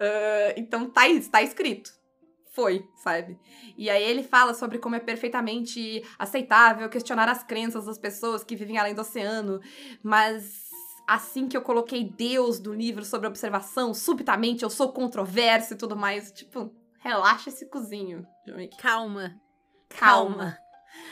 Ah, 0.00 0.54
então 0.56 0.88
tá, 0.88 1.02
tá 1.30 1.42
escrito. 1.42 1.92
Foi, 2.52 2.88
sabe? 2.96 3.38
E 3.76 3.90
aí 3.90 4.02
ele 4.02 4.22
fala 4.22 4.54
sobre 4.54 4.78
como 4.78 4.94
é 4.94 4.98
perfeitamente 4.98 6.02
aceitável 6.18 6.88
questionar 6.88 7.28
as 7.28 7.44
crenças 7.44 7.84
das 7.84 7.98
pessoas 7.98 8.42
que 8.42 8.56
vivem 8.56 8.78
além 8.78 8.94
do 8.94 9.02
oceano, 9.02 9.60
mas 10.02 10.70
assim 11.06 11.48
que 11.48 11.56
eu 11.56 11.60
coloquei 11.60 12.02
Deus 12.02 12.58
no 12.60 12.72
livro 12.72 13.04
sobre 13.04 13.28
observação, 13.28 13.92
subitamente 13.92 14.62
eu 14.62 14.70
sou 14.70 14.90
controverso 14.90 15.74
e 15.74 15.76
tudo 15.76 15.94
mais. 15.94 16.32
Tipo, 16.32 16.74
relaxa 17.00 17.50
esse 17.50 17.66
cozinho, 17.66 18.26
John 18.46 18.56
Wick. 18.56 18.78
Calma, 18.78 19.38
Calma. 19.90 20.36
calma. 20.36 20.65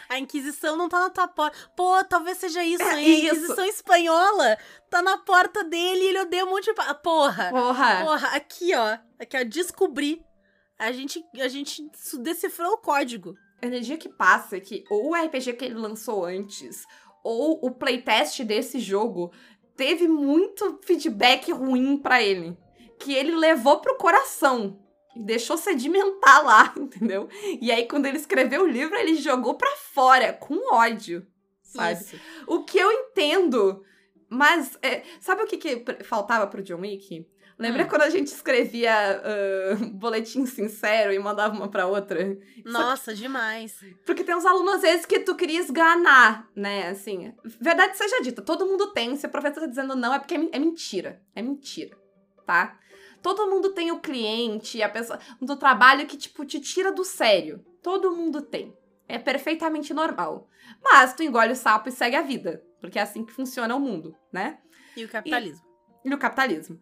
A 0.08 0.18
Inquisição 0.18 0.76
não 0.76 0.88
tá 0.88 1.00
na 1.00 1.10
tua 1.10 1.28
porta. 1.28 1.56
Pô, 1.76 2.04
talvez 2.04 2.38
seja 2.38 2.62
isso, 2.62 2.82
É 2.82 3.02
hein? 3.02 3.28
A. 3.28 3.34
Inquisição 3.34 3.64
espanhola 3.64 4.58
tá 4.90 5.02
na 5.02 5.18
porta 5.18 5.64
dele 5.64 6.04
e 6.04 6.08
ele 6.08 6.20
odeia 6.20 6.44
um 6.44 6.50
monte 6.50 6.66
de. 6.66 6.74
Porra! 7.02 7.50
Porra! 7.50 8.04
Porra, 8.04 8.28
aqui, 8.28 8.74
ó. 8.74 8.98
Aqui, 9.18 9.36
ó, 9.36 9.44
descobri. 9.44 10.24
A 10.78 10.92
gente, 10.92 11.24
a 11.40 11.48
gente 11.48 11.82
decifrou 12.20 12.72
o 12.72 12.78
código. 12.78 13.34
A 13.62 13.66
energia 13.66 13.96
que 13.96 14.08
passa 14.08 14.56
é 14.56 14.60
que 14.60 14.84
ou 14.90 15.10
o 15.10 15.14
RPG 15.14 15.54
que 15.54 15.64
ele 15.64 15.74
lançou 15.74 16.24
antes, 16.24 16.84
ou 17.22 17.58
o 17.62 17.70
playtest 17.70 18.42
desse 18.44 18.78
jogo 18.78 19.32
teve 19.76 20.06
muito 20.06 20.78
feedback 20.82 21.50
ruim 21.52 21.96
pra 21.96 22.22
ele. 22.22 22.56
Que 22.98 23.14
ele 23.14 23.34
levou 23.34 23.80
pro 23.80 23.96
coração. 23.96 24.78
E 25.14 25.22
deixou 25.22 25.56
sedimentar 25.56 26.44
lá, 26.44 26.74
entendeu? 26.78 27.28
E 27.60 27.70
aí, 27.70 27.86
quando 27.86 28.06
ele 28.06 28.16
escreveu 28.16 28.62
o 28.62 28.66
livro, 28.68 28.96
ele 28.96 29.14
jogou 29.16 29.54
pra 29.54 29.70
fora, 29.92 30.32
com 30.32 30.74
ódio. 30.74 31.26
Sabe? 31.62 32.00
Isso. 32.00 32.16
O 32.46 32.64
que 32.64 32.78
eu 32.78 32.90
entendo. 32.90 33.82
Mas, 34.28 34.76
é, 34.82 35.02
sabe 35.20 35.42
o 35.42 35.46
que, 35.46 35.56
que 35.56 35.84
faltava 36.04 36.46
pro 36.46 36.62
John 36.62 36.80
Wick? 36.80 37.26
Lembra 37.56 37.84
Hum. 37.84 37.88
quando 37.88 38.02
a 38.02 38.10
gente 38.10 38.26
escrevia 38.28 38.92
ah, 38.92 39.76
boletim 39.92 40.44
sincero 40.44 41.12
e 41.12 41.18
mandava 41.20 41.54
uma 41.54 41.68
pra 41.68 41.86
outra? 41.86 42.36
Nossa, 42.64 43.14
demais. 43.14 43.78
Porque 44.04 44.24
tem 44.24 44.34
uns 44.34 44.44
alunos, 44.44 44.74
às 44.74 44.82
vezes, 44.82 45.06
que 45.06 45.20
tu 45.20 45.36
queria 45.36 45.60
esganar, 45.60 46.48
né? 46.56 46.88
Assim, 46.88 47.32
verdade 47.60 47.96
seja 47.96 48.20
dita, 48.22 48.42
todo 48.42 48.66
mundo 48.66 48.92
tem. 48.92 49.14
Se 49.16 49.26
o 49.26 49.30
professor 49.30 49.60
tá 49.60 49.66
dizendo 49.66 49.94
não, 49.94 50.12
é 50.12 50.18
porque 50.18 50.34
é, 50.34 50.48
é 50.50 50.58
mentira. 50.58 51.22
É 51.34 51.42
mentira, 51.42 51.96
tá? 52.44 52.76
Todo 53.24 53.48
mundo 53.48 53.70
tem 53.70 53.90
o 53.90 54.00
cliente, 54.00 54.82
a 54.82 54.88
pessoa 54.90 55.18
do 55.40 55.56
trabalho 55.56 56.06
que, 56.06 56.14
tipo, 56.14 56.44
te 56.44 56.60
tira 56.60 56.92
do 56.92 57.06
sério. 57.06 57.64
Todo 57.82 58.14
mundo 58.14 58.42
tem. 58.42 58.76
É 59.08 59.18
perfeitamente 59.18 59.94
normal. 59.94 60.46
Mas 60.82 61.14
tu 61.14 61.22
engole 61.22 61.52
o 61.52 61.56
sapo 61.56 61.88
e 61.88 61.92
segue 61.92 62.16
a 62.16 62.20
vida. 62.20 62.62
Porque 62.82 62.98
é 62.98 63.02
assim 63.02 63.24
que 63.24 63.32
funciona 63.32 63.74
o 63.74 63.80
mundo, 63.80 64.14
né? 64.30 64.58
E 64.94 65.06
o 65.06 65.08
capitalismo. 65.08 65.64
E 66.04 66.12
o 66.12 66.18
capitalismo. 66.18 66.78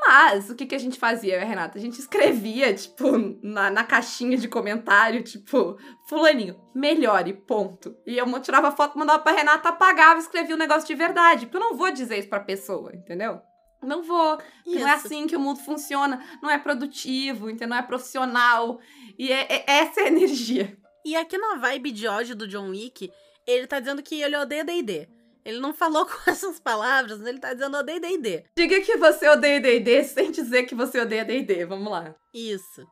Mas, 0.00 0.48
o 0.48 0.54
que, 0.54 0.64
que 0.64 0.74
a 0.74 0.78
gente 0.78 0.98
fazia, 0.98 1.34
eu 1.34 1.42
e 1.42 1.44
Renata? 1.44 1.76
A 1.76 1.82
gente 1.82 1.98
escrevia, 1.98 2.72
tipo, 2.72 3.12
na, 3.42 3.70
na 3.70 3.84
caixinha 3.84 4.38
de 4.38 4.48
comentário, 4.48 5.22
tipo, 5.22 5.76
fulaninho, 6.08 6.58
melhore, 6.74 7.34
ponto. 7.34 7.94
E 8.06 8.16
eu 8.16 8.40
tirava 8.40 8.72
foto, 8.72 8.98
mandava 8.98 9.22
pra 9.22 9.32
Renata, 9.32 9.68
apagava 9.68 10.16
e 10.16 10.22
escrevia 10.22 10.54
um 10.54 10.58
negócio 10.58 10.88
de 10.88 10.94
verdade. 10.94 11.44
Porque 11.44 11.58
eu 11.58 11.68
não 11.68 11.76
vou 11.76 11.92
dizer 11.92 12.18
isso 12.18 12.30
pra 12.30 12.40
pessoa, 12.40 12.96
entendeu? 12.96 13.42
Não 13.82 14.02
vou. 14.02 14.36
Porque 14.36 14.78
Não 14.78 14.86
é 14.88 14.92
assim 14.92 15.26
que 15.26 15.36
o 15.36 15.40
mundo 15.40 15.60
funciona. 15.60 16.22
Não 16.42 16.50
é 16.50 16.58
produtivo, 16.58 17.48
entendeu? 17.50 17.68
Não 17.70 17.76
é 17.76 17.82
profissional. 17.82 18.80
E 19.18 19.32
é, 19.32 19.46
é- 19.50 19.64
essa 19.66 20.00
é 20.00 20.04
a 20.04 20.08
energia. 20.08 20.76
E 21.04 21.16
aqui 21.16 21.36
na 21.36 21.56
vibe 21.56 21.90
de 21.90 22.06
ódio 22.06 22.36
do 22.36 22.46
John 22.46 22.70
Wick, 22.70 23.10
ele 23.46 23.66
tá 23.66 23.80
dizendo 23.80 24.02
que 24.02 24.20
ele 24.22 24.36
odeia 24.36 24.64
D&D. 24.64 25.08
Ele 25.44 25.58
não 25.58 25.74
falou 25.74 26.06
com 26.06 26.30
essas 26.30 26.60
palavras, 26.60 27.20
ele 27.22 27.38
tá 27.40 27.52
dizendo 27.52 27.76
odeia 27.76 27.98
D&D. 27.98 28.44
Diga 28.56 28.80
que 28.80 28.96
você 28.96 29.28
odeia 29.28 29.60
D&D 29.60 30.04
sem 30.04 30.30
dizer 30.30 30.62
que 30.64 30.74
você 30.74 31.00
odeia 31.00 31.24
D&D. 31.24 31.64
Vamos 31.66 31.90
lá. 31.90 32.14
Isso. 32.32 32.86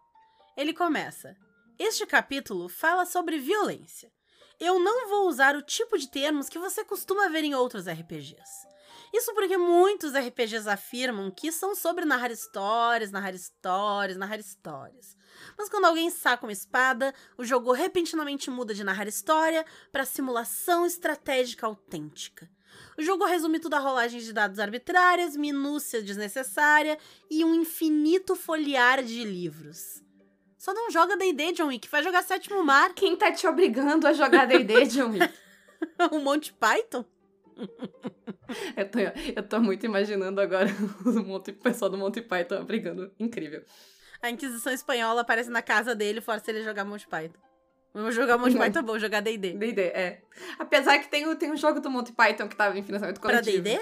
Ele 0.57 0.73
começa. 0.73 1.37
Este 1.79 2.05
capítulo 2.05 2.69
fala 2.69 3.07
sobre 3.07 3.39
violência. 3.39 4.11
Eu 4.59 4.79
não 4.79 5.09
vou 5.09 5.29
usar 5.29 5.57
o 5.57 5.63
tipo 5.63 5.97
de 5.97 6.11
termos 6.11 6.49
que 6.49 6.59
você 6.59 6.85
costuma 6.85 7.29
ver 7.29 7.45
em 7.45 7.55
outros 7.55 7.87
RPGs. 7.89 8.69
Isso 9.13 9.35
porque 9.35 9.57
muitos 9.57 10.13
RPGs 10.15 10.69
afirmam 10.69 11.31
que 11.31 11.51
são 11.51 11.75
sobre 11.75 12.05
narrar 12.05 12.31
histórias, 12.31 13.11
narrar 13.11 13.35
histórias, 13.35 14.17
narrar 14.17 14.39
histórias. 14.39 15.17
Mas 15.59 15.69
quando 15.69 15.87
alguém 15.87 16.11
saca 16.11 16.47
uma 16.47 16.53
espada, 16.53 17.13
o 17.37 17.45
jogo 17.45 17.73
repentinamente 17.73 18.51
muda 18.51 18.73
de 18.73 18.85
narrar 18.85 19.09
história 19.09 19.65
para 19.91 20.05
simulação 20.05 20.87
estratégica 20.87 21.67
autêntica. 21.67 22.49
O 22.97 23.03
jogo 23.03 23.25
resume 23.25 23.59
tudo 23.59 23.75
a 23.75 23.79
rolagens 23.79 24.25
de 24.25 24.33
dados 24.33 24.59
arbitrárias, 24.59 25.37
minúcia 25.37 26.03
desnecessária 26.03 26.99
e 27.31 27.45
um 27.45 27.55
infinito 27.55 28.37
folhear 28.37 29.03
de 29.03 29.25
livros. 29.25 30.03
Só 30.57 30.75
não 30.75 30.91
joga 30.91 31.17
D&D, 31.17 31.53
John 31.53 31.69
Wick. 31.69 31.89
Vai 31.89 32.03
jogar 32.03 32.23
Sétimo 32.23 32.63
Mar. 32.63 32.93
Quem 32.93 33.17
tá 33.17 33.33
te 33.33 33.47
obrigando 33.47 34.07
a 34.07 34.13
jogar 34.13 34.47
D&D, 34.47 34.87
John 34.87 35.11
Wick? 35.11 35.35
o 36.13 36.19
Monty 36.19 36.53
Python? 36.53 37.05
eu, 38.77 38.91
tô, 38.91 38.99
eu 39.37 39.43
tô 39.43 39.61
muito 39.61 39.85
imaginando 39.87 40.41
agora 40.41 40.69
o 41.05 41.53
pessoal 41.63 41.91
do 41.91 41.99
Monty 41.99 42.23
Python 42.23 42.65
brigando. 42.65 43.13
Incrível. 43.19 43.63
A 44.23 44.31
Inquisição 44.31 44.73
Espanhola 44.73 45.23
aparece 45.23 45.51
na 45.51 45.63
casa 45.63 45.95
dele 45.95 46.21
força 46.21 46.51
ele 46.51 46.61
a 46.61 46.65
jogar 46.65 46.85
Monty 46.85 47.07
Python. 47.09 47.39
Vou 47.93 48.13
jogar 48.13 48.39
Monty 48.39 48.57
Python, 48.57 48.73
tá 48.73 48.83
bom, 48.83 48.99
jogar 48.99 49.21
D&D. 49.21 49.55
D&D, 49.55 49.83
é. 49.83 50.21
Apesar 50.59 50.99
que 50.99 51.09
tem, 51.09 51.35
tem 51.37 51.51
um 51.51 51.57
jogo 51.57 51.81
do 51.81 51.91
Monty 51.91 52.13
Python 52.13 52.49
que 52.49 52.55
tava 52.55 52.79
em 52.79 52.83
financiamento 52.83 53.21
coletivo. 53.21 53.63
Pra 53.63 53.73
D&D? 53.73 53.81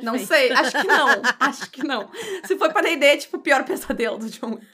Não 0.00 0.18
sei, 0.18 0.50
acho 0.52 0.80
que 0.80 0.86
não. 0.86 1.08
acho 1.38 1.70
que 1.70 1.86
não. 1.86 2.10
Se 2.44 2.56
for 2.56 2.72
pra 2.72 2.80
D&D, 2.80 3.04
é 3.04 3.16
tipo 3.18 3.36
o 3.36 3.40
pior 3.40 3.62
pesadelo 3.64 4.18
do 4.18 4.30
John 4.30 4.54
Wick. 4.54 4.66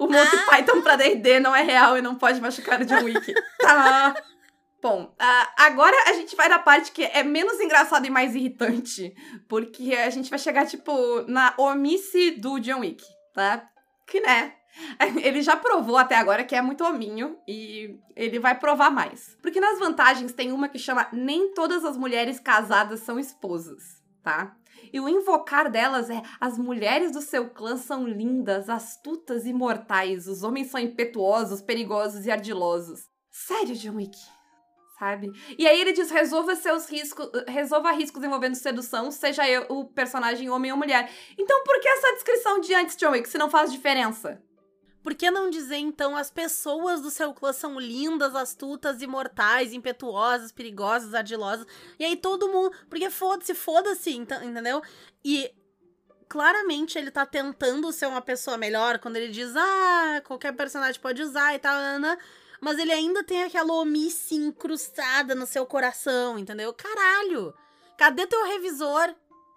o 0.00 0.08
Monty 0.08 0.36
Python 0.50 0.82
pra 0.82 0.96
D&D 0.96 1.38
não 1.38 1.54
é 1.54 1.62
real 1.62 1.96
e 1.96 2.02
não 2.02 2.16
pode 2.16 2.40
machucar 2.40 2.80
o 2.80 2.84
John 2.84 3.04
Wick. 3.04 3.32
Tá. 3.60 4.14
Bom, 4.82 5.14
agora 5.56 5.96
a 6.08 6.12
gente 6.14 6.34
vai 6.34 6.48
na 6.48 6.58
parte 6.58 6.90
que 6.90 7.04
é 7.04 7.22
menos 7.22 7.60
engraçada 7.60 8.06
e 8.06 8.10
mais 8.10 8.34
irritante. 8.34 9.14
Porque 9.48 9.94
a 9.94 10.10
gente 10.10 10.28
vai 10.28 10.38
chegar, 10.38 10.66
tipo, 10.66 10.92
na 11.28 11.54
omisse 11.56 12.32
do 12.32 12.58
John 12.58 12.80
Wick, 12.80 13.04
tá? 13.32 13.68
Que, 14.06 14.20
né, 14.20 14.54
Ele 15.22 15.42
já 15.42 15.56
provou 15.56 15.96
até 15.96 16.16
agora 16.16 16.44
que 16.44 16.54
é 16.54 16.62
muito 16.62 16.84
hominho 16.84 17.36
e 17.46 17.98
ele 18.16 18.38
vai 18.38 18.58
provar 18.58 18.90
mais. 18.90 19.36
Porque 19.42 19.60
nas 19.60 19.78
vantagens 19.78 20.32
tem 20.32 20.52
uma 20.52 20.68
que 20.68 20.78
chama 20.78 21.08
Nem 21.12 21.52
todas 21.52 21.84
as 21.84 21.96
mulheres 21.96 22.40
casadas 22.40 23.00
são 23.00 23.18
esposas, 23.18 24.02
tá? 24.22 24.56
E 24.92 25.00
o 25.00 25.08
invocar 25.08 25.70
delas 25.70 26.10
é: 26.10 26.22
as 26.40 26.58
mulheres 26.58 27.12
do 27.12 27.20
seu 27.20 27.50
clã 27.50 27.76
são 27.76 28.06
lindas, 28.06 28.68
astutas 28.68 29.46
e 29.46 29.52
mortais. 29.52 30.26
Os 30.26 30.42
homens 30.42 30.70
são 30.70 30.80
impetuosos, 30.80 31.62
perigosos 31.62 32.26
e 32.26 32.30
ardilosos. 32.30 33.08
Sério, 33.30 33.74
John 33.74 33.96
Wick? 33.96 34.16
Sabe? 35.02 35.32
E 35.58 35.66
aí 35.66 35.80
ele 35.80 35.92
diz: 35.92 36.12
resolva 36.12 36.54
seus 36.54 36.88
riscos, 36.88 37.28
resolva 37.48 37.90
riscos 37.90 38.22
envolvendo 38.22 38.54
sedução, 38.54 39.10
seja 39.10 39.48
eu 39.50 39.66
o 39.68 39.84
personagem 39.84 40.48
homem 40.48 40.70
ou 40.70 40.78
mulher. 40.78 41.10
Então 41.36 41.64
por 41.64 41.80
que 41.80 41.88
essa 41.88 42.12
descrição 42.12 42.60
de 42.60 42.72
antes, 42.72 42.96
John 42.96 43.10
Wick, 43.10 43.28
se 43.28 43.36
não 43.36 43.50
faz 43.50 43.72
diferença? 43.72 44.40
Por 45.02 45.12
que 45.16 45.28
não 45.28 45.50
dizer 45.50 45.78
então 45.78 46.16
as 46.16 46.30
pessoas 46.30 47.00
do 47.00 47.10
seu 47.10 47.34
clã 47.34 47.52
são 47.52 47.80
lindas, 47.80 48.36
astutas, 48.36 49.02
imortais, 49.02 49.72
impetuosas, 49.72 50.52
perigosas, 50.52 51.14
ardilosas? 51.14 51.66
E 51.98 52.04
aí 52.04 52.14
todo 52.14 52.48
mundo. 52.48 52.70
Porque 52.88 53.10
foda-se, 53.10 53.54
foda-se, 53.54 54.12
entendeu? 54.12 54.80
E 55.24 55.52
claramente 56.28 56.96
ele 56.96 57.10
tá 57.10 57.26
tentando 57.26 57.90
ser 57.90 58.06
uma 58.06 58.22
pessoa 58.22 58.56
melhor 58.56 59.00
quando 59.00 59.16
ele 59.16 59.32
diz, 59.32 59.52
ah, 59.56 60.22
qualquer 60.24 60.52
personagem 60.52 61.00
pode 61.00 61.20
usar 61.20 61.56
e 61.56 61.58
tal, 61.58 61.74
Ana. 61.74 62.16
Mas 62.62 62.78
ele 62.78 62.92
ainda 62.92 63.24
tem 63.24 63.42
aquela 63.42 63.74
omisse 63.74 64.36
incrustada 64.36 65.34
no 65.34 65.46
seu 65.46 65.66
coração, 65.66 66.38
entendeu? 66.38 66.72
Caralho! 66.72 67.52
Cadê 67.98 68.24
teu 68.24 68.46
revisor? 68.46 69.12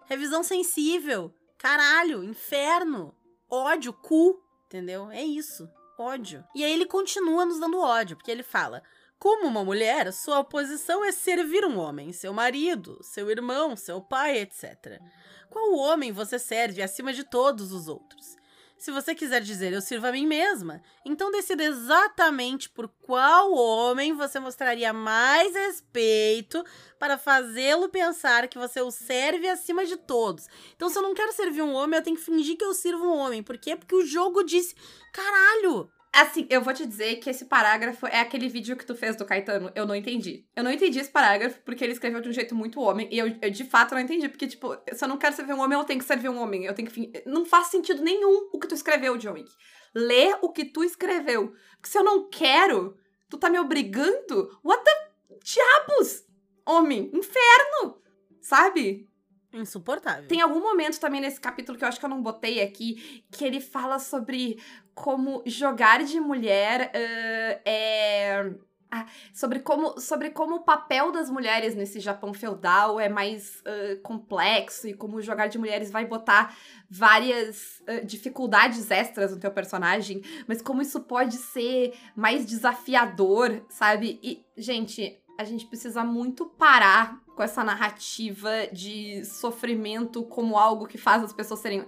Revisão 0.06 0.42
sensível. 0.42 1.32
Caralho, 1.56 2.24
inferno. 2.24 3.14
Ódio, 3.48 3.92
cu. 3.92 4.42
Entendeu? 4.66 5.08
É 5.08 5.22
isso. 5.22 5.70
Ódio. 5.96 6.44
E 6.52 6.64
aí 6.64 6.72
ele 6.72 6.84
continua 6.84 7.44
nos 7.44 7.60
dando 7.60 7.78
ódio, 7.78 8.16
porque 8.16 8.30
ele 8.30 8.42
fala: 8.42 8.82
como 9.20 9.46
uma 9.46 9.64
mulher, 9.64 10.12
sua 10.12 10.42
posição 10.42 11.04
é 11.04 11.12
servir 11.12 11.64
um 11.64 11.78
homem, 11.78 12.12
seu 12.12 12.32
marido, 12.32 12.98
seu 13.02 13.30
irmão, 13.30 13.76
seu 13.76 14.00
pai, 14.00 14.38
etc. 14.38 15.00
Qual 15.48 15.74
homem 15.76 16.10
você 16.10 16.40
serve 16.40 16.82
acima 16.82 17.12
de 17.12 17.22
todos 17.22 17.70
os 17.70 17.86
outros? 17.86 18.36
Se 18.78 18.90
você 18.90 19.14
quiser 19.14 19.40
dizer 19.40 19.72
eu 19.72 19.80
sirvo 19.80 20.06
a 20.06 20.12
mim 20.12 20.26
mesma, 20.26 20.82
então 21.04 21.30
decida 21.30 21.64
exatamente 21.64 22.68
por 22.68 22.88
qual 22.88 23.52
homem 23.52 24.12
você 24.12 24.38
mostraria 24.38 24.92
mais 24.92 25.54
respeito 25.54 26.62
para 26.98 27.16
fazê-lo 27.16 27.88
pensar 27.88 28.48
que 28.48 28.58
você 28.58 28.80
o 28.82 28.90
serve 28.90 29.48
acima 29.48 29.86
de 29.86 29.96
todos. 29.96 30.46
Então, 30.74 30.90
se 30.90 30.98
eu 30.98 31.02
não 31.02 31.14
quero 31.14 31.32
servir 31.32 31.62
um 31.62 31.74
homem, 31.74 31.98
eu 31.98 32.04
tenho 32.04 32.16
que 32.16 32.22
fingir 32.22 32.56
que 32.56 32.64
eu 32.64 32.74
sirvo 32.74 33.04
um 33.04 33.16
homem. 33.16 33.42
Por 33.42 33.56
quê? 33.56 33.76
Porque 33.76 33.94
o 33.94 34.04
jogo 34.04 34.42
disse: 34.42 34.74
caralho, 35.12 35.90
Assim, 36.16 36.46
eu 36.48 36.62
vou 36.62 36.72
te 36.72 36.86
dizer 36.86 37.16
que 37.16 37.28
esse 37.28 37.44
parágrafo 37.44 38.06
é 38.06 38.20
aquele 38.20 38.48
vídeo 38.48 38.74
que 38.74 38.86
tu 38.86 38.94
fez 38.94 39.16
do 39.16 39.26
Caetano. 39.26 39.70
Eu 39.74 39.86
não 39.86 39.94
entendi. 39.94 40.46
Eu 40.56 40.64
não 40.64 40.72
entendi 40.72 40.98
esse 40.98 41.10
parágrafo 41.10 41.60
porque 41.60 41.84
ele 41.84 41.92
escreveu 41.92 42.22
de 42.22 42.30
um 42.30 42.32
jeito 42.32 42.54
muito 42.54 42.80
homem. 42.80 43.06
E 43.12 43.18
eu, 43.18 43.36
eu 43.42 43.50
de 43.50 43.64
fato 43.64 43.94
não 43.94 44.00
entendi. 44.00 44.26
Porque, 44.26 44.46
tipo, 44.46 44.74
se 44.94 45.04
eu 45.04 45.08
não 45.08 45.18
quero 45.18 45.36
servir 45.36 45.52
um 45.52 45.60
homem, 45.60 45.78
eu 45.78 45.84
tenho 45.84 46.00
que 46.00 46.06
servir 46.06 46.30
um 46.30 46.38
homem. 46.38 46.64
Eu 46.64 46.72
tenho 46.72 46.90
que. 46.90 47.22
Não 47.26 47.44
faz 47.44 47.66
sentido 47.66 48.02
nenhum 48.02 48.48
o 48.50 48.58
que 48.58 48.66
tu 48.66 48.74
escreveu, 48.74 49.18
John 49.18 49.34
Wick. 49.34 49.50
Lê 49.94 50.34
o 50.40 50.50
que 50.50 50.64
tu 50.64 50.82
escreveu. 50.82 51.52
Porque 51.72 51.90
se 51.90 51.98
eu 51.98 52.02
não 52.02 52.30
quero, 52.30 52.96
tu 53.28 53.36
tá 53.36 53.50
me 53.50 53.58
obrigando? 53.58 54.58
What 54.64 54.82
the 54.82 55.36
diabos? 55.44 56.24
Homem, 56.64 57.10
inferno! 57.12 58.00
Sabe? 58.40 59.06
Insuportável. 59.52 60.28
Tem 60.28 60.40
algum 60.40 60.60
momento 60.60 60.98
também 61.00 61.20
nesse 61.20 61.40
capítulo 61.40 61.78
que 61.78 61.84
eu 61.84 61.88
acho 61.88 61.98
que 61.98 62.04
eu 62.04 62.10
não 62.10 62.22
botei 62.22 62.62
aqui, 62.62 63.24
que 63.30 63.44
ele 63.44 63.60
fala 63.60 63.98
sobre 63.98 64.58
como 64.94 65.42
jogar 65.46 66.02
de 66.04 66.18
mulher 66.20 66.90
uh, 66.94 67.60
é. 67.64 68.52
Ah, 68.88 69.04
sobre, 69.34 69.58
como, 69.58 70.00
sobre 70.00 70.30
como 70.30 70.56
o 70.56 70.60
papel 70.60 71.10
das 71.10 71.28
mulheres 71.28 71.74
nesse 71.74 71.98
Japão 71.98 72.32
feudal 72.32 73.00
é 73.00 73.08
mais 73.08 73.60
uh, 73.62 74.00
complexo 74.00 74.86
e 74.86 74.94
como 74.94 75.20
jogar 75.20 75.48
de 75.48 75.58
mulheres 75.58 75.90
vai 75.90 76.06
botar 76.06 76.56
várias 76.88 77.80
uh, 77.80 78.06
dificuldades 78.06 78.88
extras 78.92 79.32
no 79.32 79.40
teu 79.40 79.50
personagem, 79.50 80.22
mas 80.46 80.62
como 80.62 80.82
isso 80.82 81.00
pode 81.00 81.34
ser 81.34 81.94
mais 82.14 82.46
desafiador, 82.46 83.60
sabe? 83.68 84.20
E, 84.22 84.46
gente, 84.56 85.20
a 85.38 85.44
gente 85.44 85.66
precisa 85.66 86.02
muito 86.04 86.46
parar 86.46 87.20
com 87.34 87.42
essa 87.42 87.62
narrativa 87.62 88.66
de 88.72 89.24
sofrimento 89.24 90.24
como 90.24 90.56
algo 90.56 90.86
que 90.86 90.98
faz 90.98 91.22
as 91.22 91.32
pessoas 91.32 91.60
serem. 91.60 91.86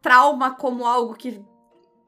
trauma 0.00 0.54
como 0.54 0.86
algo 0.86 1.14
que 1.14 1.42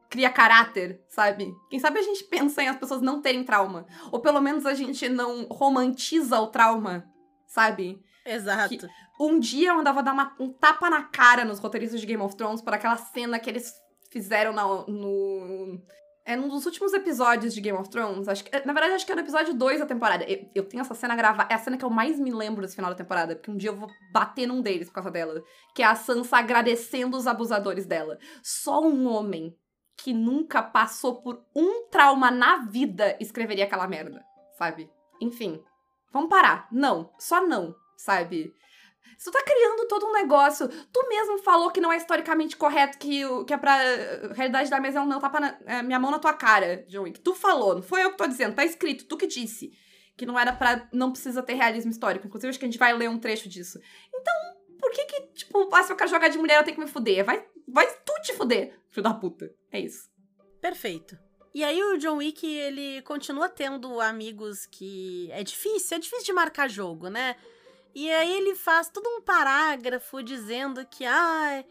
cria 0.09 0.31
caráter, 0.31 1.01
sabe? 1.09 1.55
Quem 1.69 1.79
sabe 1.79 2.01
a 2.01 2.03
gente 2.03 2.25
pensa 2.25 2.63
em 2.63 2.69
as 2.69 2.77
pessoas 2.77 3.01
não 3.01 3.23
terem 3.23 3.45
trauma. 3.45 3.87
Ou 4.11 4.21
pelo 4.21 4.41
menos 4.41 4.67
a 4.67 4.75
gente 4.75 5.09
não 5.09 5.45
romantiza 5.45 6.41
o 6.41 6.49
trauma, 6.49 7.05
sabe? 7.47 8.03
Exato. 8.27 8.77
Que 8.77 8.89
um 9.21 9.39
dia 9.39 9.71
eu 9.71 9.79
andava 9.79 10.03
dar 10.03 10.13
uma, 10.13 10.35
um 10.39 10.53
tapa 10.53 10.91
na 10.91 11.03
cara 11.05 11.45
nos 11.45 11.59
roteiristas 11.59 12.01
de 12.01 12.07
Game 12.07 12.23
of 12.23 12.37
Thrones 12.37 12.61
por 12.61 12.75
aquela 12.75 12.97
cena 12.97 13.39
que 13.39 13.49
eles 13.49 13.73
fizeram 14.11 14.53
na, 14.53 14.65
no. 14.65 15.81
É 16.31 16.37
num 16.37 16.47
dos 16.47 16.65
últimos 16.65 16.93
episódios 16.93 17.53
de 17.53 17.61
Game 17.61 17.77
of 17.77 17.91
Thrones. 17.91 18.29
Acho 18.29 18.45
que, 18.45 18.53
na 18.65 18.73
verdade, 18.73 18.95
acho 18.95 19.05
que 19.05 19.11
é 19.11 19.17
no 19.17 19.21
episódio 19.21 19.53
2 19.53 19.81
da 19.81 19.87
temporada. 19.87 20.23
Eu, 20.31 20.49
eu 20.55 20.65
tenho 20.65 20.81
essa 20.81 20.95
cena 20.95 21.17
gravada. 21.17 21.53
É 21.53 21.57
a 21.57 21.59
cena 21.59 21.77
que 21.77 21.85
eu 21.85 21.91
mais 21.91 22.21
me 22.21 22.31
lembro 22.31 22.63
desse 22.63 22.77
final 22.77 22.89
da 22.89 22.97
temporada. 22.97 23.35
Porque 23.35 23.51
um 23.51 23.57
dia 23.57 23.71
eu 23.71 23.75
vou 23.75 23.91
bater 24.13 24.47
num 24.47 24.63
deles 24.63 24.87
por 24.87 24.95
causa 24.95 25.11
dela. 25.11 25.43
Que 25.75 25.83
é 25.83 25.87
a 25.87 25.97
Sansa 25.97 26.37
agradecendo 26.37 27.17
os 27.17 27.27
abusadores 27.27 27.85
dela. 27.85 28.17
Só 28.45 28.81
um 28.81 29.09
homem 29.09 29.59
que 29.97 30.13
nunca 30.13 30.63
passou 30.63 31.21
por 31.21 31.45
um 31.53 31.89
trauma 31.89 32.31
na 32.31 32.59
vida 32.59 33.17
escreveria 33.19 33.65
aquela 33.65 33.89
merda, 33.89 34.25
sabe? 34.57 34.89
Enfim, 35.21 35.61
vamos 36.13 36.31
parar. 36.31 36.69
Não, 36.71 37.11
só 37.19 37.45
não, 37.45 37.75
sabe? 37.97 38.55
Você 39.17 39.31
tá 39.31 39.43
criando 39.43 39.87
todo 39.89 40.07
um 40.07 40.13
negócio. 40.13 40.69
Tu 40.69 41.09
mesmo 41.09 41.39
falou 41.39 41.71
que 41.71 41.81
não 41.81 41.93
é 41.93 41.97
historicamente 41.97 42.57
correto, 42.57 42.99
que, 42.99 43.23
que 43.45 43.55
é 43.55 43.57
pra 43.57 43.77
realidade 44.35 44.71
da 44.71 44.81
mesa 44.81 44.99
é 44.99 45.03
um 45.03 45.07
não 45.07 45.21
tapa 45.21 45.41
na, 45.41 45.59
é, 45.67 45.83
minha 45.83 45.99
mão 45.99 46.11
na 46.11 46.19
tua 46.19 46.33
cara, 46.33 46.85
John 46.89 47.03
Wick. 47.03 47.21
Tu 47.21 47.35
falou, 47.35 47.75
não 47.75 47.83
foi 47.83 48.05
eu 48.05 48.11
que 48.11 48.19
tô 48.19 48.27
dizendo, 48.27 48.55
tá 48.55 48.65
escrito, 48.65 49.05
tu 49.05 49.17
que 49.17 49.27
disse. 49.27 49.73
Que 50.17 50.27
não 50.27 50.39
era 50.39 50.53
pra. 50.53 50.89
Não 50.93 51.11
precisa 51.11 51.43
ter 51.43 51.55
realismo 51.55 51.91
histórico. 51.91 52.27
Inclusive, 52.27 52.51
acho 52.51 52.59
que 52.59 52.65
a 52.67 52.69
gente 52.69 52.79
vai 52.79 52.93
ler 52.93 53.09
um 53.09 53.19
trecho 53.19 53.49
disso. 53.49 53.81
Então, 54.15 54.35
por 54.79 54.91
que 54.91 55.05
que, 55.05 55.21
tipo, 55.35 55.75
ah, 55.75 55.83
se 55.83 55.93
eu 55.93 55.97
quero 55.97 56.11
jogar 56.11 56.29
de 56.29 56.37
mulher, 56.37 56.59
eu 56.59 56.65
tenho 56.65 56.77
que 56.77 56.83
me 56.83 56.91
fuder? 56.91 57.25
Vai, 57.25 57.43
vai 57.67 57.87
tu 58.05 58.13
te 58.23 58.35
fuder, 58.35 58.79
filho 58.91 59.05
da 59.05 59.15
puta. 59.15 59.51
É 59.73 59.81
isso. 59.81 60.11
Perfeito. 60.61 61.19
E 61.53 61.65
aí 61.65 61.83
o 61.83 61.97
John 61.97 62.19
Wick, 62.19 62.47
ele 62.47 63.03
continua 63.03 63.49
tendo 63.49 64.01
amigos 64.01 64.67
que 64.67 65.29
é 65.33 65.43
difícil, 65.43 65.97
é 65.97 66.01
difícil 66.01 66.27
de 66.27 66.33
marcar 66.33 66.69
jogo, 66.69 67.09
né? 67.09 67.35
E 67.95 68.11
aí 68.11 68.33
ele 68.33 68.55
faz 68.55 68.89
todo 68.89 69.07
um 69.09 69.21
parágrafo 69.21 70.23
dizendo 70.23 70.85
que, 70.87 71.05
ah, 71.05 71.65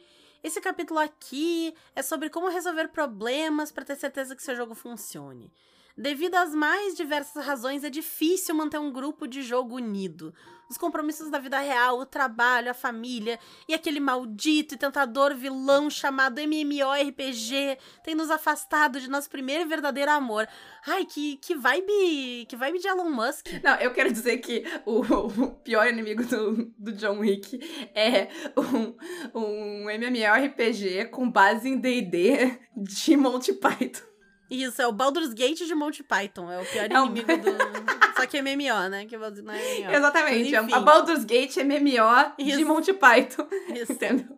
esse 0.43 0.59
capítulo 0.61 0.99
aqui 0.99 1.73
é 1.95 2.01
sobre 2.01 2.29
como 2.29 2.49
resolver 2.49 2.89
problemas 2.89 3.71
para 3.71 3.85
ter 3.85 3.95
certeza 3.95 4.35
que 4.35 4.43
seu 4.43 4.55
jogo 4.55 4.75
funcione. 4.75 5.51
Devido 5.99 6.35
às 6.35 6.55
mais 6.55 6.95
diversas 6.95 7.45
razões, 7.45 7.83
é 7.83 7.89
difícil 7.89 8.55
manter 8.55 8.77
um 8.77 8.89
grupo 8.89 9.27
de 9.27 9.41
jogo 9.41 9.75
unido. 9.75 10.33
os 10.69 10.77
compromissos 10.77 11.29
da 11.29 11.39
vida 11.39 11.59
real, 11.59 11.99
o 11.99 12.05
trabalho, 12.05 12.71
a 12.71 12.73
família 12.73 13.37
e 13.67 13.73
aquele 13.73 13.99
maldito 13.99 14.75
e 14.75 14.77
tentador 14.77 15.35
vilão 15.35 15.89
chamado 15.89 16.39
MMORPG 16.39 17.77
tem 18.01 18.15
nos 18.15 18.31
afastado 18.31 19.01
de 19.01 19.09
nosso 19.09 19.29
primeiro 19.29 19.67
verdadeiro 19.67 20.11
amor. 20.11 20.47
Ai, 20.87 21.05
que, 21.05 21.35
que 21.35 21.53
vibe, 21.53 22.45
que 22.47 22.55
vibe 22.55 22.79
de 22.79 22.87
Elon 22.87 23.09
Musk. 23.09 23.47
Não, 23.61 23.75
eu 23.75 23.91
quero 23.91 24.09
dizer 24.09 24.37
que 24.37 24.63
o, 24.85 25.01
o 25.01 25.51
pior 25.55 25.85
inimigo 25.85 26.23
do, 26.23 26.71
do 26.77 26.93
John 26.93 27.19
Wick 27.19 27.59
é 27.93 28.29
um, 28.55 28.95
um 29.37 29.89
MMORPG 29.89 31.09
com 31.11 31.29
base 31.29 31.67
em 31.67 31.77
D&D 31.77 32.57
de 32.77 33.17
Monty 33.17 33.51
Python. 33.51 34.08
Isso, 34.49 34.81
é 34.81 34.87
o 34.87 34.91
Baldur's 34.91 35.33
Gate 35.33 35.65
de 35.65 35.75
Monty 35.75 36.03
Python. 36.03 36.49
É 36.51 36.59
o 36.59 36.65
pior 36.65 36.91
É 36.91 37.01
um- 37.01 37.05
inimigo 37.07 37.27
do. 37.37 37.51
Só 38.19 38.25
que 38.25 38.37
é 38.37 38.41
MMO, 38.41 38.89
né? 38.89 39.05
Que 39.05 39.15
não 39.17 39.25
é 39.25 39.29
MMO. 39.29 39.91
Exatamente, 39.95 40.51
Mas, 40.51 40.73
a 40.73 40.79
Baldur's 40.79 41.23
Gate 41.23 41.57
MMO 41.57 42.35
de 42.37 42.49
Isso. 42.51 42.65
Monty 42.65 42.93
Python, 42.93 43.47
Isso. 43.73 43.91
entendeu? 43.93 44.37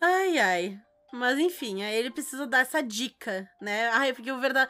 Ai, 0.00 0.38
ai. 0.38 0.78
Mas 1.14 1.38
enfim, 1.38 1.82
aí 1.82 1.94
ele 1.94 2.10
precisa 2.10 2.46
dar 2.46 2.60
essa 2.60 2.82
dica, 2.82 3.46
né? 3.60 3.88
Ai, 3.90 4.12
porque 4.14 4.32
o, 4.32 4.40
verda... 4.40 4.68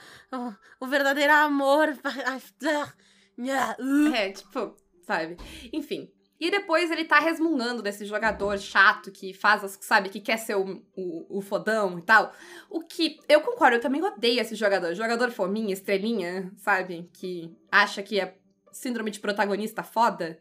o- 0.80 0.86
verdadeiro 0.86 1.32
amor. 1.32 1.96
ah, 2.04 3.76
uh. 3.80 4.14
É, 4.14 4.32
tipo, 4.32 4.76
sabe? 5.06 5.36
Enfim. 5.72 6.08
E 6.42 6.50
depois 6.50 6.90
ele 6.90 7.04
tá 7.04 7.20
resmungando 7.20 7.80
desse 7.80 8.04
jogador 8.04 8.58
chato 8.58 9.12
que 9.12 9.32
faz 9.32 9.62
as, 9.62 9.78
sabe, 9.80 10.08
que 10.08 10.18
quer 10.18 10.36
ser 10.36 10.56
o, 10.56 10.82
o, 10.96 11.38
o 11.38 11.40
fodão 11.40 12.00
e 12.00 12.02
tal. 12.02 12.32
O 12.68 12.80
que, 12.80 13.20
eu 13.28 13.42
concordo, 13.42 13.76
eu 13.76 13.80
também 13.80 14.02
odeio 14.02 14.40
esse 14.40 14.56
jogador. 14.56 14.92
Jogador 14.92 15.30
fominha, 15.30 15.72
estrelinha, 15.72 16.52
sabe? 16.56 17.08
Que 17.12 17.48
acha 17.70 18.02
que 18.02 18.18
é 18.18 18.36
síndrome 18.72 19.12
de 19.12 19.20
protagonista 19.20 19.84
foda. 19.84 20.36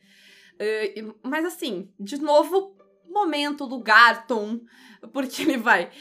E- 0.60 1.14
mas 1.22 1.46
assim, 1.46 1.88
de 2.00 2.18
novo, 2.18 2.76
momento, 3.08 3.64
lugar, 3.64 4.26
tom, 4.26 4.60
porque 5.14 5.44
ele 5.44 5.58
vai. 5.58 5.92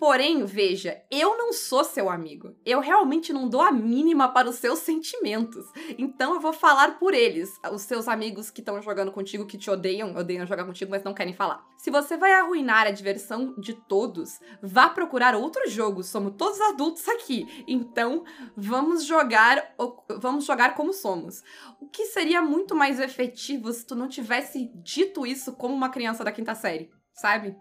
Porém, 0.00 0.46
veja, 0.46 1.02
eu 1.10 1.36
não 1.36 1.52
sou 1.52 1.84
seu 1.84 2.08
amigo. 2.08 2.56
Eu 2.64 2.80
realmente 2.80 3.34
não 3.34 3.46
dou 3.46 3.60
a 3.60 3.70
mínima 3.70 4.32
para 4.32 4.48
os 4.48 4.56
seus 4.56 4.78
sentimentos. 4.78 5.66
Então 5.98 6.32
eu 6.32 6.40
vou 6.40 6.54
falar 6.54 6.98
por 6.98 7.12
eles, 7.12 7.52
os 7.70 7.82
seus 7.82 8.08
amigos 8.08 8.50
que 8.50 8.62
estão 8.62 8.80
jogando 8.80 9.12
contigo, 9.12 9.44
que 9.44 9.58
te 9.58 9.70
odeiam, 9.70 10.16
odeiam 10.16 10.46
jogar 10.46 10.64
contigo, 10.64 10.90
mas 10.90 11.04
não 11.04 11.12
querem 11.12 11.34
falar. 11.34 11.62
Se 11.76 11.90
você 11.90 12.16
vai 12.16 12.32
arruinar 12.32 12.86
a 12.86 12.90
diversão 12.90 13.54
de 13.58 13.74
todos, 13.74 14.40
vá 14.62 14.88
procurar 14.88 15.34
outro 15.34 15.68
jogo. 15.68 16.02
Somos 16.02 16.32
todos 16.38 16.58
adultos 16.62 17.06
aqui. 17.06 17.64
Então 17.68 18.24
vamos 18.56 19.04
jogar, 19.04 19.74
vamos 20.18 20.46
jogar 20.46 20.74
como 20.74 20.94
somos. 20.94 21.42
O 21.78 21.86
que 21.86 22.06
seria 22.06 22.40
muito 22.40 22.74
mais 22.74 22.98
efetivo 22.98 23.70
se 23.70 23.84
tu 23.84 23.94
não 23.94 24.08
tivesse 24.08 24.72
dito 24.76 25.26
isso 25.26 25.52
como 25.52 25.74
uma 25.74 25.90
criança 25.90 26.24
da 26.24 26.32
quinta 26.32 26.54
série, 26.54 26.90
sabe? 27.12 27.54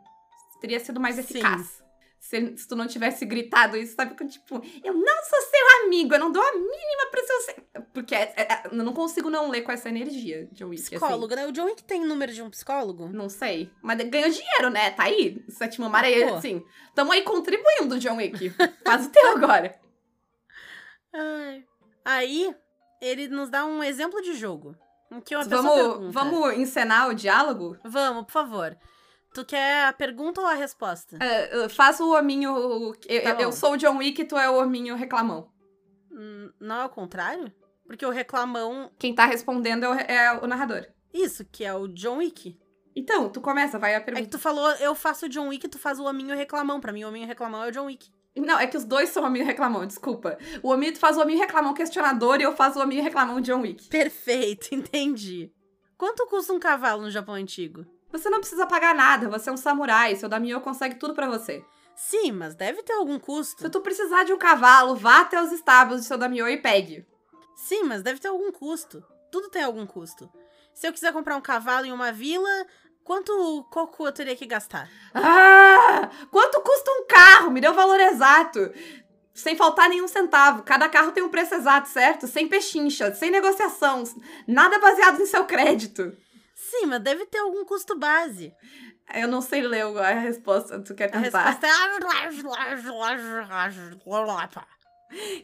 Teria 0.61 0.79
sido 0.79 1.01
mais 1.01 1.15
Sim. 1.15 1.88
Se, 2.29 2.57
se 2.57 2.67
tu 2.67 2.75
não 2.75 2.85
tivesse 2.85 3.25
gritado 3.25 3.75
isso, 3.75 3.95
sabe? 3.95 4.13
Tipo, 4.27 4.61
eu 4.83 4.93
não 4.93 5.23
sou 5.23 5.41
seu 5.41 5.83
amigo, 5.85 6.13
eu 6.13 6.19
não 6.19 6.31
dou 6.31 6.43
a 6.43 6.51
mínima 6.51 7.09
pro 7.09 7.25
seu. 7.25 7.41
se- 7.41 7.55
Porque 7.91 8.13
é- 8.13 8.33
é- 8.37 8.61
eu 8.71 8.83
não 8.83 8.93
consigo 8.93 9.31
não 9.31 9.49
ler 9.49 9.63
com 9.63 9.71
essa 9.71 9.89
energia 9.89 10.47
de 10.51 10.63
Wick. 10.63 10.79
assim. 10.83 10.91
Psicólogo, 10.91 11.33
né? 11.35 11.47
O 11.47 11.51
John 11.51 11.65
Wick 11.65 11.83
tem 11.83 12.05
número 12.05 12.31
de 12.31 12.43
um 12.43 12.49
psicólogo? 12.51 13.07
Não 13.07 13.29
sei. 13.29 13.71
Mas 13.81 13.97
ganhou 14.07 14.29
dinheiro, 14.29 14.69
né? 14.69 14.91
Tá 14.91 15.05
aí. 15.05 15.43
Sétima 15.49 15.89
Mareia, 15.89 16.27
Pô. 16.27 16.35
assim. 16.35 16.63
Tamo 16.93 17.11
aí 17.11 17.23
contribuindo, 17.23 17.97
John 17.97 18.17
Wick. 18.17 18.51
Faz 18.85 19.07
o 19.07 19.09
teu 19.09 19.27
agora. 19.35 19.79
Ai. 21.11 21.63
Aí, 22.05 22.55
ele 23.01 23.27
nos 23.27 23.49
dá 23.49 23.65
um 23.65 23.83
exemplo 23.83 24.21
de 24.21 24.35
jogo. 24.35 24.75
Em 25.11 25.19
que 25.19 25.35
uma 25.35 25.43
Vamos, 25.45 25.73
pergunta. 25.73 26.11
vamos 26.11 26.53
encenar 26.57 27.09
o 27.09 27.15
diálogo? 27.15 27.75
Vamos, 27.83 28.25
por 28.25 28.31
favor. 28.31 28.77
Tu 29.33 29.45
quer 29.45 29.85
a 29.85 29.93
pergunta 29.93 30.41
ou 30.41 30.47
a 30.47 30.53
resposta? 30.53 31.17
É, 31.21 31.69
faço 31.69 32.03
o 32.03 32.15
hominho. 32.17 32.95
Eu, 33.07 33.23
Tá 33.23 33.41
eu 33.41 33.51
sou 33.51 33.73
o 33.73 33.77
John 33.77 33.97
Wick 33.97 34.21
e 34.21 34.25
tu 34.25 34.37
é 34.37 34.49
o 34.49 34.55
hominho 34.59 34.95
reclamão. 34.95 35.49
Hum, 36.11 36.51
Não 36.59 36.81
é 36.81 36.85
o 36.85 36.89
contrário? 36.89 37.51
Porque 37.85 38.05
o 38.05 38.09
reclamão. 38.09 38.91
Quem 38.97 39.13
tá 39.13 39.25
respondendo 39.25 39.83
é 39.85 39.89
o, 39.89 39.93
é 39.93 40.39
o 40.43 40.47
narrador. 40.47 40.85
Isso, 41.13 41.45
que 41.45 41.63
é 41.63 41.73
o 41.73 41.87
John 41.87 42.17
Wick. 42.17 42.57
Então, 42.95 43.29
tu 43.29 43.39
começa, 43.39 43.79
vai 43.79 43.93
a 43.93 43.97
É 43.97 43.99
que 43.99 44.05
pergunta. 44.05 44.29
tu 44.29 44.39
falou, 44.39 44.69
eu 44.73 44.93
faço 44.93 45.25
o 45.25 45.29
John 45.29 45.47
Wick, 45.49 45.67
tu 45.67 45.77
faz 45.79 45.99
o 45.99 46.05
hominho 46.05 46.35
reclamão. 46.35 46.79
Pra 46.81 46.91
mim, 46.91 47.03
o 47.03 47.07
hominho 47.07 47.27
reclamão 47.27 47.63
é 47.63 47.67
o 47.69 47.71
John 47.71 47.85
Wick. 47.85 48.11
Não, 48.35 48.59
é 48.59 48.67
que 48.67 48.77
os 48.77 48.83
dois 48.85 49.09
são 49.09 49.23
hominho 49.23 49.45
reclamão, 49.45 49.85
desculpa. 49.85 50.37
O 50.63 50.69
hominho 50.69 50.93
tu 50.93 50.99
faz 50.99 51.17
o 51.17 51.21
hominho 51.21 51.39
reclamão 51.39 51.73
questionador 51.73 52.39
e 52.39 52.43
eu 52.43 52.55
faço 52.55 52.79
o 52.79 52.81
hominho 52.81 53.03
reclamão 53.03 53.41
John 53.41 53.61
Wick. 53.61 53.87
Perfeito, 53.89 54.69
entendi. 54.75 55.51
Quanto 55.97 56.25
custa 56.27 56.53
um 56.53 56.59
cavalo 56.59 57.01
no 57.01 57.11
Japão 57.11 57.35
antigo? 57.35 57.85
Você 58.11 58.29
não 58.29 58.39
precisa 58.39 58.65
pagar 58.65 58.95
nada, 58.95 59.29
você 59.29 59.49
é 59.49 59.53
um 59.53 59.57
samurai, 59.57 60.15
seu 60.15 60.27
Daimyo 60.27 60.61
consegue 60.61 60.95
tudo 60.95 61.13
pra 61.13 61.27
você. 61.29 61.63
Sim, 61.95 62.31
mas 62.31 62.55
deve 62.55 62.81
ter 62.81 62.93
algum 62.93 63.19
custo. 63.19 63.61
Se 63.61 63.69
tu 63.69 63.81
precisar 63.81 64.23
de 64.23 64.33
um 64.33 64.37
cavalo, 64.37 64.95
vá 64.95 65.21
até 65.21 65.41
os 65.41 65.51
estábulos 65.51 66.01
de 66.01 66.07
seu 66.07 66.17
Daimyo 66.17 66.47
e 66.47 66.57
pegue. 66.57 67.05
Sim, 67.55 67.83
mas 67.83 68.01
deve 68.01 68.19
ter 68.19 68.29
algum 68.29 68.51
custo. 68.51 69.03
Tudo 69.31 69.49
tem 69.49 69.61
algum 69.61 69.85
custo. 69.85 70.31
Se 70.73 70.87
eu 70.87 70.93
quiser 70.93 71.11
comprar 71.11 71.35
um 71.35 71.41
cavalo 71.41 71.85
em 71.85 71.91
uma 71.91 72.11
vila, 72.11 72.49
quanto 73.03 73.67
coco 73.69 74.07
eu 74.07 74.11
teria 74.11 74.35
que 74.35 74.45
gastar? 74.45 74.89
Ah! 75.13 76.09
Quanto 76.31 76.61
custa 76.61 76.91
um 76.91 77.05
carro? 77.05 77.51
Me 77.51 77.59
dê 77.59 77.67
o 77.67 77.73
valor 77.73 77.99
exato. 77.99 78.71
Sem 79.33 79.55
faltar 79.55 79.89
nenhum 79.89 80.07
centavo. 80.07 80.63
Cada 80.63 80.89
carro 80.89 81.11
tem 81.11 81.21
um 81.21 81.29
preço 81.29 81.53
exato, 81.53 81.89
certo? 81.89 82.27
Sem 82.27 82.47
pechincha, 82.47 83.13
sem 83.13 83.29
negociação. 83.29 84.03
Nada 84.47 84.79
baseado 84.79 85.21
em 85.21 85.25
seu 85.25 85.45
crédito. 85.45 86.15
Sim, 86.69 86.85
mas 86.87 87.01
deve 87.01 87.25
ter 87.25 87.39
algum 87.39 87.65
custo 87.65 87.97
base. 87.97 88.53
Eu 89.13 89.27
não 89.27 89.41
sei 89.41 89.61
ler 89.61 89.81
a 89.97 90.13
resposta, 90.19 90.79
tu 90.83 90.93
quer 90.93 91.05
A 91.15 91.21
tentar? 91.21 91.43
resposta 91.49 91.67
é. 91.67 91.71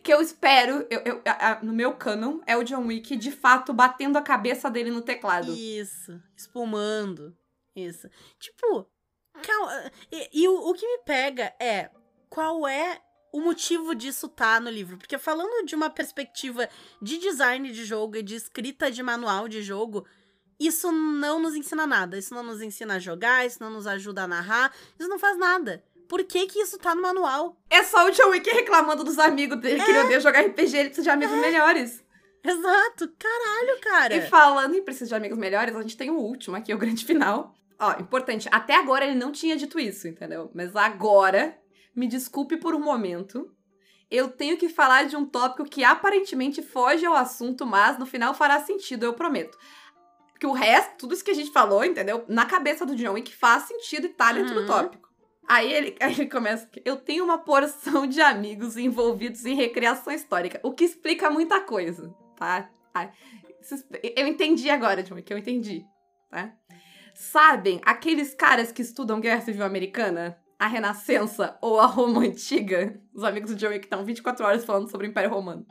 Que 0.04 0.14
eu 0.14 0.22
espero, 0.22 0.86
eu, 0.92 1.00
eu- 1.04 1.22
a- 1.26 1.54
a- 1.54 1.64
no 1.64 1.74
meu 1.74 1.96
canon, 1.96 2.40
é 2.46 2.56
o 2.56 2.64
John 2.64 2.86
Wick 2.86 3.16
de 3.16 3.32
fato 3.32 3.74
batendo 3.74 4.18
a 4.18 4.22
cabeça 4.22 4.70
dele 4.70 4.92
no 4.92 5.02
teclado. 5.02 5.52
Isso, 5.52 6.22
espumando. 6.38 7.36
Isso. 7.76 8.08
Tipo, 8.40 8.88
calma. 9.42 9.92
E, 10.12 10.44
e 10.44 10.48
o, 10.48 10.70
o 10.70 10.74
que 10.76 10.86
me 10.88 11.00
pega 11.04 11.52
é 11.60 11.90
qual 12.30 12.68
é 12.68 13.02
o 13.34 13.42
motivo 13.42 13.96
disso 13.96 14.30
tá 14.30 14.60
no 14.60 14.70
livro? 14.70 14.98
Porque 15.00 15.18
falando 15.18 15.66
de 15.66 15.74
uma 15.76 15.90
perspectiva 15.90 16.70
de 17.02 17.18
design 17.18 17.72
de 17.72 17.84
jogo 17.84 18.18
e 18.18 18.24
de 18.24 18.36
escrita 18.36 18.92
de 18.92 19.02
manual 19.02 19.48
de 19.48 19.64
jogo, 19.64 20.06
isso 20.60 20.92
não 20.92 21.40
nos 21.40 21.56
ensina 21.56 21.86
nada. 21.86 22.18
Isso 22.18 22.34
não 22.34 22.44
nos 22.44 22.62
ensina 22.62 22.96
a 22.96 23.00
jogar, 23.00 23.46
isso 23.46 23.58
não 23.62 23.70
nos 23.70 23.88
ajuda 23.88 24.24
a 24.24 24.28
narrar, 24.28 24.74
isso 25.00 25.10
não 25.10 25.20
faz 25.20 25.38
nada. 25.38 25.84
Por 26.08 26.24
que 26.24 26.46
que 26.48 26.60
isso 26.60 26.78
tá 26.78 26.94
no 26.94 27.02
manual? 27.02 27.58
É 27.70 27.84
só 27.84 28.08
o 28.08 28.12
John 28.12 28.30
Wick 28.30 28.50
reclamando 28.50 29.04
dos 29.04 29.18
amigos 29.18 29.60
dele 29.60 29.84
que 29.84 29.90
ele 29.90 30.00
odeia 30.00 30.20
jogar 30.20 30.42
RPG, 30.42 30.78
ele 30.78 30.90
precisa 30.90 31.04
de 31.04 31.10
amigos 31.10 31.36
melhores. 31.38 32.04
Exato, 32.44 33.12
caralho, 33.18 33.82
cara. 33.82 34.16
E 34.16 34.22
falando 34.22 34.76
em 34.76 34.84
precisa 34.84 35.10
de 35.10 35.16
amigos 35.16 35.38
melhores, 35.38 35.76
a 35.76 35.82
gente 35.82 35.98
tem 35.98 36.12
o 36.12 36.18
último 36.18 36.56
aqui, 36.56 36.74
o 36.74 36.78
grande 36.78 37.04
final. 37.04 37.56
Ó, 37.80 38.00
importante, 38.00 38.48
até 38.52 38.76
agora 38.76 39.06
ele 39.06 39.16
não 39.16 39.32
tinha 39.32 39.58
dito 39.58 39.80
isso, 39.80 40.08
entendeu? 40.08 40.52
Mas 40.54 40.76
agora, 40.76 41.58
me 41.96 42.08
desculpe 42.08 42.56
por 42.56 42.76
um 42.76 42.80
momento, 42.80 43.52
eu 44.10 44.30
tenho 44.30 44.58
que 44.58 44.70
falar 44.70 45.06
de 45.06 45.16
um 45.16 45.26
tópico 45.26 45.68
que 45.68 45.84
aparentemente 45.84 46.62
foge 46.62 47.06
ao 47.06 47.16
assunto, 47.16 47.66
mas 47.66 47.98
no 47.98 48.06
final 48.06 48.34
fará 48.34 48.60
sentido, 48.60 49.04
eu 49.04 49.14
prometo. 49.14 49.58
Porque 50.36 50.46
o 50.46 50.52
resto, 50.52 50.98
tudo 50.98 51.14
isso 51.14 51.24
que 51.24 51.32
a 51.32 51.36
gente 51.36 51.50
falou, 51.50 51.84
entendeu? 51.86 52.26
Na 52.28 52.46
cabeça 52.46 52.86
do 52.86 52.94
John 52.94 53.14
Wick 53.14 53.34
faz 53.34 53.64
sentido 53.64 54.08
e 54.08 54.10
tá 54.10 54.34
dentro 54.34 54.54
do 54.54 54.60
Uhum. 54.62 54.68
tópico. 54.68 55.08
Aí 55.48 55.72
ele, 55.72 55.96
aí 56.02 56.12
ele 56.12 56.26
começa. 56.28 56.70
Eu 56.84 56.98
tenho 56.98 57.24
uma 57.24 57.38
porção 57.38 58.06
de 58.06 58.20
amigos 58.20 58.76
envolvidos 58.76 59.46
em 59.46 59.56
recreação 59.56 60.12
histórica, 60.12 60.60
o 60.62 60.74
que 60.74 60.84
explica 60.84 61.30
muita 61.30 61.62
coisa, 61.62 62.14
tá? 62.36 62.70
Eu 64.16 64.28
entendi 64.28 64.70
agora, 64.70 65.02
John 65.02 65.16
Wick, 65.16 65.32
eu 65.32 65.38
entendi, 65.38 65.86
tá? 66.30 66.52
Sabem 67.14 67.80
aqueles 67.86 68.34
caras 68.34 68.74
que 68.74 68.82
estudam 68.82 69.22
Guerra 69.22 69.40
Civil 69.42 69.64
Americana? 69.66 70.38
A 70.60 70.68
Renascença 70.68 71.58
ou 71.62 71.80
a 71.80 71.86
Roma 71.86 72.22
Antiga? 72.22 73.00
Os 73.14 73.24
amigos 73.24 73.52
do 73.52 73.56
John 73.58 73.70
Wick 73.70 73.86
estão 73.86 74.04
24 74.04 74.46
horas 74.46 74.66
falando 74.66 74.90
sobre 74.92 75.08
o 75.08 75.10
Império 75.10 75.30
Romano. 75.30 75.66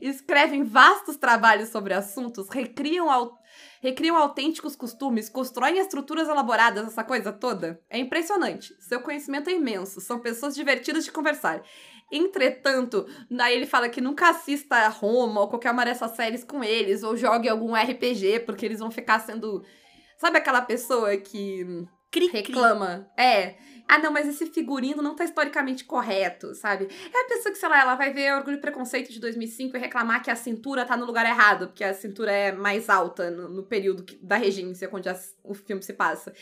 Escrevem 0.00 0.62
vastos 0.64 1.16
trabalhos 1.16 1.68
sobre 1.68 1.94
assuntos, 1.94 2.48
recriam, 2.48 3.10
au- 3.10 3.38
recriam 3.80 4.16
autênticos 4.16 4.74
costumes, 4.76 5.28
constroem 5.28 5.78
estruturas 5.78 6.28
elaboradas, 6.28 6.86
essa 6.86 7.04
coisa 7.04 7.32
toda. 7.32 7.80
É 7.88 7.98
impressionante. 7.98 8.74
Seu 8.80 9.00
conhecimento 9.00 9.48
é 9.50 9.52
imenso. 9.54 10.00
São 10.00 10.18
pessoas 10.20 10.54
divertidas 10.54 11.04
de 11.04 11.12
conversar. 11.12 11.62
Entretanto, 12.12 13.06
daí 13.30 13.54
ele 13.56 13.66
fala 13.66 13.88
que 13.88 14.00
nunca 14.00 14.28
assista 14.30 14.76
a 14.76 14.88
Roma 14.88 15.40
ou 15.40 15.48
qualquer 15.48 15.72
uma 15.72 15.84
dessas 15.84 16.12
séries 16.12 16.44
com 16.44 16.62
eles, 16.62 17.02
ou 17.02 17.16
jogue 17.16 17.48
algum 17.48 17.74
RPG, 17.74 18.40
porque 18.46 18.64
eles 18.64 18.78
vão 18.78 18.90
ficar 18.90 19.18
sendo. 19.20 19.64
Sabe 20.18 20.38
aquela 20.38 20.60
pessoa 20.62 21.16
que 21.16 21.86
cri 22.10 22.28
reclama. 22.28 23.08
É. 23.18 23.56
Ah, 23.86 23.98
não, 23.98 24.10
mas 24.10 24.26
esse 24.26 24.46
figurino 24.46 25.02
não 25.02 25.14
tá 25.14 25.24
historicamente 25.24 25.84
correto, 25.84 26.54
sabe? 26.54 26.88
É 27.12 27.20
a 27.20 27.28
pessoa 27.28 27.52
que, 27.52 27.58
sei 27.58 27.68
lá, 27.68 27.80
ela 27.80 27.94
vai 27.94 28.12
ver 28.12 28.34
Orgulho 28.34 28.56
e 28.56 28.60
Preconceito 28.60 29.12
de 29.12 29.20
2005 29.20 29.76
e 29.76 29.80
reclamar 29.80 30.22
que 30.22 30.30
a 30.30 30.36
cintura 30.36 30.86
tá 30.86 30.96
no 30.96 31.04
lugar 31.04 31.26
errado, 31.26 31.68
porque 31.68 31.84
a 31.84 31.92
cintura 31.92 32.32
é 32.32 32.50
mais 32.50 32.88
alta 32.88 33.30
no, 33.30 33.48
no 33.48 33.62
período 33.62 34.02
que, 34.02 34.16
da 34.16 34.36
regência 34.36 34.88
onde 34.90 35.08
as, 35.08 35.36
o 35.44 35.52
filme 35.52 35.82
se 35.82 35.92
passa. 35.92 36.32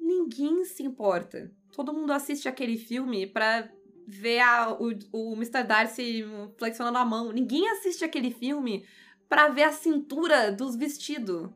Ninguém 0.00 0.64
se 0.64 0.82
importa. 0.82 1.50
Todo 1.72 1.92
mundo 1.92 2.12
assiste 2.12 2.48
aquele 2.48 2.76
filme 2.76 3.26
pra 3.26 3.68
ver 4.06 4.40
a, 4.40 4.72
o, 4.72 4.90
o 5.12 5.34
Mr. 5.34 5.62
Darcy 5.62 6.24
flexionando 6.58 6.98
a 6.98 7.04
mão. 7.04 7.30
Ninguém 7.30 7.68
assiste 7.68 8.04
aquele 8.04 8.32
filme 8.32 8.84
pra 9.28 9.48
ver 9.48 9.62
a 9.62 9.72
cintura 9.72 10.50
dos 10.50 10.74
vestidos 10.74 11.50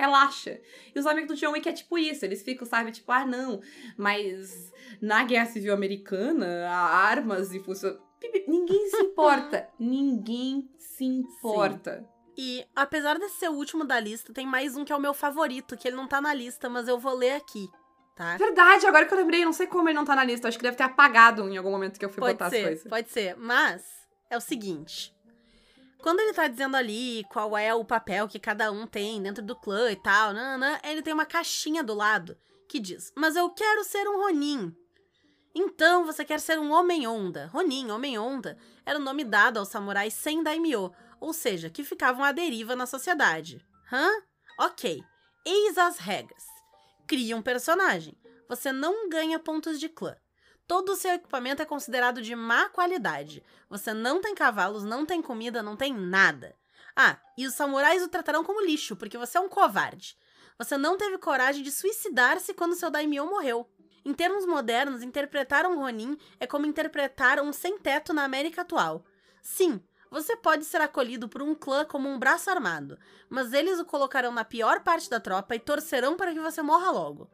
relaxa. 0.00 0.60
E 0.94 0.98
os 0.98 1.06
amigos 1.06 1.28
do 1.28 1.40
John 1.40 1.52
Wick 1.52 1.68
é 1.68 1.72
tipo 1.72 1.98
isso, 1.98 2.24
eles 2.24 2.42
ficam, 2.42 2.66
sabe, 2.66 2.92
tipo, 2.92 3.10
ah, 3.12 3.26
não, 3.26 3.60
mas 3.96 4.72
na 5.00 5.22
Guerra 5.24 5.46
Civil 5.46 5.72
Americana, 5.72 6.66
há 6.68 7.06
armas 7.06 7.52
e 7.52 7.60
funciona. 7.60 7.98
Ninguém 8.46 8.88
se 8.88 8.96
importa. 8.98 9.68
Ninguém 9.78 10.68
se 10.78 11.04
importa. 11.04 12.00
Sim. 12.00 12.20
E 12.36 12.66
apesar 12.74 13.18
de 13.18 13.28
ser 13.28 13.50
o 13.50 13.54
último 13.54 13.84
da 13.84 13.98
lista, 13.98 14.32
tem 14.32 14.46
mais 14.46 14.76
um 14.76 14.84
que 14.84 14.92
é 14.92 14.96
o 14.96 15.00
meu 15.00 15.12
favorito, 15.12 15.76
que 15.76 15.88
ele 15.88 15.96
não 15.96 16.08
tá 16.08 16.20
na 16.20 16.32
lista, 16.32 16.68
mas 16.68 16.88
eu 16.88 16.98
vou 16.98 17.14
ler 17.14 17.32
aqui. 17.32 17.68
Tá? 18.16 18.36
Verdade, 18.36 18.86
agora 18.86 19.06
que 19.06 19.14
eu 19.14 19.18
lembrei, 19.18 19.44
não 19.44 19.52
sei 19.52 19.66
como 19.66 19.88
ele 19.88 19.96
não 19.96 20.04
tá 20.04 20.14
na 20.14 20.24
lista. 20.24 20.48
Acho 20.48 20.58
que 20.58 20.62
deve 20.62 20.76
ter 20.76 20.82
apagado 20.82 21.48
em 21.48 21.56
algum 21.56 21.70
momento 21.70 21.98
que 21.98 22.04
eu 22.04 22.10
fui 22.10 22.20
pode 22.20 22.34
botar 22.34 22.50
ser, 22.50 22.56
as 22.56 22.64
coisas. 22.64 22.84
Pode 22.84 23.10
ser, 23.10 23.36
mas 23.36 23.82
é 24.28 24.36
o 24.36 24.40
seguinte. 24.40 25.14
Quando 26.02 26.20
ele 26.20 26.32
tá 26.32 26.48
dizendo 26.48 26.76
ali 26.76 27.24
qual 27.30 27.56
é 27.56 27.74
o 27.74 27.84
papel 27.84 28.26
que 28.26 28.38
cada 28.38 28.72
um 28.72 28.86
tem 28.86 29.22
dentro 29.22 29.42
do 29.42 29.54
clã 29.54 29.90
e 29.90 29.96
tal, 29.96 30.32
nanana, 30.32 30.80
ele 30.82 31.02
tem 31.02 31.12
uma 31.12 31.26
caixinha 31.26 31.82
do 31.84 31.94
lado 31.94 32.36
que 32.68 32.78
diz: 32.78 33.12
Mas 33.16 33.36
eu 33.36 33.50
quero 33.50 33.84
ser 33.84 34.08
um 34.08 34.22
Ronin. 34.22 34.74
Então 35.54 36.04
você 36.04 36.24
quer 36.24 36.40
ser 36.40 36.58
um 36.58 36.70
Homem-Onda. 36.70 37.50
Ronin, 37.52 37.90
Homem-Onda, 37.90 38.56
era 38.86 38.98
o 38.98 39.02
nome 39.02 39.24
dado 39.24 39.58
aos 39.58 39.68
samurais 39.68 40.14
sem 40.14 40.42
daimyo, 40.42 40.92
ou 41.20 41.32
seja, 41.32 41.68
que 41.68 41.82
ficavam 41.82 42.24
à 42.24 42.32
deriva 42.32 42.76
na 42.76 42.86
sociedade. 42.86 43.60
Hã? 43.92 44.08
Ok. 44.58 45.02
Eis 45.44 45.76
as 45.76 45.98
regras. 45.98 46.44
Cria 47.06 47.36
um 47.36 47.42
personagem. 47.42 48.16
Você 48.48 48.72
não 48.72 49.08
ganha 49.08 49.38
pontos 49.38 49.80
de 49.80 49.88
clã. 49.88 50.16
Todo 50.70 50.90
o 50.90 50.94
seu 50.94 51.14
equipamento 51.14 51.60
é 51.60 51.64
considerado 51.64 52.22
de 52.22 52.32
má 52.36 52.68
qualidade. 52.68 53.42
Você 53.68 53.92
não 53.92 54.20
tem 54.20 54.36
cavalos, 54.36 54.84
não 54.84 55.04
tem 55.04 55.20
comida, 55.20 55.64
não 55.64 55.74
tem 55.74 55.92
nada. 55.92 56.54
Ah, 56.94 57.18
e 57.36 57.44
os 57.44 57.54
samurais 57.54 58.04
o 58.04 58.08
tratarão 58.08 58.44
como 58.44 58.64
lixo, 58.64 58.94
porque 58.94 59.18
você 59.18 59.36
é 59.36 59.40
um 59.40 59.48
covarde. 59.48 60.16
Você 60.56 60.78
não 60.78 60.96
teve 60.96 61.18
coragem 61.18 61.64
de 61.64 61.72
suicidar-se 61.72 62.54
quando 62.54 62.76
seu 62.76 62.88
daimyo 62.88 63.26
morreu. 63.26 63.68
Em 64.04 64.14
termos 64.14 64.46
modernos, 64.46 65.02
interpretar 65.02 65.66
um 65.66 65.76
Ronin 65.76 66.16
é 66.38 66.46
como 66.46 66.66
interpretar 66.66 67.40
um 67.40 67.52
sem-teto 67.52 68.12
na 68.12 68.22
América 68.22 68.62
atual. 68.62 69.04
Sim, 69.42 69.82
você 70.08 70.36
pode 70.36 70.64
ser 70.64 70.80
acolhido 70.80 71.28
por 71.28 71.42
um 71.42 71.52
clã 71.52 71.84
como 71.84 72.08
um 72.08 72.16
braço 72.16 72.48
armado, 72.48 72.96
mas 73.28 73.52
eles 73.52 73.80
o 73.80 73.84
colocarão 73.84 74.30
na 74.30 74.44
pior 74.44 74.84
parte 74.84 75.10
da 75.10 75.18
tropa 75.18 75.56
e 75.56 75.58
torcerão 75.58 76.16
para 76.16 76.32
que 76.32 76.38
você 76.38 76.62
morra 76.62 76.92
logo. 76.92 77.28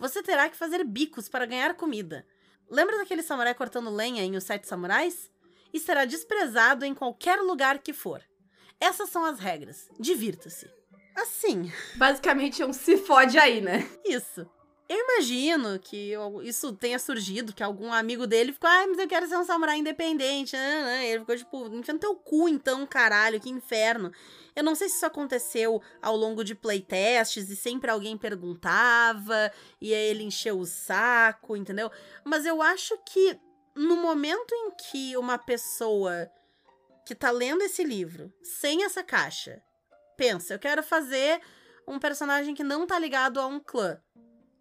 Você 0.00 0.20
terá 0.20 0.48
que 0.48 0.56
fazer 0.56 0.82
bicos 0.82 1.28
para 1.28 1.46
ganhar 1.46 1.74
comida. 1.74 2.26
Lembra 2.70 2.98
daquele 2.98 3.22
samurai 3.22 3.54
cortando 3.54 3.90
lenha 3.90 4.22
em 4.22 4.36
Os 4.36 4.44
Sete 4.44 4.66
Samurais? 4.66 5.30
E 5.72 5.80
será 5.80 6.04
desprezado 6.04 6.84
em 6.84 6.94
qualquer 6.94 7.40
lugar 7.40 7.78
que 7.78 7.92
for. 7.92 8.22
Essas 8.80 9.08
são 9.10 9.24
as 9.24 9.38
regras. 9.38 9.88
Divirta-se. 9.98 10.68
Assim. 11.14 11.70
Basicamente 11.96 12.62
é 12.62 12.66
um 12.66 12.72
se 12.72 12.96
fode 12.96 13.38
aí, 13.38 13.60
né? 13.60 13.88
Isso. 14.04 14.46
Eu 14.88 14.98
imagino 14.98 15.78
que 15.78 16.12
isso 16.42 16.72
tenha 16.74 16.98
surgido, 16.98 17.54
que 17.54 17.62
algum 17.62 17.92
amigo 17.92 18.26
dele 18.26 18.52
ficou, 18.52 18.68
ai, 18.68 18.84
ah, 18.84 18.88
mas 18.88 18.98
eu 18.98 19.08
quero 19.08 19.26
ser 19.26 19.36
um 19.38 19.44
samurai 19.44 19.78
independente. 19.78 20.54
Ele 20.54 21.20
ficou 21.20 21.36
tipo, 21.36 21.66
enfia 21.74 21.94
no 21.94 22.00
teu 22.00 22.14
cu 22.14 22.48
então, 22.48 22.86
caralho, 22.86 23.40
que 23.40 23.48
inferno. 23.48 24.12
Eu 24.54 24.62
não 24.62 24.74
sei 24.74 24.88
se 24.88 24.96
isso 24.96 25.06
aconteceu 25.06 25.80
ao 26.00 26.16
longo 26.16 26.44
de 26.44 26.54
playtests 26.54 27.48
e 27.48 27.56
sempre 27.56 27.90
alguém 27.90 28.18
perguntava 28.18 29.50
e 29.80 29.94
aí 29.94 30.10
ele 30.10 30.24
encheu 30.24 30.58
o 30.58 30.66
saco, 30.66 31.56
entendeu? 31.56 31.90
Mas 32.24 32.44
eu 32.44 32.60
acho 32.60 32.96
que 33.06 33.38
no 33.74 33.96
momento 33.96 34.54
em 34.54 34.70
que 34.72 35.16
uma 35.16 35.38
pessoa 35.38 36.30
que 37.06 37.14
tá 37.14 37.30
lendo 37.30 37.62
esse 37.62 37.82
livro, 37.82 38.32
sem 38.42 38.84
essa 38.84 39.02
caixa, 39.02 39.62
pensa, 40.16 40.54
eu 40.54 40.58
quero 40.58 40.82
fazer 40.82 41.40
um 41.86 41.98
personagem 41.98 42.54
que 42.54 42.62
não 42.62 42.86
tá 42.86 42.98
ligado 42.98 43.40
a 43.40 43.46
um 43.46 43.58
clã. 43.58 44.00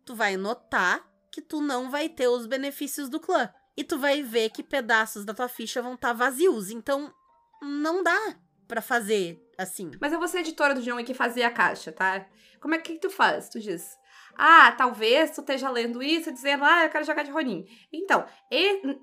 Tu 0.06 0.16
vai 0.16 0.38
notar 0.38 1.08
que 1.32 1.42
tu 1.42 1.62
não 1.62 1.90
vai 1.90 2.10
ter 2.10 2.28
os 2.28 2.46
benefícios 2.46 3.10
do 3.10 3.20
clã. 3.20 3.50
E 3.78 3.84
tu 3.84 3.98
vai 3.98 4.22
ver 4.22 4.50
que 4.50 4.64
pedaços 4.64 5.24
da 5.24 5.34
tua 5.34 5.48
ficha 5.48 5.82
vão 5.82 5.94
estar 5.94 6.10
tá 6.10 6.14
vazios. 6.14 6.70
Então, 6.70 7.14
não 7.62 8.04
dá 8.04 8.36
para 8.68 8.82
fazer 8.82 9.42
assim. 9.62 9.92
Mas 10.00 10.14
eu 10.14 10.20
vou 10.20 10.28
ser 10.28 10.40
editora 10.40 10.74
do 10.74 10.82
John 10.82 10.96
Wick 10.96 11.14
fazer 11.14 11.44
a 11.44 11.52
caixa, 11.52 11.92
tá? 11.92 12.26
Como 12.60 12.76
é 12.76 12.78
que, 12.78 13.00
tu 13.00 13.10
faz? 13.10 13.50
Tu 13.50 13.60
diz, 13.60 13.98
ah, 14.36 14.72
talvez 14.72 15.32
tu 15.32 15.42
esteja 15.42 15.70
lendo 15.70 16.02
isso 16.02 16.32
dizendo, 16.32 16.64
ah, 16.64 16.84
eu 16.84 16.90
quero 16.90 17.06
jogar 17.06 17.24
de 17.24 17.32
Ronin. 17.32 17.66
Então, 17.92 18.26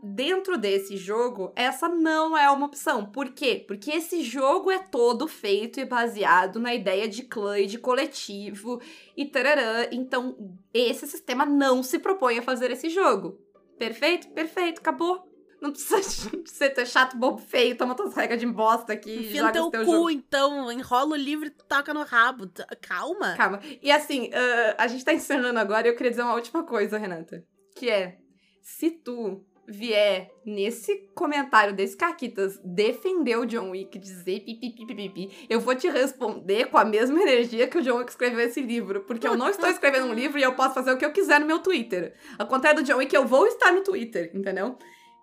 dentro 0.03 0.57
desse 0.57 0.97
jogo, 0.97 1.53
essa 1.57 1.89
não 1.89 2.37
é 2.37 2.49
uma 2.51 2.67
opção. 2.67 3.07
Por 3.07 3.31
quê? 3.31 3.65
Porque 3.67 3.91
esse 3.91 4.23
jogo 4.23 4.71
é 4.71 4.79
todo 4.79 5.27
feito 5.27 5.81
e 5.81 5.85
baseado 5.85 6.61
na 6.61 6.75
ideia 6.75 7.09
de 7.09 7.23
clã 7.23 7.59
e 7.59 7.67
de 7.67 7.79
coletivo 7.79 8.81
e 9.17 9.27
tararã. 9.27 9.87
Então, 9.93 10.37
esse 10.73 11.07
sistema 11.07 11.45
não 11.45 11.83
se 11.83 11.99
propõe 11.99 12.39
a 12.39 12.43
fazer 12.43 12.71
esse 12.71 12.89
jogo. 12.89 13.39
Perfeito? 13.79 14.29
Perfeito, 14.31 14.81
acabou. 14.81 15.28
Não 15.61 15.73
precisa 15.73 16.01
ser 16.47 16.71
teu 16.71 16.87
chato, 16.87 17.17
bobo, 17.17 17.39
feio, 17.39 17.77
toma 17.77 17.95
tuas 17.95 18.15
regras 18.15 18.39
de 18.39 18.47
bosta 18.47 18.93
aqui 18.93 19.11
e 19.11 19.37
joga 19.37 19.53
teu 19.53 19.71
teu 19.71 19.85
cu, 19.85 19.91
jogo. 19.91 20.11
então, 20.11 20.71
enrola 20.71 21.13
o 21.13 21.17
livro 21.17 21.47
e 21.47 21.51
toca 21.51 21.93
no 21.93 22.03
rabo. 22.05 22.49
Calma. 22.81 23.35
Calma. 23.37 23.61
E 23.83 23.91
assim, 23.91 24.29
uh, 24.29 24.75
a 24.79 24.87
gente 24.87 25.05
tá 25.05 25.13
encerrando 25.13 25.59
agora 25.59 25.87
e 25.87 25.91
eu 25.91 25.97
queria 25.97 26.11
dizer 26.11 26.23
uma 26.23 26.35
última 26.35 26.63
coisa, 26.63 26.97
Renata. 26.97 27.45
Que 27.75 27.91
é, 27.91 28.19
se 28.63 28.91
tu 28.91 29.45
vier 29.69 30.31
nesse 30.47 31.09
comentário 31.15 31.75
desse 31.75 31.95
Caquitas 31.95 32.59
defender 32.65 33.37
o 33.37 33.45
John 33.45 33.71
Wick, 33.71 33.99
dizer 33.99 34.41
pipipipipi, 34.41 35.47
eu 35.49 35.61
vou 35.61 35.75
te 35.75 35.89
responder 35.91 36.67
com 36.67 36.79
a 36.79 36.85
mesma 36.85 37.21
energia 37.21 37.69
que 37.69 37.77
o 37.77 37.83
John 37.83 37.99
Wick 37.99 38.11
escreveu 38.11 38.41
esse 38.41 38.63
livro. 38.63 39.03
Porque 39.03 39.29
eu 39.29 39.37
não 39.37 39.49
estou 39.49 39.69
escrevendo 39.69 40.07
um 40.07 40.15
livro 40.15 40.39
e 40.39 40.43
eu 40.43 40.55
posso 40.55 40.75
fazer 40.75 40.93
o 40.93 40.97
que 40.97 41.05
eu 41.05 41.13
quiser 41.13 41.39
no 41.39 41.47
meu 41.47 41.59
Twitter. 41.59 42.15
Ao 42.39 42.47
contrário 42.47 42.83
do 42.83 42.87
John 42.87 42.97
Wick, 42.97 43.15
eu 43.15 43.27
vou 43.27 43.47
estar 43.47 43.71
no 43.73 43.83
Twitter, 43.83 44.31
entendeu? 44.35 44.79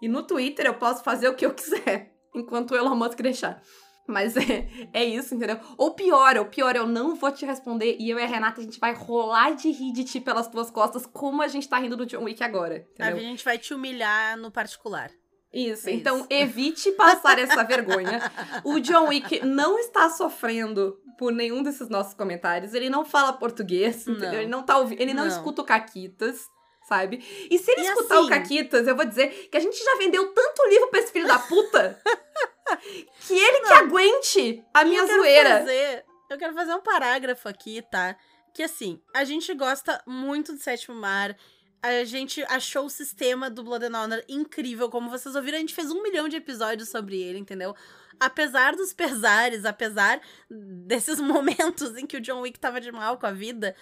E 0.06 0.08
no 0.08 0.22
Twitter 0.22 0.68
eu 0.68 0.76
posso 0.76 1.04
fazer 1.04 1.28
o 1.28 1.34
que 1.34 1.44
eu 1.44 1.52
quiser, 1.52 2.14
enquanto 2.36 2.72
o 2.72 2.76
Elon 2.76 2.96
Musk 2.96 3.20
deixar. 3.22 3.60
Mas 4.08 4.38
é, 4.38 4.70
é 4.94 5.04
isso, 5.04 5.34
entendeu? 5.34 5.60
Ou 5.80 5.96
pior, 5.96 6.38
ou 6.38 6.46
pior, 6.46 6.76
eu 6.76 6.86
não 6.86 7.16
vou 7.16 7.32
te 7.32 7.44
responder 7.44 7.98
e 8.00 8.08
eu 8.08 8.20
e 8.20 8.24
a 8.24 8.28
Renata 8.28 8.62
a 8.62 8.64
gente 8.64 8.80
vai 8.80 8.94
rolar 8.94 9.56
de 9.56 9.72
rir 9.72 9.92
de 9.94 10.04
ti 10.04 10.20
pelas 10.20 10.48
tuas 10.48 10.70
costas, 10.70 11.08
como 11.08 11.42
a 11.42 11.48
gente 11.48 11.68
tá 11.68 11.80
rindo 11.80 11.98
do 11.98 12.06
John 12.06 12.24
Wick 12.24 12.44
agora. 12.44 12.86
Entendeu? 12.94 13.18
A 13.18 13.20
gente 13.20 13.44
vai 13.44 13.58
te 13.58 13.74
humilhar 13.74 14.38
no 14.38 14.52
particular. 14.52 15.10
Isso, 15.52 15.90
é 15.90 15.94
então 15.94 16.18
isso. 16.18 16.28
evite 16.30 16.92
passar 16.92 17.40
essa 17.40 17.64
vergonha. 17.64 18.22
O 18.64 18.80
John 18.80 19.08
Wick 19.08 19.44
não 19.44 19.80
está 19.80 20.08
sofrendo 20.12 21.00
por 21.18 21.32
nenhum 21.32 21.64
desses 21.64 21.90
nossos 21.90 22.14
comentários. 22.14 22.76
Ele 22.76 22.92
não 22.92 23.04
fala 23.04 23.34
português, 23.34 24.08
entendeu? 24.08 24.42
Ele 24.42 24.52
não 24.52 24.62
tá 24.62 24.78
ouvindo, 24.78 25.02
ele 25.02 25.16
não, 25.16 25.24
não 25.24 25.32
escuta 25.32 25.64
o 25.64 25.66
Caquitas 25.66 26.46
sabe? 26.88 27.24
E 27.50 27.58
se 27.58 27.72
ele 27.72 27.82
e 27.82 27.86
escutar 27.86 28.18
assim... 28.18 28.26
o 28.26 28.30
Caquitas, 28.30 28.88
eu 28.88 28.96
vou 28.96 29.06
dizer 29.06 29.50
que 29.50 29.58
a 29.58 29.60
gente 29.60 29.78
já 29.78 29.98
vendeu 29.98 30.32
tanto 30.34 30.68
livro 30.70 30.88
pra 30.90 31.00
esse 31.00 31.12
filho 31.12 31.28
da 31.28 31.40
puta 31.40 32.00
que 33.28 33.34
ele 33.34 33.60
Não, 33.60 33.68
que 33.68 33.74
aguente 33.74 34.64
a 34.74 34.86
minha 34.86 35.02
eu 35.02 35.08
zoeira. 35.08 35.60
Fazer, 35.60 36.06
eu 36.30 36.38
quero 36.38 36.54
fazer 36.54 36.74
um 36.74 36.82
parágrafo 36.82 37.50
aqui, 37.50 37.82
tá? 37.82 38.16
Que 38.54 38.64
assim, 38.64 39.02
a 39.14 39.24
gente 39.24 39.54
gosta 39.54 40.02
muito 40.06 40.54
do 40.54 40.60
Sétimo 40.60 40.96
Mar. 40.96 41.36
A 41.82 42.04
gente 42.04 42.44
achou 42.50 42.86
o 42.86 42.90
sistema 42.90 43.50
do 43.50 43.64
Blood 43.64 43.86
and 43.86 43.98
Honor 43.98 44.24
incrível. 44.28 44.90
Como 44.90 45.10
vocês 45.10 45.36
ouviram, 45.36 45.58
a 45.58 45.62
gente 45.62 45.76
fez 45.76 45.92
um 45.92 46.02
milhão 46.02 46.28
de 46.28 46.38
episódios 46.38 46.90
sobre 46.90 47.22
ele, 47.22 47.38
entendeu? 47.38 47.76
Apesar 48.20 48.76
dos 48.76 48.94
pesares, 48.94 49.66
apesar 49.66 50.20
desses 50.50 51.20
momentos 51.22 51.96
em 51.98 52.08
que 52.08 52.18
o 52.18 52.22
John 52.22 52.42
Wick 52.42 52.60
tava 52.60 52.80
de 52.82 52.92
mal 52.92 53.20
com 53.20 53.28
a 53.28 53.32
vida, 53.32 53.76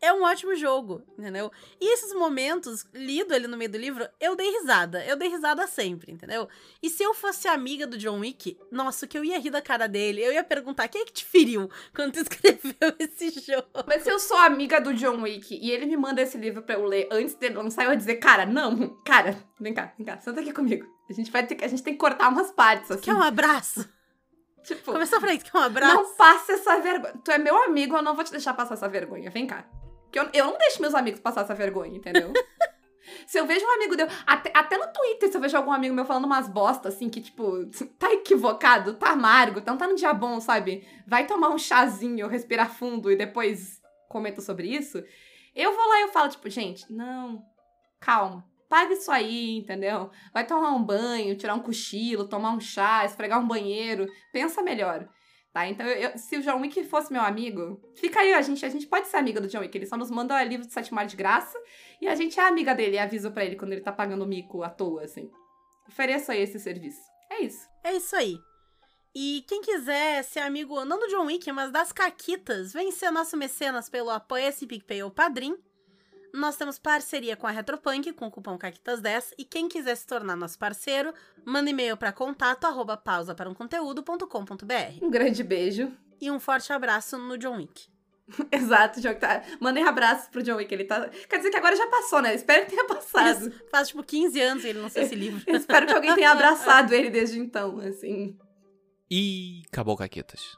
é 0.00 0.12
um 0.12 0.22
ótimo 0.22 0.54
jogo, 0.54 1.02
entendeu? 1.18 1.50
E 1.80 1.92
esses 1.92 2.12
momentos, 2.14 2.86
lido 2.92 3.34
ali 3.34 3.46
no 3.46 3.56
meio 3.56 3.70
do 3.70 3.78
livro, 3.78 4.06
eu 4.20 4.36
dei 4.36 4.50
risada. 4.50 5.04
Eu 5.04 5.16
dei 5.16 5.28
risada 5.28 5.66
sempre, 5.66 6.12
entendeu? 6.12 6.48
E 6.82 6.90
se 6.90 7.02
eu 7.02 7.14
fosse 7.14 7.48
amiga 7.48 7.86
do 7.86 7.96
John 7.96 8.20
Wick, 8.20 8.58
nossa, 8.70 9.06
que 9.06 9.16
eu 9.16 9.24
ia 9.24 9.38
rir 9.38 9.50
da 9.50 9.62
cara 9.62 9.86
dele. 9.88 10.22
Eu 10.22 10.32
ia 10.32 10.44
perguntar, 10.44 10.88
quem 10.88 11.02
é 11.02 11.04
que 11.04 11.12
te 11.12 11.24
feriu 11.24 11.70
quando 11.94 12.12
tu 12.12 12.20
escreveu 12.22 12.94
esse 12.98 13.30
jogo? 13.40 13.68
Mas 13.86 14.02
se 14.02 14.10
eu 14.10 14.18
sou 14.18 14.36
amiga 14.36 14.80
do 14.80 14.94
John 14.94 15.22
Wick 15.22 15.54
e 15.54 15.70
ele 15.70 15.86
me 15.86 15.96
manda 15.96 16.20
esse 16.20 16.36
livro 16.36 16.62
pra 16.62 16.74
eu 16.74 16.84
ler 16.84 17.08
antes 17.10 17.34
dele 17.34 17.56
lançar, 17.56 17.84
eu 17.84 17.90
ia 17.90 17.96
dizer, 17.96 18.16
cara, 18.16 18.44
não, 18.44 18.88
cara, 19.04 19.36
vem 19.58 19.72
cá, 19.72 19.92
vem 19.96 20.06
cá, 20.06 20.18
senta 20.18 20.40
aqui 20.40 20.52
comigo. 20.52 20.86
A 21.08 21.12
gente 21.12 21.30
vai 21.30 21.46
ter, 21.46 21.62
a 21.64 21.68
gente 21.68 21.82
tem 21.82 21.94
que 21.94 22.00
cortar 22.00 22.28
umas 22.28 22.50
partes, 22.50 22.90
assim. 22.90 23.02
Quer 23.02 23.14
um 23.14 23.22
abraço? 23.22 23.88
Tipo, 24.66 24.90
Começou 24.90 25.24
isso, 25.26 25.44
quer 25.44 25.56
um 25.56 25.62
abraço? 25.62 25.94
Não 25.94 26.16
passe 26.16 26.50
essa 26.50 26.80
vergonha. 26.80 27.14
Tu 27.24 27.30
é 27.30 27.38
meu 27.38 27.56
amigo, 27.62 27.96
eu 27.96 28.02
não 28.02 28.16
vou 28.16 28.24
te 28.24 28.32
deixar 28.32 28.52
passar 28.52 28.74
essa 28.74 28.88
vergonha. 28.88 29.30
Vem 29.30 29.46
cá. 29.46 29.64
Que 30.10 30.18
eu, 30.18 30.28
eu 30.32 30.46
não 30.46 30.58
deixo 30.58 30.80
meus 30.80 30.94
amigos 30.94 31.20
passar 31.20 31.42
essa 31.42 31.54
vergonha, 31.54 31.96
entendeu? 31.96 32.32
Se 33.26 33.38
eu 33.38 33.46
vejo 33.46 33.64
um 33.64 33.74
amigo 33.74 33.96
meu. 33.96 34.08
Até, 34.26 34.50
até 34.54 34.76
no 34.76 34.92
Twitter, 34.92 35.30
se 35.30 35.36
eu 35.36 35.40
vejo 35.40 35.56
algum 35.56 35.72
amigo 35.72 35.94
meu 35.94 36.04
falando 36.04 36.24
umas 36.24 36.48
bosta, 36.48 36.88
assim, 36.88 37.08
que, 37.08 37.20
tipo, 37.20 37.66
tá 37.98 38.12
equivocado, 38.12 38.94
tá 38.94 39.10
amargo, 39.10 39.58
então 39.58 39.76
tá 39.76 39.86
no 39.86 39.94
dia 39.94 40.12
bom, 40.12 40.40
sabe? 40.40 40.86
Vai 41.06 41.26
tomar 41.26 41.50
um 41.50 41.58
chazinho, 41.58 42.26
respirar 42.26 42.70
fundo 42.70 43.10
e 43.10 43.16
depois 43.16 43.80
comenta 44.08 44.40
sobre 44.40 44.68
isso. 44.68 45.02
Eu 45.54 45.74
vou 45.74 45.88
lá 45.88 46.00
e 46.00 46.02
eu 46.02 46.08
falo, 46.08 46.28
tipo, 46.28 46.48
gente, 46.50 46.90
não, 46.92 47.42
calma. 48.00 48.44
Paga 48.68 48.94
isso 48.94 49.12
aí, 49.12 49.58
entendeu? 49.58 50.10
Vai 50.34 50.44
tomar 50.44 50.72
um 50.72 50.82
banho, 50.82 51.36
tirar 51.36 51.54
um 51.54 51.60
cochilo, 51.60 52.26
tomar 52.26 52.50
um 52.50 52.60
chá, 52.60 53.04
esfregar 53.04 53.40
um 53.40 53.46
banheiro. 53.46 54.06
Pensa 54.32 54.60
melhor. 54.60 55.08
Tá? 55.56 55.66
Então, 55.66 55.86
eu, 55.86 56.18
se 56.18 56.36
o 56.36 56.42
John 56.42 56.60
Wick 56.60 56.84
fosse 56.84 57.10
meu 57.10 57.22
amigo, 57.22 57.80
fica 57.94 58.20
aí, 58.20 58.34
a 58.34 58.42
gente, 58.42 58.62
a 58.66 58.68
gente 58.68 58.86
pode 58.86 59.08
ser 59.08 59.16
amiga 59.16 59.40
do 59.40 59.48
John 59.48 59.60
Wick. 59.60 59.74
Ele 59.74 59.86
só 59.86 59.96
nos 59.96 60.10
manda 60.10 60.44
livro 60.44 60.66
de 60.66 60.72
sétimo 60.74 60.96
mar 60.96 61.06
de 61.06 61.16
graça 61.16 61.58
e 61.98 62.06
a 62.06 62.14
gente 62.14 62.38
é 62.38 62.46
amiga 62.46 62.74
dele 62.74 62.96
e 62.96 62.98
avisa 62.98 63.30
pra 63.30 63.42
ele 63.42 63.56
quando 63.56 63.72
ele 63.72 63.80
tá 63.80 63.90
pagando 63.90 64.26
mico 64.26 64.62
à 64.62 64.68
toa, 64.68 65.04
assim. 65.04 65.30
Ofereça 65.88 66.32
aí 66.34 66.42
esse 66.42 66.60
serviço. 66.60 67.00
É 67.30 67.40
isso. 67.40 67.66
É 67.82 67.94
isso 67.94 68.14
aí. 68.14 68.36
E 69.14 69.46
quem 69.48 69.62
quiser 69.62 70.22
ser 70.24 70.40
amigo 70.40 70.84
não 70.84 70.98
do 70.98 71.08
John 71.08 71.24
Wick, 71.24 71.50
mas 71.50 71.70
das 71.70 71.90
Caquitas, 71.90 72.74
vem 72.74 72.92
ser 72.92 73.10
nosso 73.10 73.34
mecenas 73.34 73.88
pelo 73.88 74.10
Apoia-se 74.10 74.66
PicPay 74.66 75.04
ou 75.04 75.10
Padrim. 75.10 75.56
Nós 76.32 76.56
temos 76.56 76.78
parceria 76.78 77.36
com 77.36 77.46
a 77.46 77.50
Retropunk, 77.50 78.12
com 78.12 78.26
o 78.26 78.30
cupom 78.30 78.58
CAQUITAS10. 78.58 79.32
E 79.38 79.44
quem 79.44 79.68
quiser 79.68 79.96
se 79.96 80.06
tornar 80.06 80.36
nosso 80.36 80.58
parceiro, 80.58 81.12
manda 81.44 81.70
e-mail 81.70 81.96
para 81.96 82.12
contato 82.12 82.64
arroba 82.64 82.96
pausa 82.96 83.34
para 83.34 83.48
um 83.48 83.54
conteúdo.com.br. 83.54 85.02
Um 85.02 85.10
grande 85.10 85.42
beijo. 85.42 85.92
E 86.20 86.30
um 86.30 86.40
forte 86.40 86.72
abraço 86.72 87.18
no 87.18 87.36
John 87.36 87.56
Wick. 87.56 87.88
Exato, 88.50 89.00
John 89.00 89.14
tá. 89.14 89.42
Mandem 89.60 89.84
abraços 89.86 90.28
pro 90.28 90.42
John 90.42 90.56
Wick. 90.56 90.72
Ele 90.72 90.84
tá. 90.84 91.08
Quer 91.28 91.36
dizer 91.36 91.50
que 91.50 91.56
agora 91.56 91.76
já 91.76 91.86
passou, 91.86 92.20
né? 92.20 92.34
Espero 92.34 92.64
que 92.64 92.70
tenha 92.70 92.86
passado. 92.86 93.48
Isso, 93.48 93.64
faz 93.70 93.88
tipo 93.88 94.02
15 94.02 94.40
anos 94.40 94.64
ele 94.64 94.80
não 94.80 94.88
sei 94.88 95.04
esse 95.04 95.14
livro. 95.14 95.42
Espero 95.46 95.86
que 95.86 95.92
alguém 95.92 96.14
tenha 96.14 96.30
abraçado 96.32 96.92
ele 96.92 97.10
desde 97.10 97.38
então, 97.38 97.78
assim. 97.80 98.36
E 99.10 99.62
acabou, 99.68 99.96
Caquetas. 99.96 100.56